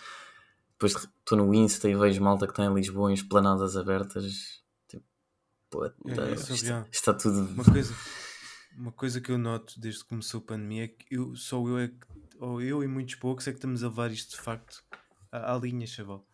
Depois 0.93 1.09
estou 1.19 1.39
no 1.39 1.55
Insta 1.55 1.89
e 1.89 1.95
vejo 1.97 2.23
malta 2.23 2.47
que 2.47 2.53
está 2.53 2.65
em 2.65 2.75
Lisboa 2.75 3.11
em 3.11 3.15
esplanadas 3.15 3.77
abertas. 3.77 4.63
Tipo, 4.89 5.07
É, 5.87 6.35
isso 6.35 6.53
é 6.53 6.69
real. 6.69 6.83
isto 6.83 6.93
está 6.93 7.15
tudo. 7.15 7.47
Uma 7.53 7.65
coisa, 7.73 7.95
uma 8.77 8.93
coisa 8.93 9.21
que 9.21 9.31
eu 9.33 9.39
noto 9.39 9.81
desde 9.81 10.03
que 10.03 10.09
começou 10.11 10.41
a 10.41 10.45
pandemia 10.45 10.85
é 10.85 10.89
que 10.89 11.07
eu, 11.11 11.35
só 11.37 11.67
eu 11.67 11.79
é 11.79 11.89
que, 11.89 12.07
ou 12.39 12.61
eu 12.61 12.83
e 12.83 12.87
muitos 12.87 13.15
poucos, 13.15 13.47
é 13.47 13.53
que 13.53 13.57
estamos 13.59 13.83
a 13.83 13.89
levar 13.89 14.11
isto 14.11 14.37
de 14.37 14.43
facto 14.43 14.85
à, 15.33 15.55
à 15.55 15.59
linha, 15.59 15.87
chaval. 15.87 16.27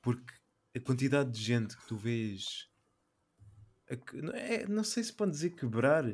Porque 0.00 0.32
a 0.74 0.80
quantidade 0.80 1.30
de 1.30 1.42
gente 1.42 1.76
que 1.76 1.86
tu 1.86 1.96
vês. 1.96 2.68
a 3.90 3.96
não, 4.16 4.32
é- 4.32 4.66
não 4.66 4.82
sei 4.84 5.04
se 5.04 5.12
pode 5.12 5.32
dizer 5.32 5.50
quebrar 5.50 6.04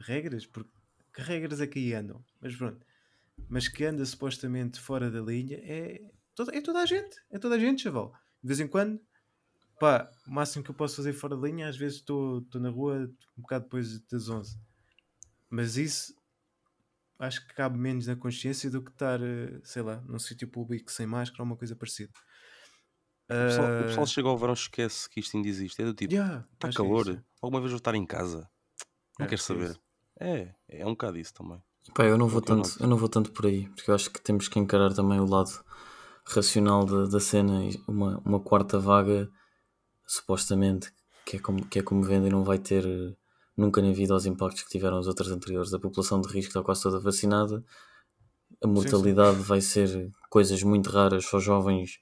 regras, 0.00 0.44
porque 0.46 0.70
que 1.14 1.22
regras 1.22 1.62
é 1.62 1.66
que 1.66 1.78
aí 1.78 1.94
andam, 1.94 2.22
mas 2.42 2.54
pronto. 2.54 2.84
Mas 3.48 3.68
que 3.68 3.84
anda 3.84 4.04
supostamente 4.04 4.78
fora 4.78 5.10
da 5.10 5.20
linha 5.20 5.56
é 5.62 6.10
é 6.52 6.60
toda 6.60 6.80
a 6.80 6.86
gente, 6.86 7.16
é 7.30 7.38
toda 7.38 7.54
a 7.56 7.58
gente, 7.58 7.82
chaval. 7.82 8.12
De 8.42 8.48
vez 8.48 8.60
em 8.60 8.68
quando, 8.68 9.00
pá, 9.80 10.10
o 10.26 10.32
máximo 10.32 10.64
que 10.64 10.70
eu 10.70 10.74
posso 10.74 10.96
fazer 10.96 11.12
fora 11.12 11.36
da 11.36 11.46
linha, 11.48 11.68
às 11.68 11.76
vezes 11.76 11.98
estou 11.98 12.44
na 12.56 12.70
rua 12.70 13.10
um 13.38 13.42
bocado 13.42 13.64
depois 13.64 14.00
das 14.06 14.28
11. 14.28 14.58
Mas 15.50 15.76
isso 15.76 16.14
acho 17.18 17.46
que 17.46 17.54
cabe 17.54 17.78
menos 17.78 18.06
na 18.06 18.16
consciência 18.16 18.70
do 18.70 18.82
que 18.82 18.90
estar, 18.90 19.20
eh, 19.22 19.60
sei 19.64 19.82
lá, 19.82 20.00
num 20.02 20.18
sítio 20.18 20.48
público 20.48 20.90
sem 20.90 21.06
máscara 21.06 21.42
ou 21.42 21.46
uma 21.46 21.56
coisa 21.56 21.74
parecida. 21.76 22.12
O 23.38 23.44
pessoal, 23.44 23.68
o 23.68 23.72
Ah, 23.72 23.84
pessoal 23.84 24.06
chega 24.06 24.28
ao 24.28 24.38
verão 24.38 24.54
e 24.54 24.56
esquece 24.56 25.08
que 25.10 25.20
isto 25.20 25.36
ainda 25.36 25.48
existe. 25.48 25.80
É 25.82 25.84
do 25.84 25.94
tipo, 25.94 26.14
yeah, 26.14 26.46
está 26.54 26.68
acho 26.68 26.80
que 26.80 26.86
é 26.86 26.90
calor, 26.90 27.06
isso. 27.08 27.24
alguma 27.42 27.60
vez 27.60 27.72
vou 27.72 27.78
estar 27.78 27.94
em 27.94 28.06
casa. 28.06 28.48
Não 29.18 29.26
É, 29.26 29.30
quero 29.30 29.40
é 29.40 29.44
saber. 29.44 29.70
isso. 29.70 29.80
É, 30.20 30.54
é 30.68 30.86
um 30.86 30.90
bocado 30.90 31.18
isso 31.18 31.34
também. 31.34 31.62
Pá, 31.94 32.04
eu 32.04 32.18
não 32.18 32.28
vou 32.28 32.40
tanto, 32.42 32.70
eu 32.80 32.86
não 32.88 32.96
vou 32.96 33.08
tanto 33.08 33.32
por 33.32 33.46
aí, 33.46 33.68
porque 33.70 33.90
eu 33.90 33.94
acho 33.94 34.10
que 34.10 34.20
temos 34.20 34.48
que 34.48 34.58
encarar 34.58 34.92
também 34.94 35.20
o 35.20 35.26
lado 35.26 35.50
racional 36.26 36.84
da, 36.84 37.06
da 37.06 37.20
cena 37.20 37.60
uma, 37.88 38.18
uma 38.24 38.40
quarta 38.40 38.78
vaga, 38.78 39.30
supostamente, 40.06 40.92
que 41.26 41.36
é 41.36 41.40
como, 41.40 41.66
que 41.66 41.78
é 41.80 41.82
como 41.82 42.02
vendem, 42.02 42.30
não 42.30 42.44
vai 42.44 42.58
ter 42.58 42.86
eh, 42.86 43.14
nunca 43.56 43.82
na 43.82 43.92
vida 43.92 44.14
os 44.14 44.26
impactos 44.26 44.62
que 44.64 44.70
tiveram 44.70 44.98
as 44.98 45.06
outras 45.08 45.30
anteriores. 45.30 45.74
A 45.74 45.78
população 45.80 46.20
de 46.20 46.28
risco 46.28 46.50
está 46.50 46.62
quase 46.62 46.82
toda 46.82 47.00
vacinada, 47.00 47.64
a 48.62 48.66
mortalidade 48.66 49.38
vai 49.42 49.60
ser 49.60 50.12
coisas 50.30 50.62
muito 50.62 50.90
raras, 50.90 51.24
só 51.26 51.38
jovens. 51.40 51.98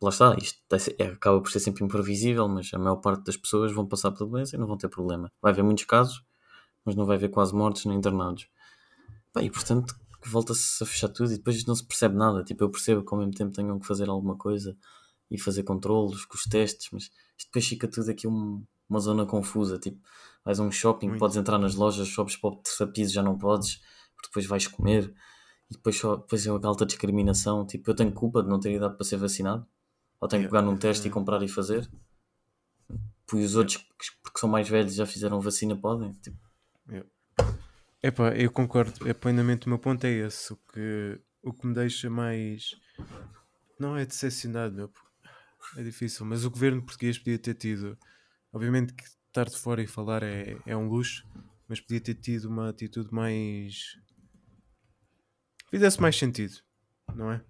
Lá 0.00 0.10
está, 0.10 0.34
isto 0.36 0.58
é 0.98 1.04
é- 1.04 1.06
acaba 1.08 1.40
por 1.40 1.50
ser 1.50 1.60
sempre 1.60 1.84
imprevisível, 1.84 2.46
mas 2.48 2.70
a 2.74 2.78
maior 2.78 2.96
parte 2.96 3.24
das 3.24 3.36
pessoas 3.36 3.72
vão 3.72 3.86
passar 3.86 4.12
pela 4.12 4.28
doença 4.30 4.54
e 4.56 4.58
não 4.58 4.66
vão 4.66 4.76
ter 4.76 4.88
problema. 4.88 5.32
Vai 5.42 5.52
haver 5.52 5.62
muitos 5.64 5.84
casos, 5.84 6.22
mas 6.84 6.96
não 6.96 7.06
vai 7.06 7.16
haver 7.16 7.30
quase 7.30 7.54
mortes 7.54 7.84
nem 7.86 7.98
internados. 7.98 8.48
Pá, 9.32 9.42
e 9.42 9.50
portanto 9.50 9.94
volta-se 10.30 10.82
a 10.82 10.86
fechar 10.86 11.08
tudo 11.08 11.32
e 11.32 11.36
depois 11.36 11.64
não 11.66 11.74
se 11.74 11.84
percebe 11.86 12.16
nada. 12.16 12.42
Tipo, 12.44 12.64
eu 12.64 12.70
percebo 12.70 13.04
que 13.04 13.12
ao 13.14 13.18
mesmo 13.18 13.32
tempo 13.34 13.52
tenham 13.52 13.78
que 13.78 13.86
fazer 13.86 14.08
alguma 14.08 14.36
coisa 14.36 14.76
e 15.30 15.38
fazer 15.40 15.62
controlos 15.62 16.24
com 16.24 16.36
os 16.36 16.44
testes, 16.44 16.88
mas 16.92 17.04
isto 17.04 17.46
depois 17.48 17.66
fica 17.66 17.88
tudo 17.88 18.10
aqui 18.10 18.26
um- 18.28 18.64
uma 18.88 19.00
zona 19.00 19.24
confusa. 19.26 19.78
Tipo, 19.78 19.98
vais 20.44 20.60
a 20.60 20.62
um 20.62 20.70
shopping, 20.70 21.08
Muito. 21.08 21.18
podes 21.20 21.36
entrar 21.36 21.58
nas 21.58 21.74
lojas, 21.74 22.08
sobes 22.08 22.36
para 22.36 22.50
o 22.50 22.56
terceiro 22.56 22.92
piso 22.92 23.12
já 23.12 23.22
não 23.22 23.36
podes, 23.38 23.76
porque 24.14 24.28
depois 24.28 24.46
vais 24.46 24.66
comer 24.68 25.14
e 25.70 25.74
depois, 25.74 25.96
só, 25.98 26.16
depois 26.16 26.46
é 26.46 26.52
uma 26.52 26.66
alta 26.68 26.84
discriminação. 26.86 27.66
Tipo, 27.66 27.90
eu 27.90 27.94
tenho 27.94 28.12
culpa 28.12 28.42
de 28.42 28.48
não 28.48 28.60
ter 28.60 28.74
idade 28.74 28.94
para 28.96 29.04
ser 29.04 29.16
vacinado, 29.16 29.66
ou 30.20 30.28
tenho 30.28 30.42
que 30.42 30.46
Yeah, 30.46 30.50
pegar 30.50 30.62
num 30.62 30.78
teste 30.78 31.08
e 31.08 31.10
comprar 31.10 31.42
e 31.42 31.48
fazer. 31.48 31.90
E 33.32 33.36
os 33.42 33.56
outros, 33.56 33.78
que- 33.78 33.86
porque 34.22 34.38
são 34.38 34.48
mais 34.48 34.68
velhos, 34.68 34.94
já 34.94 35.06
fizeram 35.06 35.40
vacina, 35.40 35.74
podem. 35.76 36.12
Tipo, 36.12 36.36
Epá, 38.04 38.36
eu 38.36 38.52
concordo, 38.52 39.08
é 39.08 39.14
plenamente 39.14 39.64
o 39.64 39.70
meu 39.70 39.78
ponto 39.78 40.04
é 40.04 40.10
esse. 40.10 40.52
O 40.52 40.56
que, 40.58 41.18
o 41.42 41.54
que 41.54 41.66
me 41.66 41.72
deixa 41.72 42.10
mais. 42.10 42.76
Não 43.80 43.96
é 43.96 44.04
decepcionado, 44.04 44.74
meu. 44.74 44.92
É 45.78 45.82
difícil, 45.82 46.26
mas 46.26 46.44
o 46.44 46.50
governo 46.50 46.82
português 46.82 47.16
podia 47.16 47.38
ter 47.38 47.54
tido. 47.54 47.98
Obviamente 48.52 48.92
que 48.92 49.04
estar 49.04 49.46
de 49.46 49.56
fora 49.56 49.82
e 49.82 49.86
falar 49.86 50.22
é, 50.22 50.54
é 50.66 50.76
um 50.76 50.86
luxo, 50.86 51.26
mas 51.66 51.80
podia 51.80 51.98
ter 51.98 52.16
tido 52.16 52.50
uma 52.50 52.68
atitude 52.68 53.10
mais. 53.10 53.96
fizesse 55.70 55.98
mais 55.98 56.14
sentido, 56.14 56.56
não 57.14 57.32
é? 57.32 57.42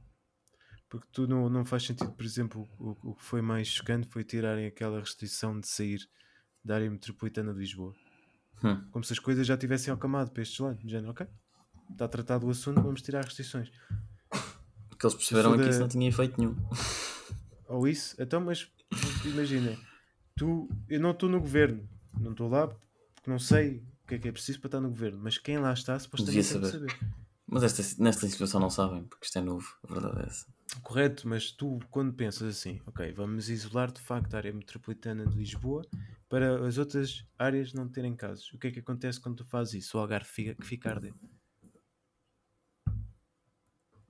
Porque 0.89 1.09
tu 1.11 1.27
não, 1.27 1.49
não 1.49 1.65
faz 1.65 1.83
sentido, 1.83 2.13
por 2.13 2.25
exemplo, 2.25 2.63
o, 2.79 3.11
o 3.11 3.17
que 3.17 3.25
foi 3.25 3.43
mais 3.43 3.67
chocante 3.67 4.07
foi 4.07 4.23
tirarem 4.23 4.67
aquela 4.67 5.01
restrição 5.01 5.59
de 5.59 5.67
sair 5.67 6.09
da 6.65 6.77
área 6.77 6.89
metropolitana 6.89 7.53
de 7.53 7.59
Lisboa 7.59 7.93
hum. 8.63 8.83
como 8.91 9.05
se 9.05 9.13
as 9.13 9.19
coisas 9.19 9.47
já 9.47 9.57
tivessem 9.57 9.93
acalmado 9.93 10.31
para 10.31 10.43
estes 10.43 10.59
lados. 10.59 10.83
Género, 10.91 11.11
ok, 11.11 11.27
está 11.91 12.07
tratado 12.09 12.47
o 12.47 12.51
assunto, 12.51 12.83
vamos 12.83 13.03
tirar 13.03 13.25
restrições. 13.25 13.71
O 14.93 14.97
que 14.97 15.07
eles 15.07 15.15
perceberam 15.15 15.55
é 15.55 15.59
que 15.59 15.65
da- 15.65 15.71
isso 15.71 15.81
não 15.81 15.89
tinha 15.89 16.09
efeito 16.09 16.39
nenhum. 16.41 16.55
Ou 17.69 17.89
isso, 17.89 18.15
então, 18.21 18.41
mas 18.41 18.71
imagina, 19.25 19.77
tu, 20.37 20.69
eu 20.89 21.01
não 21.01 21.11
estou 21.13 21.29
no 21.29 21.41
governo, 21.41 21.89
não 22.21 22.33
estou 22.33 22.49
lá 22.49 22.69
porque 22.69 23.31
não 23.31 23.39
sei 23.39 23.79
o 24.05 24.07
que 24.07 24.15
é 24.17 24.19
que 24.19 24.29
é 24.29 24.33
preciso 24.33 24.61
para 24.61 24.69
estar 24.69 24.81
no 24.81 24.91
governo, 24.91 25.19
mas 25.23 25.39
quem 25.39 25.59
lá 25.59 25.73
está 25.73 25.99
supostamente 25.99 26.47
Devia 26.53 26.71
saber. 26.71 26.93
saber. 26.93 27.15
Mas 27.47 27.63
esta, 27.63 28.03
nesta 28.03 28.27
situação 28.29 28.61
não 28.61 28.71
sabem, 28.71 29.05
porque 29.05 29.27
isto 29.27 29.39
é 29.39 29.43
novo, 29.43 29.67
a 29.89 29.93
verdade 29.93 30.23
é 30.23 30.27
essa. 30.27 30.47
Correto, 30.83 31.29
mas 31.29 31.51
tu 31.53 31.79
quando 31.91 32.13
pensas 32.13 32.49
assim, 32.57 32.81
ok, 32.87 33.13
vamos 33.13 33.49
isolar 33.49 33.93
de 33.93 34.01
facto 34.01 34.35
a 34.35 34.39
área 34.39 34.53
metropolitana 34.53 35.27
de 35.27 35.37
Lisboa 35.37 35.83
para 36.35 36.67
as 36.67 36.79
outras 36.79 37.25
áreas 37.39 37.73
não 37.73 37.89
terem 37.89 38.17
casos. 38.17 38.53
O 38.53 38.59
que 38.59 38.67
é 38.67 38.71
que 38.73 38.81
acontece 38.81 39.21
quando 39.21 39.37
tu 39.37 39.45
fazes 39.45 39.85
isso? 39.85 39.97
O 39.97 40.01
Algarve 40.01 40.27
fica, 40.27 40.53
que 40.57 40.67
fica 40.67 40.89
a 40.89 40.95
arder. 40.95 41.15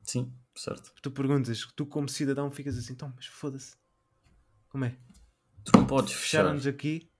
Sim, 0.02 0.32
certo. 0.56 0.94
Tu 1.02 1.10
perguntas, 1.10 1.66
tu 1.76 1.84
como 1.84 2.08
cidadão 2.08 2.50
ficas 2.50 2.78
assim, 2.78 2.94
então, 2.94 3.12
mas 3.14 3.26
foda-se. 3.26 3.76
Como 4.70 4.86
é? 4.86 4.96
Tu 5.64 5.72
não 5.74 5.86
podes 5.86 6.14
fechar. 6.14 6.38
Fecharam-nos 6.38 6.66
aqui, 6.66 7.10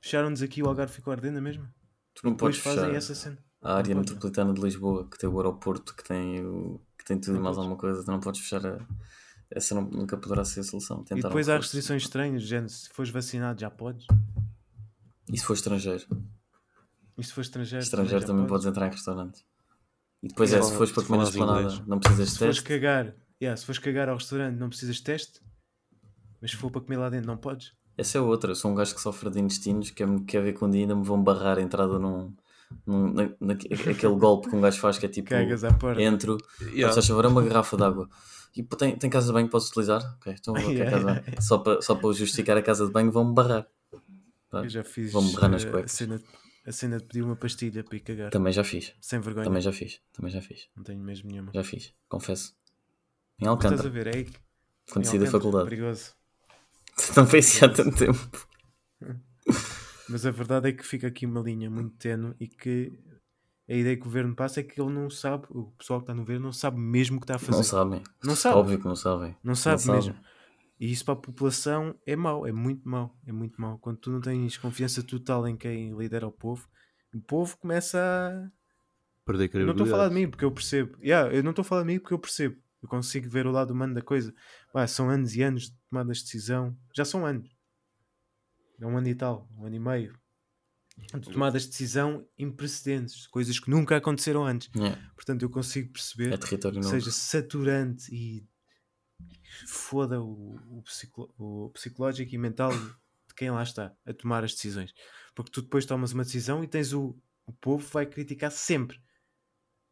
fecharam-nos 0.00 0.42
aqui 0.42 0.64
o 0.64 0.66
Algarve 0.66 0.92
ficou 0.92 1.12
ardendo 1.12 1.40
mesmo? 1.40 1.72
Tu 2.12 2.24
não 2.24 2.32
Depois 2.32 2.56
podes 2.56 2.60
fazem 2.60 2.86
fechar 2.86 2.96
essa 2.96 3.14
cena. 3.14 3.38
a 3.62 3.76
área 3.76 3.94
metropolitana 3.94 4.52
de 4.52 4.60
Lisboa, 4.60 5.08
que 5.08 5.16
tem 5.16 5.28
o 5.28 5.36
aeroporto, 5.36 5.94
que 5.94 6.02
tem, 6.02 6.44
o, 6.44 6.80
que 6.98 7.04
tem 7.04 7.20
tudo 7.20 7.38
e 7.38 7.40
mais 7.40 7.56
alguma 7.56 7.76
coisa. 7.76 8.04
Tu 8.04 8.10
não 8.10 8.18
podes 8.18 8.40
fechar 8.40 8.66
a. 8.66 8.84
Essa 9.50 9.74
não- 9.74 9.84
nunca 9.88 10.16
poderá 10.16 10.44
ser 10.44 10.60
a 10.60 10.64
solução. 10.64 11.02
E 11.02 11.04
Tentaram 11.04 11.28
depois 11.30 11.46
que 11.46 11.52
há 11.52 11.56
restrições 11.56 12.02
estranhas, 12.02 12.42
género, 12.42 12.68
se 12.68 12.88
fores 12.90 13.10
vacinado 13.10 13.60
já 13.60 13.70
podes. 13.70 14.06
E 15.32 15.38
se 15.38 15.44
for 15.44 15.54
estrangeiro? 15.54 16.04
E 17.16 17.22
se 17.24 17.32
for 17.32 17.40
estrangeiro, 17.42 17.82
Estrangeiro 17.84 18.20
já 18.20 18.26
também 18.26 18.42
podes. 18.46 18.64
podes 18.64 18.66
entrar 18.66 18.86
em 18.88 18.90
restaurantes. 18.90 19.44
E 20.22 20.28
depois 20.28 20.50
E 20.50 20.54
é, 20.56 20.58
fala- 20.58 20.70
se 20.70 20.76
fores 20.76 20.92
para 20.92 21.04
comer 21.04 21.18
na 21.18 21.24
esplanada, 21.24 21.84
não 21.86 21.98
precisas 22.00 22.26
de 22.28 22.32
Se 22.32 22.38
fores 22.38 22.56
teste. 22.56 22.68
cagar, 22.68 23.14
yeah, 23.40 23.56
se 23.56 23.64
fores 23.66 23.78
cagar 23.78 24.08
ao 24.08 24.16
restaurante 24.16 24.56
não 24.56 24.68
precisas 24.68 24.96
de 24.96 25.02
teste, 25.02 25.40
mas 26.40 26.50
se 26.50 26.56
for 26.56 26.70
para 26.70 26.80
comer 26.80 26.96
lá 26.96 27.08
dentro 27.10 27.26
não 27.26 27.36
podes. 27.36 27.72
Essa 27.96 28.18
é 28.18 28.20
outra. 28.20 28.50
Eu 28.50 28.54
sou 28.56 28.72
um 28.72 28.74
gajo 28.74 28.94
que 28.94 29.00
sofre 29.00 29.30
de 29.30 29.38
intestinos, 29.38 29.90
quer, 29.90 30.08
quer 30.26 30.42
ver 30.42 30.54
que 30.54 30.64
um 30.64 30.70
dia 30.70 30.80
ainda 30.80 30.96
me 30.96 31.04
vão 31.04 31.22
barrar 31.22 31.58
a 31.58 31.62
entrada 31.62 31.98
num. 31.98 32.34
num 32.84 33.12
na, 33.12 33.22
na- 33.40 33.54
aquele 33.54 34.16
golpe 34.16 34.48
que 34.50 34.56
um 34.56 34.60
gajo 34.60 34.80
faz 34.80 34.98
que 34.98 35.06
é 35.06 35.08
tipo. 35.08 35.28
Cagas 35.28 35.62
à 35.62 35.72
porta. 35.72 36.02
Entro, 36.02 36.38
Yeah. 36.72 37.00
favor, 37.00 37.24
é 37.24 37.28
uma 37.28 37.42
garrafa 37.42 37.76
de 37.76 37.84
água. 37.84 38.08
E 38.56 38.62
tem, 38.62 38.96
tem 38.96 39.10
casa 39.10 39.26
de 39.26 39.32
banho 39.32 39.46
que 39.46 39.52
posso 39.52 39.70
utilizar? 39.70 40.00
Ok, 40.16 40.34
então 40.38 40.54
vou 40.54 40.70
Yeah, 40.70 40.90
casa 40.90 41.04
banho. 41.06 41.24
Só 41.42 41.58
para, 41.58 41.82
só 41.82 41.94
para 41.94 42.12
justificar 42.12 42.56
a 42.56 42.62
casa 42.62 42.86
de 42.86 42.92
banho 42.92 43.10
vão-me 43.10 43.34
barrar. 43.34 43.66
Pá, 44.50 44.62
Eu 44.62 44.68
já 44.68 44.84
fiz 44.84 45.12
Vão-me 45.12 45.32
barrar 45.32 45.48
nas 45.50 45.64
eh, 45.64 45.68
a, 45.68 45.70
cuecas. 45.72 45.92
cena, 45.92 46.20
a 46.66 46.72
cena 46.72 46.98
de 46.98 47.04
pedir 47.04 47.22
uma 47.22 47.34
pastilha 47.34 47.82
para 47.82 47.96
ir 47.96 48.00
cagar. 48.00 48.30
Também 48.30 48.52
já 48.52 48.62
fiz. 48.62 48.94
Sem 49.00 49.18
vergonha. 49.20 49.44
Também 49.44 49.60
já 49.60 49.72
fiz. 49.72 50.00
Também 50.12 50.30
já 50.30 50.40
fiz. 50.40 50.68
Não 50.76 50.84
tenho 50.84 51.02
mesmo 51.02 51.28
nenhuma. 51.30 51.50
Já 51.52 51.64
fiz. 51.64 51.92
Confesso. 52.08 52.54
Em 53.40 53.46
Estás 53.46 53.48
a 53.48 53.50
Alcântara. 53.50 53.90
ver? 53.90 54.06
É 54.06 54.16
aí 54.18 54.32
Quando 54.92 55.04
saí 55.06 55.18
da 55.18 55.24
Alcântara, 55.26 55.30
faculdade. 55.30 55.64
Perigoso. 55.70 56.12
Não 57.16 57.26
foi 57.26 57.38
assim 57.40 57.64
há 57.64 57.68
tanto 57.68 57.96
tempo. 57.96 58.48
Mas 60.08 60.24
a 60.26 60.30
verdade 60.30 60.68
é 60.68 60.72
que 60.72 60.84
fica 60.86 61.06
aqui 61.08 61.26
uma 61.26 61.40
linha 61.40 61.68
muito 61.70 61.96
tenue 61.96 62.34
e 62.38 62.46
que 62.46 62.92
a 63.68 63.74
ideia 63.74 63.96
que 63.96 64.02
o 64.02 64.04
governo 64.04 64.34
passa 64.34 64.60
é 64.60 64.62
que 64.62 64.80
ele 64.80 64.92
não 64.92 65.08
sabe, 65.08 65.46
o 65.50 65.72
pessoal 65.78 66.00
que 66.00 66.04
está 66.04 66.14
no 66.14 66.20
governo 66.22 66.44
não 66.44 66.52
sabe 66.52 66.78
mesmo 66.78 67.16
o 67.16 67.20
que 67.20 67.24
está 67.24 67.36
a 67.36 67.38
fazer. 67.38 67.56
Não 67.56 67.64
sabem. 67.64 68.02
Não 68.22 68.36
sabe. 68.36 68.56
Óbvio 68.58 68.78
que 68.78 68.84
não 68.84 68.96
sabem. 68.96 69.36
Não 69.42 69.54
sabe 69.54 69.80
sabem. 69.82 70.00
mesmo. 70.00 70.16
E 70.78 70.90
isso 70.90 71.04
para 71.04 71.14
a 71.14 71.16
população 71.18 71.94
é 72.04 72.14
mau, 72.16 72.46
é 72.46 72.52
muito 72.52 72.86
mau, 72.88 73.16
é 73.26 73.32
muito 73.32 73.60
mau. 73.60 73.78
Quando 73.78 73.98
tu 73.98 74.10
não 74.10 74.20
tens 74.20 74.56
confiança 74.58 75.02
total 75.02 75.46
em 75.48 75.56
quem 75.56 75.96
lidera 75.96 76.26
o 76.26 76.32
povo, 76.32 76.68
o 77.14 77.20
povo 77.20 77.56
começa 77.56 77.98
a. 77.98 78.50
Perder 79.24 79.44
Eu 79.44 79.46
não 79.46 79.48
credibilidade. 79.48 79.82
estou 79.82 79.86
a 79.86 79.90
falar 79.90 80.08
de 80.10 80.14
mim 80.14 80.28
porque 80.28 80.44
eu 80.44 80.52
percebo. 80.52 80.98
Yeah, 81.02 81.34
eu 81.34 81.42
não 81.42 81.50
estou 81.50 81.62
a 81.62 81.64
falar 81.64 81.82
de 81.82 81.86
mim 81.86 81.98
porque 81.98 82.12
eu 82.12 82.18
percebo. 82.18 82.56
Eu 82.82 82.88
consigo 82.88 83.30
ver 83.30 83.46
o 83.46 83.50
lado 83.50 83.72
humano 83.72 83.94
da 83.94 84.02
coisa. 84.02 84.34
Pá, 84.70 84.86
são 84.86 85.08
anos 85.08 85.34
e 85.34 85.42
anos 85.42 85.70
de 85.70 85.76
tomadas 85.88 86.18
de 86.18 86.24
decisão. 86.24 86.76
Já 86.94 87.06
são 87.06 87.24
anos. 87.24 87.48
É 88.78 88.84
um 88.84 88.98
ano 88.98 89.08
e 89.08 89.14
tal, 89.14 89.48
um 89.56 89.64
ano 89.64 89.76
e 89.76 89.80
meio. 89.80 90.18
De 90.96 91.30
tomadas 91.30 91.62
de 91.62 91.68
decisão 91.70 92.26
imprecedentes, 92.38 93.26
coisas 93.26 93.58
que 93.58 93.68
nunca 93.70 93.96
aconteceram 93.96 94.44
antes. 94.44 94.70
Yeah, 94.74 95.00
Portanto, 95.14 95.42
eu 95.42 95.50
consigo 95.50 95.92
perceber 95.92 96.32
É 96.32 96.38
que 96.38 96.82
seja 96.82 97.10
saturante 97.10 98.14
e 98.14 98.48
foda 99.66 100.20
o, 100.22 100.56
o, 100.78 100.82
psico- 100.82 101.32
o 101.38 101.70
psicológico 101.70 102.34
e 102.34 102.38
mental 102.38 102.70
de 102.72 103.34
quem 103.36 103.50
lá 103.50 103.62
está 103.62 103.94
a 104.06 104.12
tomar 104.12 104.44
as 104.44 104.52
decisões. 104.54 104.92
Porque 105.34 105.50
tu 105.50 105.62
depois 105.62 105.84
tomas 105.86 106.12
uma 106.12 106.24
decisão 106.24 106.62
e 106.62 106.68
tens 106.68 106.92
o, 106.92 107.16
o 107.46 107.52
povo 107.52 107.86
vai 107.88 108.06
criticar 108.06 108.50
sempre. 108.50 109.00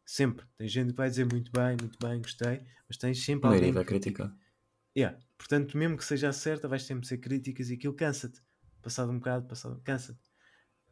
Sempre. 0.05 0.45
Tem 0.57 0.67
gente 0.67 0.89
que 0.91 0.97
vai 0.97 1.09
dizer 1.09 1.25
muito 1.25 1.51
bem, 1.51 1.77
muito 1.79 1.97
bem, 2.05 2.21
gostei, 2.21 2.61
mas 2.87 2.97
tens 2.97 3.23
sempre 3.23 3.47
alguém 3.49 3.71
vai 3.71 3.83
que 3.83 3.89
critica. 3.89 4.23
criticar. 4.25 4.43
Yeah. 4.97 5.17
Portanto, 5.37 5.77
mesmo 5.77 5.97
que 5.97 6.05
seja 6.05 6.31
certa, 6.33 6.67
vais 6.67 6.83
sempre 6.83 7.07
ser 7.07 7.17
críticas 7.17 7.69
e 7.69 7.73
aquilo 7.75 7.93
cansa-te. 7.93 8.41
Passado 8.81 9.11
um 9.11 9.17
bocado, 9.17 9.47
passado, 9.47 9.81
cansa-te. 9.83 10.32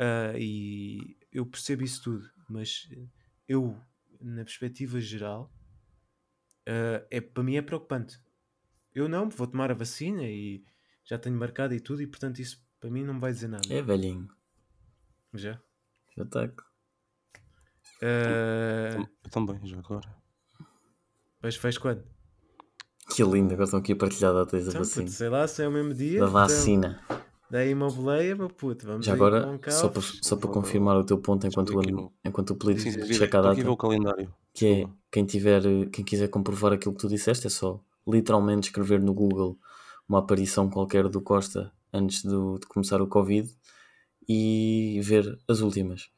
Ah, 0.01 0.33
e 0.35 1.15
eu 1.31 1.45
percebo 1.45 1.83
isso 1.83 2.01
tudo, 2.01 2.27
mas 2.49 2.89
eu, 3.47 3.77
na 4.19 4.43
perspectiva 4.43 4.99
geral, 4.99 5.53
ah, 6.67 7.05
é, 7.11 7.21
para 7.21 7.43
mim 7.43 7.55
é 7.55 7.61
preocupante. 7.61 8.19
Eu 8.95 9.07
não, 9.07 9.29
vou 9.29 9.45
tomar 9.45 9.69
a 9.69 9.75
vacina 9.75 10.23
e 10.23 10.63
já 11.05 11.19
tenho 11.19 11.37
marcado 11.37 11.75
e 11.75 11.79
tudo, 11.79 12.01
e 12.01 12.07
portanto 12.07 12.39
isso 12.39 12.65
para 12.79 12.89
mim 12.89 13.03
não 13.03 13.13
me 13.13 13.19
vai 13.19 13.31
dizer 13.31 13.47
nada. 13.47 13.71
É 13.71 13.79
velhinho. 13.79 14.27
Já. 15.35 15.61
Já 16.17 16.23
está. 16.23 16.51
Eu 18.01 19.07
também, 19.29 19.63
já 19.67 19.77
agora. 19.77 20.09
mas 21.43 21.55
fez 21.55 21.77
quando? 21.77 22.03
Que 23.15 23.23
lindo. 23.23 23.53
Agora 23.53 23.65
estão 23.65 23.79
aqui 23.79 23.93
a 23.93 23.95
partilhar 23.95 24.33
datas 24.33 24.65
da 24.65 24.71
Então, 24.71 24.81
vacina. 24.81 25.07
sei 25.09 25.29
lá, 25.29 25.47
se 25.47 25.61
é 25.63 25.67
o 25.67 25.71
mesmo 25.71 25.93
dia. 25.93 26.19
Da 26.19 26.25
então, 26.25 26.33
vacina. 26.33 27.05
Daí 27.51 27.73
uma 27.73 27.89
boleia, 27.91 28.33
meu 28.33 28.49
puto, 28.49 28.85
vamos 28.85 29.05
Já 29.05 29.11
agora, 29.13 29.59
com 29.59 29.69
só 29.69 29.89
para, 29.89 30.01
só 30.01 30.37
para 30.37 30.49
confirmar 30.49 30.95
o 30.95 31.03
teu 31.03 31.17
ponto 31.17 31.45
enquanto, 31.45 31.77
aqui 31.77 31.93
o- 31.93 32.09
enquanto 32.23 32.51
o 32.51 32.55
político 32.55 32.89
Sim, 32.89 33.01
sim, 33.01 33.05
sim, 33.07 33.13
checa 33.13 33.39
a 33.39 33.41
data, 33.41 33.69
o 33.69 33.75
calendário. 33.75 34.33
que 34.53 34.65
é 34.65 34.89
quem 35.11 35.25
tiver, 35.25 35.61
quem 35.91 36.05
quiser 36.05 36.29
comprovar 36.29 36.71
aquilo 36.71 36.95
que 36.95 37.01
tu 37.01 37.09
disseste, 37.09 37.47
é 37.47 37.49
só 37.49 37.83
literalmente 38.07 38.69
escrever 38.69 39.01
no 39.01 39.13
Google 39.13 39.59
uma 40.07 40.19
aparição 40.19 40.69
qualquer 40.69 41.09
do 41.09 41.19
Costa 41.19 41.73
antes 41.91 42.23
do- 42.23 42.57
de 42.57 42.65
começar 42.67 43.01
o 43.01 43.07
Covid 43.07 43.53
e 44.29 45.01
ver 45.03 45.37
as 45.45 45.59
últimas. 45.59 46.09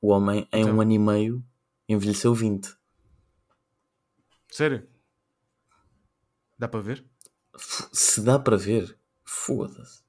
O 0.00 0.08
homem, 0.08 0.48
em 0.52 0.62
Então. 0.62 0.74
um 0.76 0.80
ano 0.80 0.90
e 0.92 0.98
meio, 0.98 1.44
envelheceu 1.88 2.34
20. 2.34 2.74
Sério? 4.48 4.88
Dá 6.58 6.66
para 6.66 6.80
ver? 6.80 7.04
Se 7.92 8.20
dá 8.22 8.40
para 8.40 8.56
ver, 8.56 8.98
foda-se. 9.24 10.02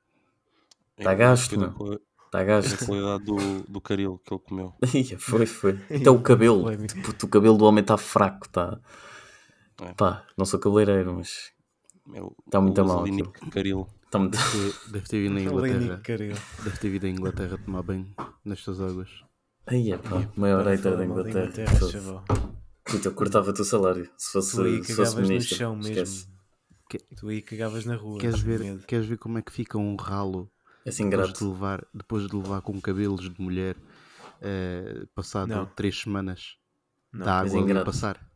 É, 1.01 1.03
Tá 1.03 1.13
gasto, 1.15 1.55
quali- 1.73 1.99
Está 2.25 2.43
gasto. 2.43 2.85
qualidade 2.85 3.25
do, 3.25 3.35
do 3.67 3.81
caril 3.81 4.21
que 4.25 4.33
ele 4.33 4.41
comeu. 4.41 4.73
Foi, 5.19 5.45
foi. 5.45 5.79
Até 5.93 6.09
o 6.11 6.21
cabelo. 6.21 6.65
Puto, 7.03 7.25
o 7.25 7.29
cabelo 7.29 7.57
do 7.57 7.65
homem 7.65 7.81
está 7.81 7.97
fraco, 7.97 8.45
está. 8.47 8.79
É. 9.81 9.93
Pá, 9.93 10.25
não 10.37 10.45
sou 10.45 10.59
cabeleireiro, 10.59 11.15
mas 11.15 11.51
É 12.13 12.21
o- 12.21 12.35
Tá 12.49 12.61
muito 12.61 12.83
mal 12.85 13.03
Caril. 13.51 13.87
está 14.05 14.19
muito. 14.19 14.37
Deve- 14.37 14.73
Deve 14.91 15.07
ter 15.07 15.21
vindo 15.23 15.33
Leni 15.35 15.45
Inglaterra. 15.85 16.01
Caril. 16.03 16.35
Deve 16.63 16.77
ter 16.77 16.89
vindo 16.89 17.05
à 17.05 17.09
Inglaterra 17.09 17.57
tomar 17.65 17.81
banho 17.83 18.07
nestas 18.45 18.79
águas. 18.79 19.09
Aí 19.67 19.91
é 19.91 19.97
pá, 19.97 20.27
maior 20.35 20.65
hater 20.65 20.95
da 20.97 21.05
Inglaterra. 21.05 21.51
Chaval. 21.89 22.23
Puta, 22.83 23.07
eu 23.07 23.13
cortava-te 23.13 23.61
o 23.61 23.65
salário 23.65 24.09
se 24.17 24.31
fosse, 24.31 24.55
Tu 24.55 24.61
aí 24.63 24.71
se 24.83 24.93
fosse 24.95 24.95
cagavas 24.97 25.15
no 25.15 25.27
ministro. 25.27 25.55
chão 25.57 25.75
mesmo. 25.75 26.31
Tu 27.17 27.27
aí 27.29 27.41
cagavas 27.41 27.85
na 27.85 27.95
rua. 27.95 28.19
Queres 28.19 28.39
ver, 28.41 28.85
queres 28.85 29.05
ver 29.05 29.17
como 29.17 29.37
é 29.37 29.41
que 29.41 29.51
fica 29.51 29.77
um 29.77 29.95
ralo 29.95 30.49
É 30.60 30.60
assim 30.85 31.09
depois 31.09 31.27
grato. 31.29 31.39
de 31.45 31.51
levar, 31.51 31.87
depois 31.93 32.27
de 32.27 32.35
levar 32.35 32.61
com 32.61 32.79
cabelos 32.81 33.29
de 33.29 33.41
mulher 33.41 33.75
eh, 34.41 35.05
passado 35.15 35.49
Não. 35.49 35.65
três 35.67 35.99
semanas 35.99 36.57
Não, 37.11 37.25
da 37.25 37.43
és 37.43 37.51
água 37.53 37.63
ali 37.63 37.77
a 37.79 37.85
passar? 37.85 38.31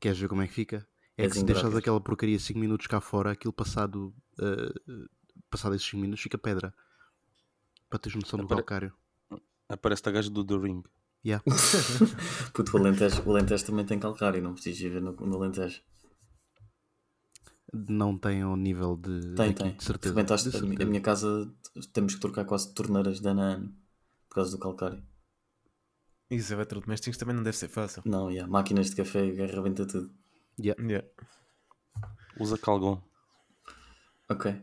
Queres 0.00 0.18
ver 0.18 0.28
como 0.28 0.42
é 0.42 0.46
que 0.48 0.54
fica? 0.54 0.86
É 1.16 1.24
És 1.24 1.32
que 1.32 1.38
se 1.38 1.44
deixas 1.44 1.74
aquela 1.76 2.00
porcaria 2.00 2.38
5 2.38 2.58
minutos 2.58 2.86
cá 2.86 3.00
fora, 3.00 3.30
aquilo 3.32 3.52
passado, 3.52 4.12
eh, 4.40 4.72
passado 5.50 5.74
esses 5.74 5.86
5 5.88 6.00
minutos 6.00 6.22
fica 6.22 6.38
pedra. 6.38 6.74
Para 7.88 7.98
teres 7.98 8.16
noção 8.20 8.38
do 8.38 8.46
Apare- 8.46 8.62
calcário. 8.62 8.92
Aparece 9.68 10.02
a 10.06 10.10
gaja 10.10 10.30
do 10.30 10.44
The 10.44 10.56
Ring. 10.56 10.82
Yeah. 11.24 11.44
Puto, 12.52 12.76
o 12.76 12.80
Alentejo, 12.80 13.22
o 13.24 13.30
Alentejo 13.30 13.64
também 13.64 13.84
tem 13.84 13.98
calcário, 13.98 14.42
não 14.42 14.54
precisas 14.54 14.80
viver 14.80 15.00
no, 15.00 15.12
no 15.12 15.36
Alentejo. 15.36 15.80
Não 17.72 18.18
tem 18.18 18.42
ao 18.42 18.56
nível 18.56 18.96
de. 18.96 19.20
Tem, 19.34 19.48
daqui, 19.48 19.54
tem. 19.54 19.72
De 19.76 19.84
certeza. 19.84 20.14
Rebentaste- 20.14 20.50
de 20.50 20.56
a, 20.56 20.60
mi- 20.60 20.66
a 20.66 20.68
certeza. 20.70 20.90
minha 20.90 21.00
casa 21.00 21.50
temos 21.92 22.14
que 22.14 22.20
trocar 22.20 22.44
quase 22.44 22.72
torneiras 22.74 23.20
de 23.20 23.28
ano 23.28 23.40
a 23.40 23.44
ano 23.44 23.74
por 24.28 24.34
causa 24.36 24.50
do 24.50 24.58
calcário. 24.58 25.02
Isso, 26.30 26.52
eletrodomésticos 26.52 27.16
também 27.18 27.34
não 27.36 27.42
deve 27.42 27.56
ser 27.56 27.68
fácil. 27.68 28.02
Não, 28.06 28.30
yeah, 28.30 28.50
máquinas 28.50 28.90
de 28.90 28.96
café 28.96 29.20
arrebenta 29.20 29.86
tudo. 29.86 30.10
Yeah. 30.58 31.06
Usa 32.38 32.56
Calgon. 32.58 33.00
Ok. 34.28 34.54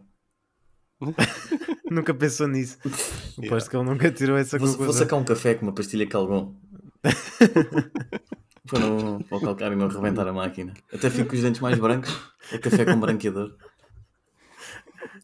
Nunca 1.92 2.14
pensou 2.14 2.48
nisso. 2.48 2.78
Aposto 3.44 3.70
que 3.70 3.76
ele 3.78 3.86
nunca 3.86 4.12
tirou 4.12 4.38
essa 4.38 4.58
Vou, 4.60 4.68
vou 4.78 4.94
sacar 4.94 5.18
um 5.18 5.24
café 5.24 5.56
com 5.56 5.66
uma 5.66 5.74
pastilha 5.74 6.08
Calgon. 6.08 6.56
para, 8.70 8.80
não, 8.80 9.22
para 9.22 9.38
o 9.38 9.42
calcário 9.42 9.78
não 9.78 9.88
rebentar 9.88 10.28
a 10.28 10.34
máquina. 10.34 10.74
Até 10.94 11.10
fico 11.10 11.30
com 11.30 11.36
os 11.36 11.42
dentes 11.42 11.62
mais 11.62 11.78
brancos. 11.78 12.12
É 12.52 12.58
café 12.58 12.86
com 12.86 13.00
branqueador. 13.00 13.58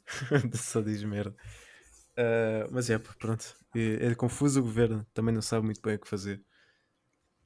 Só 0.53 0.81
diz 0.81 1.03
merda. 1.03 1.35
Ah, 2.17 2.67
mas 2.71 2.89
é, 2.89 2.97
pronto. 2.97 3.55
É, 3.75 4.07
é 4.07 4.15
confuso 4.15 4.59
o 4.59 4.63
governo. 4.63 5.05
Também 5.13 5.33
não 5.33 5.41
sabe 5.41 5.65
muito 5.65 5.81
bem 5.81 5.95
o 5.95 5.99
que 5.99 6.07
fazer. 6.07 6.41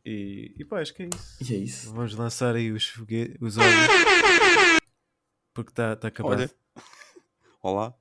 E, 0.06 0.56
e 0.58 0.66
pá, 0.66 0.80
acho 0.80 0.94
que 0.94 1.04
é 1.04 1.10
isso. 1.14 1.44
E 1.44 1.56
é 1.56 1.58
isso. 1.58 1.94
Vamos 1.94 2.16
lançar 2.16 2.56
aí 2.56 2.72
os, 2.72 2.88
fogue... 2.88 3.36
os 3.42 3.58
olhos. 3.58 3.88
Porque 5.54 5.72
está 5.72 5.96
tá 5.96 6.08
acabado. 6.08 6.40
Olha. 6.40 6.52
Olá. 7.62 7.94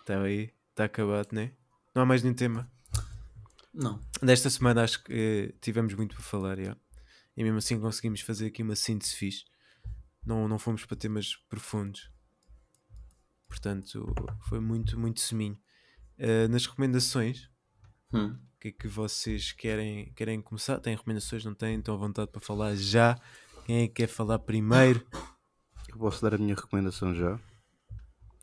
Está 0.00 0.20
aí. 0.22 0.52
Está 0.70 0.84
acabado, 0.84 1.28
né? 1.32 1.52
Não 1.94 2.02
há 2.02 2.06
mais 2.06 2.22
nenhum 2.22 2.34
tema. 2.34 2.70
Não. 3.72 4.00
Desta 4.22 4.50
semana 4.50 4.82
acho 4.82 5.02
que 5.04 5.12
eh, 5.12 5.54
tivemos 5.60 5.94
muito 5.94 6.14
para 6.14 6.24
falar, 6.24 6.58
já. 6.60 6.76
e 7.36 7.42
mesmo 7.44 7.58
assim 7.58 7.80
conseguimos 7.80 8.20
fazer 8.20 8.46
aqui 8.48 8.62
uma 8.62 8.74
síntese 8.76 9.14
fixe. 9.14 9.44
Não, 10.24 10.46
não 10.48 10.58
fomos 10.58 10.84
para 10.84 10.96
temas 10.96 11.36
profundos. 11.48 12.10
Portanto, 13.48 14.14
foi 14.48 14.60
muito, 14.60 14.98
muito 14.98 15.20
seminho. 15.20 15.58
Uh, 16.18 16.48
nas 16.50 16.66
recomendações, 16.66 17.48
Hum. 18.12 18.36
o 18.56 18.58
que 18.60 18.68
é 18.68 18.72
que 18.72 18.88
vocês 18.88 19.52
querem, 19.52 20.12
querem 20.14 20.40
começar? 20.42 20.78
Têm 20.80 20.94
recomendações? 20.96 21.44
Não 21.44 21.54
têm? 21.54 21.78
Estão 21.78 21.94
à 21.94 21.98
vontade 21.98 22.30
para 22.30 22.40
falar 22.40 22.74
já? 22.76 23.18
Quem 23.64 23.82
é 23.84 23.88
que 23.88 23.94
quer 23.94 24.08
falar 24.08 24.38
primeiro? 24.40 25.06
Eu 25.88 25.96
posso 25.96 26.20
dar 26.22 26.34
a 26.34 26.38
minha 26.38 26.54
recomendação 26.54 27.14
já. 27.14 27.38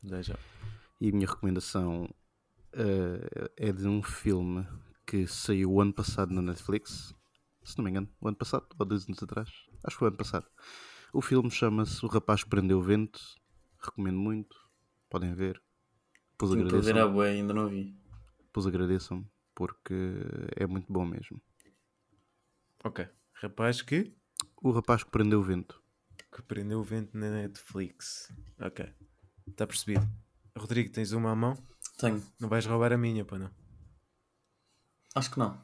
Dá 0.02 0.20
já. 0.22 0.36
E 1.00 1.10
a 1.10 1.12
minha 1.12 1.26
recomendação 1.26 2.12
eh, 2.72 3.50
é 3.56 3.72
de 3.72 3.86
um 3.86 4.02
filme 4.02 4.66
que 5.08 5.26
saiu 5.26 5.72
o 5.72 5.80
ano 5.80 5.92
passado 5.92 6.32
na 6.34 6.42
Netflix. 6.42 7.14
Se 7.64 7.76
não 7.78 7.84
me 7.84 7.90
engano, 7.90 8.08
o 8.20 8.28
ano 8.28 8.36
passado 8.36 8.66
ou 8.78 8.84
dois 8.86 9.06
anos 9.06 9.22
atrás. 9.22 9.48
Acho 9.82 9.96
que 9.96 9.98
foi 9.98 10.08
o 10.08 10.10
ano 10.10 10.16
passado. 10.18 10.46
O 11.12 11.22
filme 11.22 11.50
chama-se 11.50 12.04
O 12.04 12.08
Rapaz 12.08 12.44
que 12.44 12.50
Prendeu 12.50 12.78
o 12.78 12.82
Vento. 12.82 13.18
Recomendo 13.80 14.18
muito. 14.18 14.54
Podem 15.08 15.32
ver. 15.34 15.62
Depois 16.32 16.52
Tenho 16.52 16.68
para 16.68 16.78
ver 16.80 16.86
a 16.88 16.90
agradeçam. 16.90 17.12
bué, 17.14 17.30
ainda 17.30 17.54
não 17.54 17.68
vi. 17.68 17.96
Depois 18.44 18.66
agradeçam 18.66 19.26
porque 19.54 19.94
é 20.56 20.66
muito 20.66 20.92
bom 20.92 21.04
mesmo. 21.06 21.40
Ok. 22.84 23.08
Rapaz 23.34 23.80
que, 23.82 24.14
O 24.62 24.70
Rapaz 24.70 25.02
que 25.04 25.10
Prendeu 25.10 25.40
o 25.40 25.42
Vento. 25.42 25.82
que 26.32 26.42
prendeu 26.42 26.80
o 26.80 26.84
vento 26.84 27.16
na 27.16 27.30
Netflix. 27.30 28.32
Ok. 28.60 28.86
Está 29.46 29.66
percebido. 29.66 30.06
Rodrigo, 30.56 30.92
tens 30.92 31.12
uma 31.12 31.30
à 31.32 31.34
mão? 31.34 31.54
Tenho. 31.98 32.22
Não 32.38 32.48
vais 32.48 32.66
roubar 32.66 32.92
a 32.92 32.98
minha, 32.98 33.24
pá, 33.24 33.38
não? 33.38 33.50
Acho 35.14 35.30
que 35.30 35.38
não. 35.38 35.60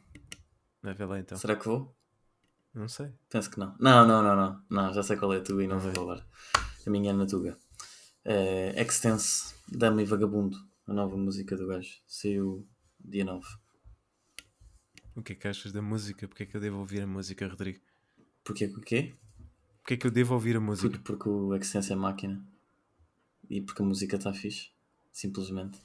Vai 0.82 0.94
ver 0.94 1.06
lá 1.06 1.18
então. 1.18 1.38
Será 1.38 1.56
que 1.56 1.64
vou? 1.64 1.94
Não 2.74 2.88
sei. 2.88 3.12
Penso 3.30 3.50
que 3.50 3.58
não. 3.58 3.74
Não, 3.78 4.06
não, 4.06 4.22
não, 4.22 4.36
não. 4.36 4.64
Não, 4.68 4.92
já 4.92 5.02
sei 5.02 5.16
qual 5.16 5.32
é 5.32 5.38
a 5.38 5.40
tua 5.42 5.62
e 5.62 5.66
não 5.66 5.76
Não 5.76 5.82
vou 5.82 5.90
vai. 5.92 5.98
roubar. 5.98 6.26
A 6.86 6.90
minha 6.90 7.10
é 7.10 7.12
na 7.12 7.26
Tuga. 7.26 7.56
É 8.24 8.80
Extense, 8.82 9.54
Dama 9.68 10.02
e 10.02 10.04
Vagabundo. 10.04 10.56
A 10.86 10.92
nova 10.92 11.16
música 11.16 11.56
do 11.56 11.66
gajo. 11.66 12.00
Saiu 12.06 12.66
dia 12.98 13.24
9. 13.24 13.46
O 15.16 15.22
que 15.22 15.32
é 15.32 15.36
que 15.36 15.46
achas 15.48 15.72
da 15.72 15.80
música? 15.80 16.26
Porque 16.26 16.42
é 16.42 16.46
que 16.46 16.56
eu 16.56 16.60
devo 16.60 16.78
ouvir 16.78 17.02
a 17.02 17.06
música, 17.06 17.46
Rodrigo? 17.46 17.80
Porquê 18.42 18.68
que 18.68 18.76
o 18.76 18.80
quê? 18.80 19.14
Porque 19.80 19.94
é 19.94 19.96
que 19.96 20.06
eu 20.06 20.10
devo 20.10 20.34
ouvir 20.34 20.56
a 20.56 20.60
música? 20.60 20.88
Porque, 20.98 21.04
porque 21.04 21.28
o 21.28 21.54
Extense 21.54 21.92
é 21.92 21.96
máquina. 21.96 22.44
E 23.48 23.60
porque 23.60 23.82
a 23.82 23.84
música 23.84 24.16
está 24.16 24.32
fixe. 24.32 24.70
Simplesmente. 25.14 25.78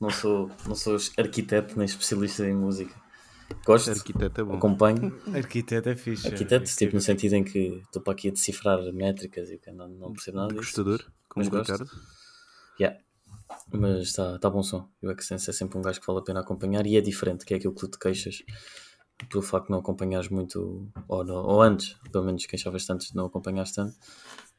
Não 0.00 0.08
sou, 0.08 0.50
não 0.66 0.74
sou 0.74 0.96
arquiteto 1.18 1.76
nem 1.76 1.84
especialista 1.84 2.42
em 2.46 2.54
música. 2.56 2.94
Gosto, 3.66 3.90
Arquiteto 3.90 4.40
é 4.40 4.44
bom. 4.44 4.54
acompanho. 4.56 5.14
Arquiteto 5.34 5.90
é 5.90 5.94
fixe. 5.94 6.26
Arquiteto, 6.26 6.64
é. 6.64 6.74
tipo 6.74 6.94
no 6.94 7.00
sentido 7.02 7.34
em 7.34 7.44
que 7.44 7.82
estou 7.84 8.00
para 8.00 8.14
aqui 8.14 8.28
a 8.28 8.30
decifrar 8.30 8.80
métricas 8.94 9.50
e 9.50 9.58
que 9.58 9.70
não, 9.70 9.86
não 9.88 10.12
percebo 10.14 10.38
nada 10.38 10.48
disso. 10.48 10.62
Gostador, 10.62 11.04
como 11.28 11.46
o. 11.46 11.58
Ricardo. 11.58 11.90
Yeah. 12.80 12.98
Mas 13.70 14.04
está 14.08 14.38
tá 14.38 14.48
bom 14.48 14.62
som. 14.62 14.88
E 15.02 15.06
o 15.06 15.12
Extense 15.12 15.50
é 15.50 15.52
sempre 15.52 15.76
um 15.76 15.82
gajo 15.82 16.00
que 16.00 16.06
vale 16.06 16.20
a 16.20 16.22
pena 16.22 16.40
acompanhar 16.40 16.86
e 16.86 16.96
é 16.96 17.02
diferente, 17.02 17.44
que 17.44 17.52
é 17.52 17.58
aquilo 17.58 17.74
que 17.74 17.80
tu 17.80 17.88
te 17.88 17.98
queixas 17.98 18.42
pelo 19.28 19.42
facto 19.42 19.66
de 19.66 19.72
não 19.72 19.80
acompanhares 19.80 20.30
muito, 20.30 20.90
ou, 21.06 21.22
não- 21.22 21.44
ou 21.44 21.60
antes, 21.60 21.94
pelo 22.10 22.24
menos 22.24 22.46
queixavas 22.46 22.86
tanto 22.86 23.06
de 23.06 23.14
não 23.14 23.26
acompanhares 23.26 23.70
tanto, 23.72 23.94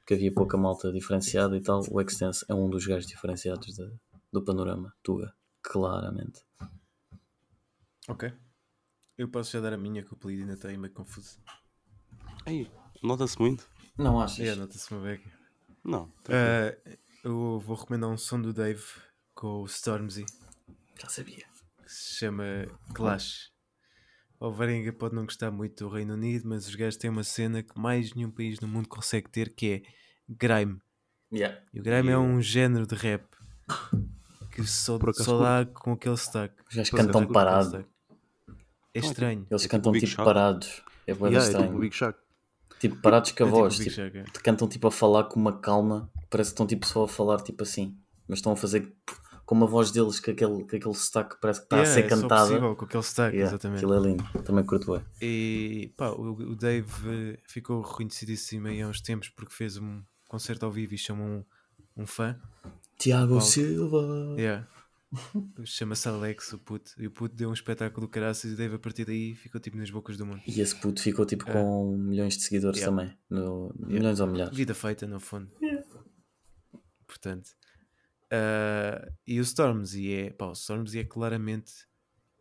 porque 0.04 0.16
havia 0.16 0.34
pouca 0.34 0.58
malta 0.58 0.92
diferenciada 0.92 1.56
e 1.56 1.62
tal. 1.62 1.82
O 1.90 2.02
Extense 2.02 2.46
é 2.50 2.54
um 2.54 2.70
dos 2.70 2.86
gajos 2.86 3.08
diferenciados 3.08 3.74
da- 3.78 3.90
do 4.34 4.44
panorama, 4.44 4.94
Tuga, 5.02 5.34
claramente. 5.62 6.42
Ok. 8.10 8.34
Eu 9.18 9.30
posso 9.30 9.52
já 9.52 9.62
dar 9.62 9.72
a 9.74 9.78
minha, 9.78 10.04
que 10.04 10.12
o 10.12 10.16
apelido 10.16 10.42
ainda 10.42 10.56
está 10.56 10.68
aí 10.68 10.78
meio 10.78 10.94
confuso. 10.94 11.40
Ei, 12.46 12.70
nota-se 13.02 13.40
muito? 13.40 13.70
Não 13.98 14.20
achas? 14.20 14.46
É, 14.46 14.56
nota-se 14.56 14.94
uma 14.94 15.02
beca. 15.04 15.32
Não. 15.86 16.12
Ah, 16.28 16.76
eu 17.24 17.60
vou 17.60 17.76
recomendar 17.78 18.10
um 18.10 18.18
som 18.18 18.42
do 18.42 18.52
Dave 18.52 18.84
com 19.34 19.62
o 19.62 19.66
Stormzy, 19.66 20.26
Já 21.00 21.08
sabia. 21.08 21.46
que 21.82 21.90
se 21.92 22.16
chama 22.16 22.44
Clash. 22.94 23.53
O 24.46 24.52
Varenga 24.52 24.92
pode 24.92 25.16
não 25.16 25.24
gostar 25.24 25.50
muito 25.52 25.86
do 25.86 25.90
Reino 25.90 26.14
Unido, 26.16 26.48
mas 26.50 26.68
os 26.68 26.76
gajos 26.76 26.98
têm 26.98 27.10
uma 27.10 27.24
cena 27.24 27.64
que 27.64 27.80
mais 27.80 28.14
nenhum 28.14 28.30
país 28.30 28.60
no 28.60 28.68
mundo 28.68 28.90
consegue 28.90 29.30
ter, 29.30 29.54
que 29.56 29.72
é 29.72 29.82
grime. 30.28 30.80
Yeah. 31.34 31.60
E 31.74 31.80
o 31.80 31.84
grime 31.84 32.10
é 32.12 32.18
um 32.18 32.42
género 32.42 32.86
de 32.86 32.96
rap 32.96 33.24
que 34.52 34.64
só, 34.68 35.00
só 35.14 35.40
dá 35.40 35.66
com 35.66 35.94
aquele 35.94 36.18
sotaque. 36.18 36.56
Os 36.70 36.76
gajos 36.76 36.90
cantam 36.92 37.26
parado. 37.26 37.66
sotaque. 37.72 37.90
É 38.94 39.00
estranho. 39.00 39.48
Eles 39.50 39.62
É 39.62 39.66
tipo 39.66 39.72
cantam 39.72 39.92
Big 39.94 40.06
tipo 40.06 40.16
Shaq. 40.18 40.26
parados. 40.26 40.84
É 41.08 41.14
bué 41.14 41.30
Yeah, 41.30 41.46
é 41.46 41.48
estranho. 41.50 41.68
tipo 41.68 41.78
o 41.78 41.82
Big 41.82 41.96
Shaq. 41.96 42.20
Tipo, 42.80 42.96
parados 42.98 43.32
com 43.32 43.44
a 43.44 43.48
É 43.48 43.50
tipo 43.50 43.60
voz. 43.60 43.76
o 43.76 43.78
Big 43.80 43.90
tipo, 43.90 43.96
Shaq, 44.02 44.18
é. 44.18 44.24
cantam 44.44 44.68
tipo 44.68 44.88
a 44.88 44.92
falar 44.92 45.24
com 45.24 45.40
uma 45.40 45.58
calma, 45.58 46.12
parece 46.30 46.50
que 46.50 46.54
estão 46.56 46.68
tipo 46.68 46.86
só 46.86 47.06
a 47.06 47.08
falar 47.08 47.38
tipo 47.42 47.64
assim, 47.64 47.98
mas 48.28 48.40
estão 48.40 48.52
a 48.52 48.56
fazer 48.58 48.94
com 49.46 49.56
uma 49.56 49.68
voz 49.68 49.92
deles 49.92 50.20
com 50.20 50.32
aquele, 50.32 50.64
com 50.64 50.76
aquele 50.76 50.94
sotaque 50.96 51.36
que 51.36 51.42
parece 51.42 51.60
que 51.60 51.66
está 51.66 51.76
Yeah, 51.78 51.92
a 51.92 51.94
ser 51.96 52.06
é 52.06 52.08
cantada. 52.10 52.48
possível, 52.48 52.76
com 52.76 52.86
aquele 52.86 53.04
sotaque, 53.04 53.36
Yeah, 53.38 53.52
exatamente. 53.52 53.78
Aquilo 53.86 53.94
é 53.94 54.08
lindo, 54.10 54.24
também 54.44 54.64
curto 54.66 54.94
bem. 54.94 55.06
E 55.22 55.94
pá, 55.98 56.10
o, 56.12 56.32
o 56.52 56.56
Dave 56.56 56.88
eh, 57.08 57.40
ficou 57.48 57.82
reconhecidíssimo 57.82 58.68
aí 58.68 58.82
há 58.82 58.88
uns 58.88 59.02
tempos 59.02 59.30
porque 59.30 59.54
fez 59.54 59.78
um 59.78 60.02
concerto 60.30 60.66
ao 60.66 60.72
vivo 60.72 60.94
e 60.94 60.98
chamou 60.98 61.28
um, 61.28 61.44
um 61.98 62.06
fã. 62.08 62.40
Tiago. 62.98 63.42
Silva. 63.42 64.36
Yeah. 64.38 64.68
Chama-se 65.66 66.08
Alex, 66.08 66.54
o 66.54 66.58
puto. 66.60 66.92
E 66.98 67.06
o 67.06 67.12
puto 67.12 67.36
deu 67.36 67.50
um 67.50 67.54
espetáculo 67.54 68.08
do 68.08 68.10
caraças 68.10 68.52
e 68.52 68.56
Dave 68.56 68.76
a 68.76 68.80
partir 68.80 69.06
daí 69.06 69.36
ficou 69.36 69.60
tipo 69.62 69.78
nas 69.78 69.90
bocas 69.92 70.18
do 70.18 70.26
mundo. 70.26 70.42
E 70.48 70.60
esse 70.62 70.76
puto 70.76 71.02
ficou 71.02 71.26
tipo 71.26 71.46
com 71.46 71.96
milhões 71.98 72.36
de 72.38 72.44
seguidores 72.44 72.80
Yeah. 72.80 72.98
também. 73.04 73.18
No, 73.30 73.72
Milhões 73.78 74.20
ou 74.20 74.26
milhares. 74.28 74.56
Vida 74.56 74.74
feita, 74.74 75.06
no 75.06 75.20
fundo. 75.20 75.52
Portanto. 77.06 77.50
Ah, 78.34 79.12
e 79.28 79.40
o 79.40 79.44
Stormzy 79.44 80.12
é. 80.12 80.30
Pá, 80.32 80.48
o 80.48 80.54
Stormzy 80.54 81.00
é 81.00 81.04
claramente. 81.04 81.88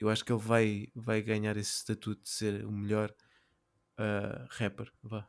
Eu 0.01 0.09
acho 0.09 0.25
que 0.25 0.33
ele 0.33 0.41
vai, 0.41 0.89
vai 0.95 1.23
ganhar 1.23 1.57
esse 1.57 1.77
estatuto 1.77 2.23
de 2.23 2.31
ser 2.31 2.65
o 2.65 2.73
melhor 2.73 3.15
ah, 3.99 4.49
rapper 4.51 4.91
vá, 5.03 5.29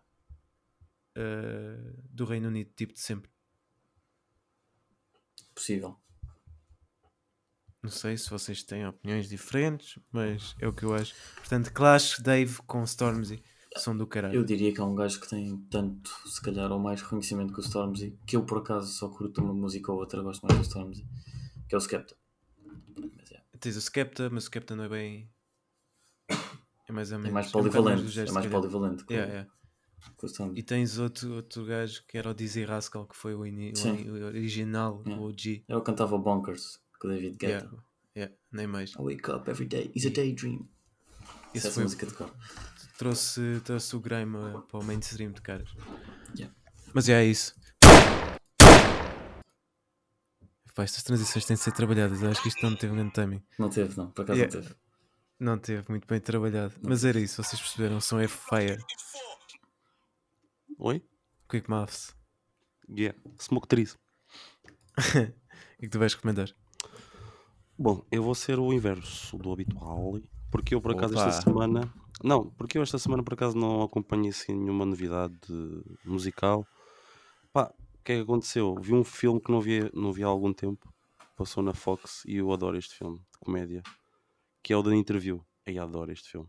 ah, 1.15 1.93
do 2.09 2.23
Reino 2.23 2.47
Unido, 2.47 2.71
tipo 2.75 2.93
de 2.93 3.01
sempre. 3.01 3.29
Possível. 5.53 5.99
Não 7.83 7.91
sei 7.91 8.17
se 8.17 8.29
vocês 8.29 8.63
têm 8.63 8.87
opiniões 8.87 9.27
diferentes, 9.27 9.99
mas 10.09 10.55
é 10.61 10.67
o 10.67 10.71
que 10.71 10.83
eu 10.83 10.95
acho. 10.95 11.13
Portanto, 11.35 11.73
Clash, 11.73 12.19
Dave 12.19 12.61
com 12.65 12.81
Stormzy 12.85 13.43
são 13.79 13.95
do 13.97 14.05
caralho. 14.07 14.35
Eu 14.35 14.43
diria 14.43 14.73
que 14.73 14.79
é 14.79 14.83
um 14.83 14.95
gajo 14.95 15.19
que 15.19 15.29
tem 15.29 15.57
tanto, 15.69 16.09
se 16.27 16.41
calhar, 16.41 16.71
ou 16.71 16.79
mais 16.79 17.01
reconhecimento 17.01 17.53
que 17.53 17.59
o 17.59 17.63
Stormzy, 17.63 18.17
que 18.25 18.35
eu 18.35 18.43
por 18.45 18.59
acaso 18.59 18.91
só 18.91 19.09
curto 19.09 19.41
uma 19.41 19.53
música 19.53 19.91
ou 19.91 19.99
outra, 19.99 20.21
gosto 20.21 20.45
mais 20.45 20.57
do 20.59 20.63
Stormzy, 20.63 21.05
que 21.67 21.75
é 21.75 21.77
o 21.77 21.81
Skepta. 21.81 22.15
Mas 23.17 23.31
é, 23.31 23.41
Tens 23.59 23.75
o 23.77 23.81
Skepta, 23.81 24.29
mas 24.29 24.43
o 24.43 24.45
Skepta 24.47 24.75
não 24.75 24.83
é 24.85 24.89
bem. 24.89 25.29
É 26.87 26.91
mais 26.91 27.11
ou 27.11 27.17
é 27.17 27.21
menos. 27.21 27.33
mais 27.33 27.47
um 27.47 27.51
bocado 27.51 27.69
polivalente, 27.71 28.03
do 28.03 28.09
género, 28.09 28.31
é 28.31 28.33
mais 28.33 28.47
polivalente 28.47 29.05
que, 29.05 29.13
Yeah, 29.13 29.31
yeah. 29.33 29.49
E 30.55 30.61
tens 30.61 30.97
outro, 30.99 31.33
outro 31.35 31.65
gajo 31.65 32.03
que 32.07 32.17
era 32.17 32.29
o 32.29 32.33
Dizzy 32.33 32.65
Rascal, 32.65 33.07
que 33.07 33.15
foi 33.15 33.33
o, 33.33 33.45
ini- 33.45 33.71
o 34.09 34.25
original, 34.25 35.01
Yeah. 35.05 35.23
o 35.23 35.29
OG. 35.29 35.63
Eu 35.67 35.81
cantava 35.81 36.17
Bonkers 36.17 36.79
com 36.99 37.07
o 37.07 37.11
David 37.11 37.37
Guetta. 37.37 37.71
Yeah, 38.15 38.35
nem 38.51 38.67
mais. 38.67 38.91
I 38.91 38.97
wake 38.99 39.31
up 39.31 39.49
every 39.49 39.65
day, 39.65 39.91
it's 39.95 40.05
a 40.05 40.09
daydream. 40.09 40.67
Esse 41.53 41.67
Essa 41.67 41.75
foi, 41.75 41.83
música 41.83 42.05
de 42.05 42.13
cor. 42.15 42.31
Trouxe, 43.03 43.61
trouxe 43.65 43.95
o 43.97 43.99
grime 43.99 44.37
uh, 44.37 44.61
para 44.61 44.79
o 44.79 44.83
mainstream 44.83 45.33
de 45.33 45.41
caras. 45.41 45.69
Yeah. 46.37 46.55
Mas 46.93 47.09
é 47.09 47.25
isso. 47.25 47.53
Pá, 50.73 50.83
estas 50.83 51.03
transições 51.03 51.45
têm 51.45 51.55
de 51.55 51.61
ser 51.61 51.73
trabalhadas. 51.73 52.21
Eu 52.21 52.31
acho 52.31 52.41
que 52.41 52.47
isto 52.47 52.63
não 52.65 52.75
teve 52.75 52.95
grande 52.95 53.11
timing. 53.11 53.43
Não 53.59 53.69
teve, 53.69 53.97
não, 53.97 54.09
por 54.09 54.21
acaso 54.21 54.39
Yeah. 54.39 54.55
não 54.55 54.61
teve. 54.63 54.75
Não 55.39 55.57
teve 55.59 55.83
muito 55.89 56.07
bem 56.07 56.19
trabalhado. 56.21 56.73
Mas 56.81 57.03
era 57.03 57.19
isso, 57.19 57.43
vocês 57.43 57.61
perceberam? 57.61 57.99
São 57.99 58.19
é 58.19 58.27
fire. 58.27 58.81
Oi? 60.79 61.03
Quick 61.49 61.69
Mouths. 61.69 62.15
Yeah. 62.89 63.19
Smoke 63.37 63.67
Trees. 63.67 63.93
O 63.93 63.97
que 65.77 65.81
que 65.81 65.89
tu 65.89 65.99
vais 65.99 66.13
recomendar? 66.13 66.49
Bom, 67.77 68.05
eu 68.09 68.23
vou 68.23 68.33
ser 68.33 68.59
o 68.59 68.71
inverso 68.71 69.37
do 69.37 69.51
habitual, 69.51 70.21
porque 70.49 70.73
eu 70.73 70.81
por 70.81 70.91
acaso 70.91 71.13
Opa. 71.13 71.27
esta 71.27 71.41
semana. 71.41 71.91
Não, 72.23 72.49
porque 72.51 72.77
eu 72.77 72.81
esta 72.83 72.97
semana 72.97 73.21
por 73.21 73.33
acaso 73.33 73.57
não 73.57 73.81
acompanhei 73.83 74.29
assim 74.29 74.53
nenhuma 74.55 74.85
novidade 74.85 75.35
musical. 76.05 76.65
Pá, 77.51 77.71
o 77.99 78.03
que 78.03 78.13
é 78.13 78.15
que 78.15 78.21
aconteceu? 78.21 78.75
Vi 78.81 78.93
um 78.93 79.03
filme 79.03 79.41
que 79.41 79.51
não 79.51 79.59
vi, 79.59 79.89
não 79.93 80.11
vi 80.13 80.23
há 80.23 80.27
algum 80.27 80.53
tempo, 80.53 80.91
passou 81.35 81.61
na 81.61 81.73
Fox 81.73 82.23
e 82.25 82.37
eu 82.37 82.51
adoro 82.53 82.77
este 82.77 82.95
filme 82.95 83.17
de 83.17 83.39
comédia, 83.39 83.83
que 84.63 84.71
é 84.71 84.77
o 84.77 84.81
The 84.83 84.95
Interview. 84.95 85.43
Eu 85.65 85.83
adoro 85.83 86.11
este 86.11 86.29
filme. 86.29 86.47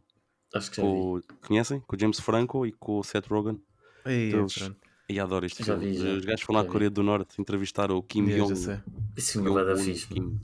Acho 0.55 0.71
que 0.71 0.77
já 0.77 0.83
vi. 0.83 0.89
Com, 0.89 1.17
o- 1.17 1.23
conhecem? 1.47 1.81
Com 1.81 1.97
o 1.97 1.99
James 1.99 2.21
Franco 2.21 2.65
e 2.67 2.73
com 2.73 2.99
o 3.01 3.03
Seth 3.05 3.27
Rogen. 3.27 3.61
Aí, 4.05 4.29
Então, 4.29 4.47
pronto. 4.47 4.77
E 5.09 5.21
adoro 5.21 5.45
este 5.45 5.63
Já 5.65 5.77
filme. 5.79 5.93
vi, 5.93 5.99
já. 6.03 6.13
Os 6.15 6.25
gajos 6.25 6.41
foram 6.43 6.61
à 6.61 6.63
vi. 6.63 6.69
Coreia 6.71 6.91
do 6.91 7.03
Norte 7.03 7.41
entrevistar 7.41 7.91
o 7.91 8.03
Kim 8.03 8.27
Yeah, 8.27 8.39
já 8.39 8.55
Jong. 8.55 8.57
sei. 8.57 8.81
Esse 9.17 9.33
filme 9.33 9.51
vai 9.51 9.65
dar 9.65 9.73
Jong-un 9.75 9.85
fixe. 9.85 10.07
Kim. 10.09 10.41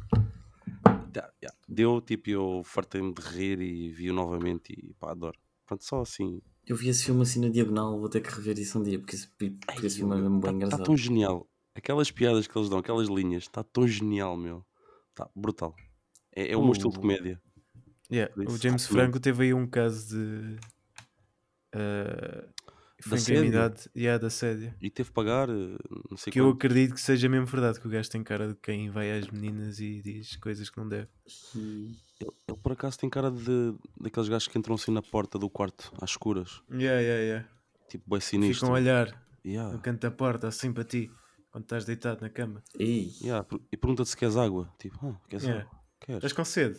Yeah, 1.16 1.32
yeah. 1.42 1.56
Deu 1.72 2.00
tipo, 2.00 2.28
eu 2.28 2.62
fartei-me 2.64 3.14
de 3.14 3.20
rir 3.20 3.60
e 3.60 3.90
vi-o 3.90 4.12
novamente 4.12 4.72
e 4.72 4.92
pá, 4.94 5.12
adoro. 5.12 5.38
Pronto, 5.64 5.84
só 5.84 6.00
assim. 6.00 6.42
Eu 6.66 6.74
vi 6.74 6.88
esse 6.88 7.04
filme 7.04 7.22
assim 7.22 7.40
na 7.40 7.48
diagonal, 7.48 7.98
vou 7.98 8.08
ter 8.08 8.20
que 8.20 8.28
rever 8.28 8.58
isso 8.58 8.78
um 8.78 8.82
dia, 8.82 8.98
porque, 8.98 9.14
esse, 9.14 9.28
porque 9.28 9.86
esse 9.86 9.98
filme 9.98 10.16
é 10.16 10.20
mesmo 10.20 10.40
bem 10.40 10.50
Está 10.50 10.52
engraçado. 10.52 10.84
tão 10.84 10.96
genial. 10.96 11.48
Aquelas 11.72 12.10
piadas 12.10 12.48
que 12.48 12.58
eles 12.58 12.68
dão, 12.68 12.80
aquelas 12.80 13.08
linhas, 13.08 13.44
está 13.44 13.62
tão 13.62 13.86
genial, 13.86 14.36
meu. 14.36 14.66
Está 15.10 15.30
brutal. 15.34 15.74
É, 16.34 16.52
é 16.52 16.56
o 16.56 16.62
meu 16.62 16.72
estilo 16.72 16.92
de 16.92 16.98
comédia. 16.98 17.40
Yeah, 18.10 18.34
O 18.36 18.56
James 18.56 18.86
Franco 18.86 19.20
teve 19.20 19.44
aí 19.44 19.54
um 19.54 19.68
caso 19.68 20.08
de. 20.08 20.56
ah, 21.72 22.48
foi 23.08 23.18
assédio? 23.18 23.34
incriminado 23.44 23.80
yeah, 23.96 24.18
de 24.18 24.26
assédio. 24.26 24.74
E 24.80 24.90
teve 24.90 25.08
que 25.08 25.14
pagar, 25.14 25.48
eh, 25.48 25.76
não 26.10 26.16
sei 26.16 26.32
Que 26.32 26.40
eu 26.40 26.46
quanto. 26.46 26.56
acredito 26.56 26.94
que 26.94 27.00
seja 27.00 27.28
mesmo 27.28 27.46
verdade, 27.46 27.80
que 27.80 27.86
o 27.86 27.90
gajo 27.90 28.10
tem 28.10 28.22
cara 28.22 28.48
de 28.48 28.54
quem 28.56 28.90
vai 28.90 29.10
às 29.18 29.28
meninas 29.30 29.78
e 29.80 30.00
diz 30.02 30.36
coisas 30.36 30.68
que 30.70 30.76
não 30.78 30.88
deve. 30.88 31.08
E- 31.54 31.92
Ele, 32.20 32.30
ele, 32.48 32.58
por 32.62 32.72
acaso 32.72 32.98
tem 32.98 33.08
cara 33.08 33.30
de 33.30 33.74
daqueles 34.00 34.28
gajos 34.28 34.46
que 34.48 34.58
entram 34.58 34.74
assim 34.74 34.90
na 34.92 35.00
porta 35.02 35.38
do 35.38 35.48
quarto, 35.48 35.90
às 36.00 36.10
escuras. 36.10 36.60
Yeah, 36.70 37.00
yeah, 37.00 37.22
yeah. 37.22 37.48
Tipo, 37.88 38.10
bem 38.10 38.20
sinistro. 38.20 38.66
Ficam 38.66 38.74
a 38.74 38.78
olhar 38.78 39.26
Yeah. 39.44 39.72
no 39.72 39.80
canto 39.80 40.00
da 40.02 40.10
porta, 40.10 40.48
assim 40.48 40.70
para 40.70 40.84
ti, 40.84 41.10
quando 41.50 41.64
estás 41.64 41.86
deitado 41.86 42.20
na 42.20 42.28
cama. 42.28 42.62
Ei, 42.78 43.10
Yeah, 43.22 43.42
per- 43.42 43.58
E 43.72 43.76
pergunta-te 43.76 44.10
se 44.10 44.16
queres 44.18 44.36
água. 44.36 44.70
Tipo, 44.78 44.98
ah, 45.06 45.16
queres 45.28 45.44
Yeah. 45.44 45.64
água? 45.66 45.80
Queres? 45.98 46.16
Estás 46.18 46.32
com 46.34 46.44
sede? 46.44 46.78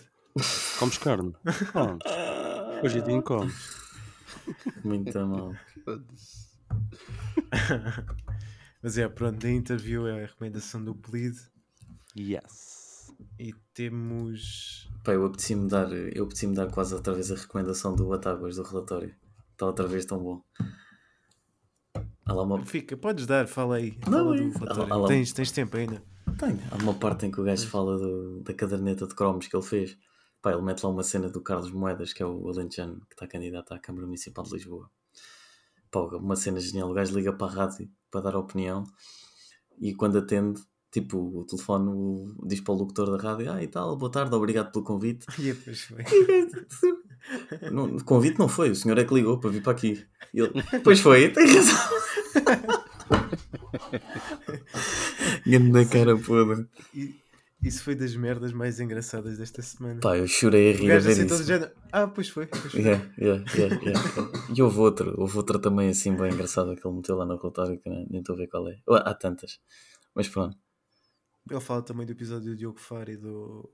Comes 0.78 0.98
carne? 1.00 1.34
Comes. 1.74 2.04
Hoje 2.84 3.00
em 3.00 3.04
dia 3.04 3.22
comes. 3.24 3.54
Muito 4.84 5.28
mal. 5.28 5.54
Mas 8.84 8.98
é, 8.98 9.08
pronto, 9.08 9.38
da 9.40 9.50
interview 9.50 10.08
é 10.08 10.24
a 10.24 10.28
recomendação 10.28 10.84
do 10.84 10.94
Bleed 10.94 11.36
Yes. 12.18 13.12
e 13.40 13.54
temos. 13.74 14.90
Pá, 15.04 15.14
eu 15.14 15.26
apeteci-me 15.26 15.68
dar, 15.70 15.92
eu 15.92 16.24
apeteci 16.26 16.48
dar 16.54 16.68
quase 16.72 16.94
outra 16.94 17.14
vez 17.14 17.32
a 17.32 17.36
recomendação 17.36 17.96
do 17.96 18.08
Batáguas 18.10 18.56
do 18.56 18.64
relatório. 18.64 19.16
Está 19.52 19.66
outra 19.68 19.88
vez 19.88 20.06
tão 20.06 20.20
bom. 20.22 20.42
Há 22.26 22.34
lá 22.34 22.44
uma, 22.44 22.66
Fica, 22.66 22.98
podes 22.98 23.26
dar, 23.28 23.48
fala 23.48 23.76
aí. 23.76 23.98
Não, 24.08 24.52
Fala 24.54 24.86
é- 24.88 24.92
há 24.92 24.96
lá- 24.96 25.08
Tens, 25.08 25.32
tens 25.34 25.52
tempo 25.52 25.78
ainda. 25.78 26.02
Tem. 26.40 26.58
Há 26.72 26.76
uma 26.82 26.94
parte 26.94 27.26
em 27.26 27.32
que 27.32 27.40
o 27.40 27.44
gajo 27.44 27.68
fala 27.68 27.98
do- 27.98 28.42
da 28.42 28.54
caderneta 28.54 29.06
de 29.06 29.14
cromos 29.14 29.48
que 29.48 29.56
ele 29.56 29.66
fez. 29.66 29.98
Pá, 30.42 30.52
ele 30.52 30.62
mete 30.62 30.84
lá 30.84 30.90
uma 30.90 31.04
cena 31.04 31.30
do 31.30 31.42
Carlos 31.42 31.72
Moedas, 31.72 32.14
que 32.14 32.24
é 32.24 32.26
o 32.26 32.50
alentejano 32.50 33.00
que 33.08 33.14
está 33.14 33.28
candidato 33.28 33.74
à 33.74 33.80
Câmara 33.80 34.06
Municipal 34.08 34.44
de 34.44 34.54
Lisboa. 34.54 34.90
Pá, 35.92 36.00
uma 36.18 36.36
cena 36.36 36.60
genial. 36.60 36.90
O 36.90 36.94
gajo 36.94 37.16
liga 37.16 37.32
para 37.34 37.52
a 37.52 37.56
rádio 37.56 37.90
para 38.10 38.22
dar 38.22 38.36
opinião 38.36 38.84
e 39.80 39.94
quando 39.94 40.18
atende, 40.18 40.60
tipo, 40.92 41.18
o 41.40 41.46
telefone 41.46 41.90
o- 41.90 42.36
diz 42.48 42.60
para 42.62 42.74
o 42.74 42.78
locutor 42.78 43.16
da 43.16 43.22
rádio: 43.22 43.52
Ah, 43.52 43.64
e 43.64 43.68
tal, 43.68 43.96
boa 43.96 44.12
tarde, 44.12 44.34
obrigado 44.36 44.72
pelo 44.72 44.84
convite. 44.86 45.26
E 45.40 45.54
depois 45.54 45.82
foi. 45.82 46.04
Não, 47.72 47.86
o 47.98 48.04
convite 48.04 48.40
não 48.40 48.50
foi, 48.50 48.72
o 48.72 48.76
senhor 48.76 48.98
é 48.98 49.06
que 49.06 49.14
ligou 49.14 49.40
para 49.40 49.52
vir 49.52 49.62
para 49.62 49.74
aqui. 49.74 50.04
E 50.34 50.40
ele, 50.40 50.52
pois 50.84 51.00
foi, 51.00 51.32
tem 51.32 51.46
razão. 51.54 51.78
Grande 55.46 55.86
cara 55.86 56.18
podre. 56.18 56.66
E 56.96 57.21
isso 57.62 57.84
foi 57.84 57.96
das 57.96 58.16
merdas 58.16 58.52
mais 58.52 58.80
engraçadas 58.80 59.38
desta 59.38 59.62
semana. 59.62 60.00
Pá, 60.00 60.18
eu 60.18 60.28
chorei 60.28 60.74
a 60.74 60.76
rir 60.76 60.92
a 60.92 61.00
ver 61.00 61.12
assim 61.12 61.26
isso. 61.26 61.44
género. 61.44 61.72
Ah, 61.92 62.08
pois 62.08 62.30
foi. 62.30 62.48
Pois 62.48 62.72
foi. 62.72 62.82
Yeah, 62.82 63.14
yeah, 63.20 63.46
yeah. 63.56 63.82
E 64.56 64.62
houve 64.62 64.80
outro, 64.80 65.14
houve 65.18 65.38
outra 65.38 65.60
também 65.60 65.90
assim 65.90 66.16
bem 66.16 66.34
engraçada 66.34 66.76
que 66.76 66.86
ele 66.86 66.96
meteu 66.96 67.16
lá 67.16 67.26
no 67.26 67.38
relatório 67.38 67.80
que 67.80 67.90
nem 67.90 68.20
estou 68.20 68.36
a 68.36 68.38
ver 68.38 68.48
qual 68.48 68.68
é. 68.68 68.80
Há 68.90 69.14
tantas. 69.14 69.60
Mas 70.16 70.28
pronto. 70.28 70.58
Ele 71.50 71.60
fala 71.60 71.82
também 71.82 72.06
do 72.06 72.12
episódio 72.12 72.52
do 72.52 72.56
Diogo 72.56 72.80
Faro 72.80 73.12
e 73.12 73.18
do. 73.18 73.72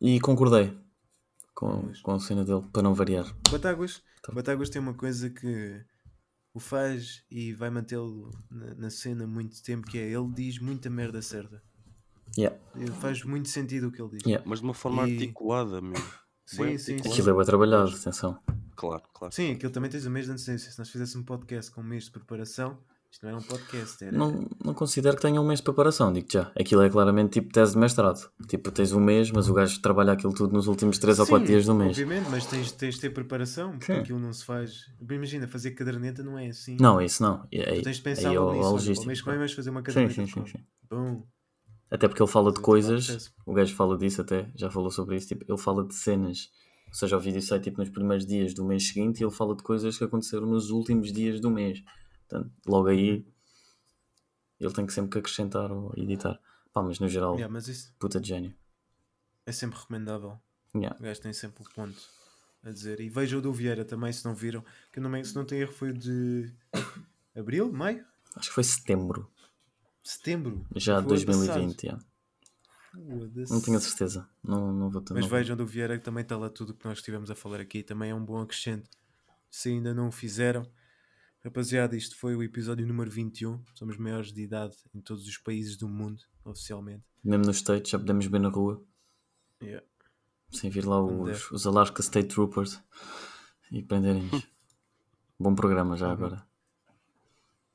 E 0.00 0.20
concordei 0.20 0.76
com, 1.54 1.90
com 2.02 2.12
a 2.12 2.20
cena 2.20 2.44
dele, 2.44 2.62
para 2.72 2.82
não 2.82 2.94
variar. 2.94 3.26
Batáguas. 3.50 4.02
Tá. 4.22 4.32
Batáguas 4.32 4.68
tem 4.68 4.80
uma 4.80 4.94
coisa 4.94 5.30
que 5.30 5.84
o 6.52 6.60
faz 6.60 7.24
e 7.30 7.52
vai 7.52 7.70
mantê-lo 7.70 8.30
na, 8.50 8.74
na 8.74 8.90
cena 8.90 9.26
muito 9.26 9.62
tempo, 9.62 9.86
que 9.86 9.98
é 9.98 10.08
ele 10.10 10.32
diz 10.32 10.58
muita 10.58 10.90
merda 10.90 11.20
certa. 11.22 11.62
Yeah. 12.36 12.56
Faz 13.00 13.22
muito 13.24 13.48
sentido 13.48 13.88
o 13.88 13.92
que 13.92 14.00
ele 14.00 14.10
diz. 14.12 14.22
Yeah. 14.24 14.44
Mas 14.48 14.60
de 14.60 14.64
uma 14.64 14.74
forma 14.74 15.08
E- 15.08 15.12
articulada, 15.14 15.80
meu. 15.80 15.94
Sim, 16.44 16.62
Bem 16.64 16.78
sim, 16.78 16.92
articulado. 16.92 17.08
Aquilo 17.20 17.30
é 17.30 17.34
bem 17.36 17.44
trabalhado, 17.46 17.90
atenção. 17.90 18.38
Claro, 18.76 19.02
claro. 19.14 19.34
Sim, 19.34 19.52
aquilo 19.52 19.72
também 19.72 19.90
tens 19.90 20.04
o 20.06 20.10
mês 20.10 20.26
de 20.26 20.32
antecedência. 20.32 20.70
Se 20.70 20.78
nós 20.78 20.88
fizéssemos 20.90 21.22
um 21.22 21.26
podcast 21.26 21.70
com 21.70 21.80
um 21.80 21.84
mês 21.84 22.04
de 22.04 22.10
preparação, 22.10 22.76
isto 23.10 23.22
não 23.24 23.30
era 23.30 23.38
um 23.38 23.42
podcast, 23.42 24.04
era. 24.04 24.16
Não, 24.16 24.46
não 24.62 24.74
considero 24.74 25.16
que 25.16 25.22
tenha 25.22 25.40
um 25.40 25.46
mês 25.46 25.60
de 25.60 25.64
preparação, 25.64 26.12
digo 26.12 26.26
já. 26.30 26.52
Aquilo 26.60 26.82
é 26.82 26.90
claramente 26.90 27.40
tipo 27.40 27.50
tese 27.52 27.72
de 27.72 27.78
mestrado. 27.78 28.30
Tipo, 28.46 28.70
tens 28.70 28.92
um 28.92 29.00
mês, 29.00 29.30
mas 29.30 29.48
o 29.48 29.54
gajo 29.54 29.80
trabalha 29.80 30.12
aquilo 30.12 30.34
tudo 30.34 30.52
nos 30.52 30.66
últimos 30.66 30.98
3 30.98 31.18
ou 31.20 31.24
Sim, 31.24 31.30
4 31.30 31.46
dias 31.48 31.64
do 31.64 31.74
mês. 31.74 31.90
Obviamente, 31.92 32.28
mas 32.30 32.44
tens, 32.44 32.70
tens 32.72 32.96
de 32.96 33.00
ter 33.00 33.10
preparação, 33.10 33.70
porque 33.78 33.94
Sim. 33.94 34.00
aquilo 34.00 34.18
não 34.20 34.32
se 34.32 34.44
faz. 34.44 34.90
Imagina, 35.10 35.48
fazer 35.48 35.70
caderneta 35.70 36.22
não 36.22 36.38
é 36.38 36.48
assim. 36.48 36.76
Não, 36.78 37.00
isso 37.00 37.22
não. 37.22 37.46
E 37.50 37.62
Tu 37.62 37.70
Aí, 37.70 37.82
tens 37.82 37.96
de 37.96 38.02
pensar 38.02 38.28
aí 38.28 38.36
é 38.36 38.38
logo 38.40 38.50
o- 38.52 38.76
nisso. 38.76 39.00
Ao 39.00 39.06
mês 39.06 39.20
que 39.22 39.30
vem 39.30 39.38
vais 39.38 39.52
fazer 39.54 39.70
uma 39.70 39.80
Sim, 39.80 39.84
caderneta. 39.84 40.14
sim, 40.14 40.26
sim, 40.26 40.32
como? 40.32 40.46
sim. 40.48 40.58
Bum. 40.90 41.22
Até 41.90 42.08
porque 42.08 42.22
ele 42.22 42.30
fala 42.30 42.52
de 42.52 42.60
coisas, 42.60 43.32
o 43.44 43.52
gajo 43.52 43.74
fala 43.74 43.96
disso 43.96 44.20
até, 44.20 44.50
já 44.56 44.70
falou 44.70 44.90
sobre 44.90 45.16
isso, 45.16 45.28
tipo, 45.28 45.44
ele 45.48 45.58
fala 45.58 45.86
de 45.86 45.94
cenas, 45.94 46.50
ou 46.88 46.94
seja, 46.94 47.16
o 47.16 47.20
vídeo 47.20 47.40
sai 47.40 47.60
tipo 47.60 47.78
nos 47.80 47.90
primeiros 47.90 48.26
dias 48.26 48.54
do 48.54 48.64
mês 48.64 48.88
seguinte 48.88 49.20
e 49.20 49.24
ele 49.24 49.30
fala 49.30 49.54
de 49.54 49.62
coisas 49.62 49.96
que 49.96 50.04
aconteceram 50.04 50.46
nos 50.46 50.70
últimos 50.70 51.12
dias 51.12 51.40
do 51.40 51.50
mês. 51.50 51.82
Portanto, 52.28 52.50
logo 52.66 52.88
aí 52.88 53.24
ele 54.58 54.72
tem 54.72 54.86
que 54.86 54.92
sempre 54.92 55.10
que 55.12 55.18
acrescentar 55.18 55.70
ou 55.70 55.92
editar. 55.96 56.40
Pá, 56.72 56.82
mas 56.82 56.98
no 56.98 57.08
geral, 57.08 57.34
Yeah, 57.34 57.52
mas 57.52 57.68
isso 57.68 57.94
puta 57.98 58.20
de 58.20 58.28
gênio. 58.28 58.54
é 59.44 59.52
sempre 59.52 59.78
recomendável. 59.78 60.38
Yeah. 60.74 60.96
O 60.98 61.02
gajo 61.02 61.20
tem 61.20 61.32
sempre 61.32 61.62
o 61.62 61.70
ponto 61.74 61.96
a 62.62 62.70
dizer. 62.70 63.00
E 63.00 63.08
vejam 63.08 63.38
o 63.38 63.42
do 63.42 63.52
Vieira 63.52 63.84
também, 63.84 64.12
se 64.12 64.24
não 64.24 64.34
viram. 64.34 64.64
Que 64.92 64.98
não, 65.00 65.24
se 65.24 65.34
não 65.34 65.44
tem 65.44 65.60
erro, 65.60 65.72
foi 65.72 65.90
o 65.90 65.94
de 65.94 66.52
abril, 67.36 67.72
maio, 67.72 68.04
Acho 68.34 68.48
que 68.50 68.54
foi 68.54 68.64
setembro, 68.64 69.30
setembro. 70.08 70.66
já 70.74 71.00
de 71.00 71.06
Foi 71.08 71.16
ano 71.18 71.26
2020. 71.26 71.82
yeah. 71.84 72.04
Não 73.50 73.60
tenho 73.60 73.76
a 73.76 73.80
certeza. 73.80 74.28
Não, 74.42 74.72
não 74.72 74.90
vou. 74.90 75.02
Mas 75.10 75.22
não- 75.24 75.28
vejam 75.28 75.56
do 75.56 75.66
Vieira 75.66 75.98
que 75.98 76.04
também 76.04 76.22
está 76.22 76.36
lá 76.36 76.48
tudo 76.48 76.70
o 76.70 76.74
que 76.74 76.84
nós 76.86 76.98
estivemos 76.98 77.30
a 77.30 77.34
falar 77.34 77.60
aqui. 77.60 77.82
Também 77.82 78.10
é 78.10 78.14
um 78.14 78.24
bom 78.24 78.40
acrescente. 78.40 78.88
Se 79.50 79.68
ainda 79.68 79.92
não 79.92 80.08
o 80.08 80.12
fizeram, 80.12 80.62
rapaziada, 81.44 81.94
isto 81.96 82.16
foi 82.16 82.34
o 82.34 82.42
episódio 82.42 82.86
número 82.86 83.10
21. 83.10 83.62
Somos 83.74 83.96
maiores 83.98 84.32
de 84.32 84.40
idade 84.42 84.74
em 84.94 85.00
todos 85.00 85.26
os 85.26 85.36
países 85.36 85.76
do 85.76 85.86
mundo, 85.88 86.22
oficialmente. 86.44 87.04
Mesmo 87.22 87.44
nos 87.44 87.56
States 87.58 87.90
já 87.90 87.98
podemos 87.98 88.26
ver 88.26 88.40
na 88.40 88.48
rua, 88.48 88.82
Yeah. 89.62 89.84
sem 90.52 90.70
vir 90.70 90.86
lá 90.86 91.02
os, 91.02 91.50
os 91.50 91.66
Alaska 91.66 92.00
State 92.02 92.28
Troopers 92.28 92.80
e 93.70 93.82
prenderem-nos. 93.82 94.46
Bom 95.38 95.54
programa 95.54 95.96
já 95.96 96.06
Uhum. 96.06 96.12
agora. 96.12 96.46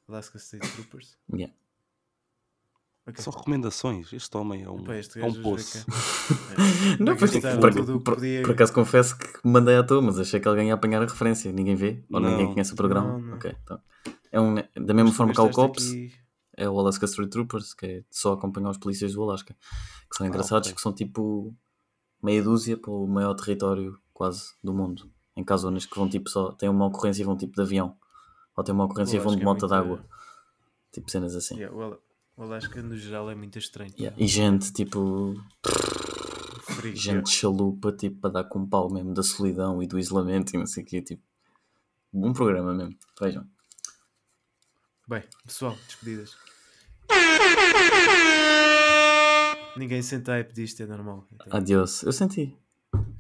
Alaska 0.07 0.37
State 0.39 0.67
Troopers. 0.73 1.17
Yeah. 1.31 1.53
Ok. 3.07 3.23
São 3.23 3.33
recomendações. 3.33 4.13
Este 4.13 4.37
homem 4.37 4.63
é 4.63 4.69
um, 4.69 4.83
é 4.85 5.25
um 5.25 5.41
poço. 5.41 5.79
é 6.99 7.03
Não, 7.03 7.15
pois, 7.17 7.31
por, 7.31 7.79
o 7.95 7.99
por- 7.99 8.15
podia. 8.15 8.41
por 8.43 8.51
acaso 8.51 8.71
confesso 8.73 9.17
que 9.17 9.27
mandei 9.43 9.75
à 9.75 9.83
toa, 9.83 10.01
mas 10.01 10.19
achei 10.19 10.39
que 10.39 10.47
alguém 10.47 10.67
ia 10.67 10.75
apanhar 10.75 11.01
a 11.01 11.05
referência. 11.05 11.51
Ninguém 11.51 11.75
vê? 11.75 12.03
Ou 12.11 12.19
Não. 12.19 12.29
ninguém 12.29 12.51
conhece 12.53 12.73
o 12.73 12.75
programa? 12.75 13.13
Não, 13.13 13.19
não. 13.19 13.35
Ok, 13.35 13.55
então. 13.63 13.79
É 14.31 14.39
um, 14.39 14.55
da 14.55 14.93
mesma 14.93 15.11
forma 15.11 15.33
que 15.33 15.39
há 15.39 15.43
o 15.43 15.47
Gastaste 15.47 15.67
COPS, 15.67 15.87
aqui- 15.91 16.13
é 16.57 16.69
o 16.69 16.79
Alaska 16.79 17.05
Street 17.05 17.31
Troopers, 17.31 17.73
que 17.73 17.85
é 17.85 18.03
só 18.11 18.33
acompanhar 18.33 18.69
os 18.69 18.77
polícias 18.77 19.13
do 19.13 19.23
Alasca. 19.23 19.55
Que 20.09 20.17
são 20.17 20.27
engraçados, 20.27 20.67
ok. 20.69 20.75
que 20.75 20.81
são 20.81 20.93
tipo 20.93 21.55
meia 22.21 22.43
dúzia 22.43 22.77
para 22.77 22.91
o 22.91 23.07
maior 23.07 23.33
território 23.33 23.97
quase 24.13 24.53
do 24.63 24.73
mundo. 24.73 25.09
Em 25.35 25.43
zonas 25.57 25.85
que 25.87 25.95
vão 25.97 26.07
tipo 26.07 26.29
só, 26.29 26.51
têm 26.51 26.69
uma 26.69 26.85
ocorrência 26.85 27.23
e 27.23 27.25
vão 27.25 27.35
tipo 27.35 27.55
de 27.55 27.61
avião. 27.61 27.95
Ou 28.55 28.63
têm 28.63 28.75
uma 28.75 28.85
ocorrência 28.85 29.15
e 29.17 29.19
O 29.19 29.23
vão 29.23 29.35
de 29.35 29.41
é 29.41 29.45
moto 29.45 29.61
muito- 29.61 29.67
d'água. 29.71 30.05
Tipo 30.91 31.09
cenas 31.09 31.35
assim. 31.35 31.55
Yeah, 31.55 31.75
o 31.75 31.81
Ala- 31.81 31.99
o 32.35 32.43
Alasca 32.43 32.81
no 32.81 32.97
geral 32.97 33.29
é 33.29 33.35
muito 33.35 33.59
estranho. 33.59 33.93
Yeah. 33.97 34.15
E 34.19 34.27
gente, 34.27 34.71
tipo, 34.73 35.35
Frio, 36.63 36.95
gente 36.95 37.29
chalupa, 37.29 37.91
tipo, 37.91 38.19
para 38.19 38.29
dar 38.31 38.43
com 38.45 38.59
um 38.59 38.67
pau 38.67 38.89
mesmo 38.91 39.13
da 39.13 39.23
solidão 39.23 39.81
e 39.81 39.87
do 39.87 39.99
isolamento 39.99 40.55
e 40.55 40.57
não 40.57 40.65
sei 40.65 40.83
o 40.83 40.85
quê, 40.85 41.01
tipo, 41.01 41.23
bom 42.11 42.33
programa 42.33 42.73
mesmo, 42.73 42.95
vejam. 43.19 43.45
Bem, 45.07 45.23
pessoal, 45.45 45.77
despedidas. 45.87 46.35
Ninguém 49.75 50.01
senta 50.01 50.33
hype 50.33 50.53
disto, 50.53 50.83
é 50.83 50.85
normal. 50.85 51.27
Então, 51.31 51.47
Adiós, 51.57 52.03
eu 52.03 52.11
senti. 52.11 52.57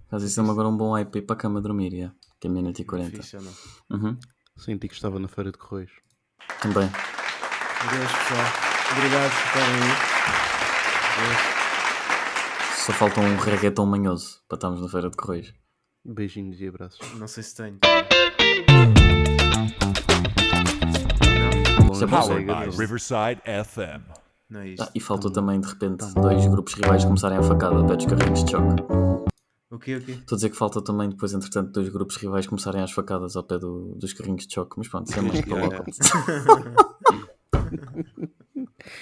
Caso 0.09 0.25
isso 0.25 0.41
é 0.41 0.43
agora 0.43 0.67
um 0.67 0.75
bom 0.75 0.91
hype 0.93 1.21
para 1.21 1.35
a 1.35 1.39
cama 1.39 1.61
dormir, 1.61 1.93
yeah. 1.93 2.15
que 2.39 2.47
é 2.47 2.49
meia-noite 2.49 2.81
e 2.81 2.85
quarenta. 2.85 3.21
Uhum. 3.89 4.17
Senti 4.57 4.87
que 4.87 4.93
estava 4.93 5.19
na 5.19 5.27
feira 5.27 5.51
de 5.51 5.57
Correios. 5.57 5.91
Também. 6.61 6.89
Adeus, 7.79 8.11
pessoal. 8.11 8.70
Obrigado 8.93 9.31
por 9.31 9.45
estarem 9.47 9.75
aí. 9.83 9.91
Só 12.75 12.91
falta 12.93 13.19
um 13.21 13.35
reggaeton 13.37 13.85
manhoso 13.85 14.39
para 14.47 14.55
estarmos 14.57 14.81
na 14.81 14.87
feira 14.89 15.09
de 15.09 15.15
Correios. 15.17 15.53
Beijinhos 16.03 16.59
e 16.59 16.67
abraços. 16.67 16.99
Não 17.15 17.27
sei 17.27 17.43
se 17.43 17.55
tenho. 17.55 17.77
Isso 21.93 22.03
é 22.03 22.07
bom. 22.07 22.19
Powered 22.21 22.45
by 22.45 22.69
Riverside 22.77 23.41
FM. 23.45 24.01
Não 24.49 24.61
é 24.61 24.69
isto. 24.69 24.81
Ah, 24.83 24.89
e 24.95 24.99
faltou 24.99 25.31
também, 25.31 25.61
de 25.61 25.67
repente, 25.67 26.03
dois 26.15 26.45
grupos 26.47 26.73
rivais 26.73 27.05
começarem 27.05 27.37
a 27.37 27.43
facada 27.43 27.79
a 27.79 27.83
pé 27.85 27.95
dos 27.95 28.05
carrinhos 28.07 28.43
de 28.43 28.51
choque. 28.51 28.83
O 29.69 29.77
quê, 29.79 29.95
o 29.95 30.01
quê? 30.01 30.11
Estou 30.11 30.35
a 30.35 30.37
dizer 30.37 30.49
que 30.49 30.57
falta 30.57 30.81
também 30.83 31.07
depois, 31.09 31.31
entretanto, 31.33 31.71
dois 31.71 31.87
grupos 31.89 32.17
rivais 32.17 32.45
começarem 32.47 32.81
às 32.81 32.91
facadas 32.91 33.37
ao 33.37 33.43
pé 33.43 33.57
do- 33.57 33.95
dos 33.95 34.11
carrinhos 34.11 34.45
de 34.45 34.53
choque. 34.53 34.73
Mas 34.77 34.89
pronto, 34.89 35.09
isso 35.09 35.19
é 35.19 35.21
mais 35.21 35.39
para 35.41 35.61
logo. 35.61 35.85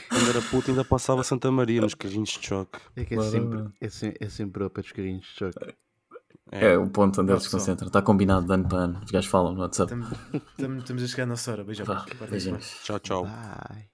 Quando 0.09 0.30
era 0.30 0.41
puto 0.41 0.71
ainda 0.71 0.84
passava 0.86 1.23
Santa 1.23 1.51
Maria 1.51 1.82
nos 1.82 1.93
carrinhos 1.93 2.30
de 2.30 2.45
choque. 2.47 2.80
É 2.95 3.05
que 3.05 3.13
é 3.13 3.17
Bora. 3.17 3.30
sempre, 3.30 3.65
é, 3.82 3.89
se- 3.89 4.17
é 4.19 4.30
sempre 4.30 4.63
ao 4.63 4.69
pé 4.69 4.82
dos 4.82 4.91
carrinhos 4.91 5.25
de 5.25 5.32
choque. 5.34 5.75
É 6.51 6.77
o 6.77 6.89
ponto 6.89 7.21
onde 7.21 7.32
eles 7.32 7.43
se 7.43 7.51
concentram. 7.51 7.88
Está 7.88 8.01
combinado 8.01 8.45
de 8.45 8.53
ano 8.53 8.67
para 8.67 8.77
ano. 8.80 9.01
Os 9.03 9.11
gajos 9.11 9.30
falam 9.30 9.53
no 9.53 9.61
WhatsApp. 9.61 9.93
Estamos, 9.93 11.03
a 11.03 11.07
chegar 11.07 11.23
à 11.23 11.27
nossa 11.27 11.51
hora. 11.51 11.63
Beijão. 11.63 11.86
Beijinhos. 12.30 12.80
Tchau, 12.84 12.99
tchau. 12.99 13.23
Bye. 13.23 13.89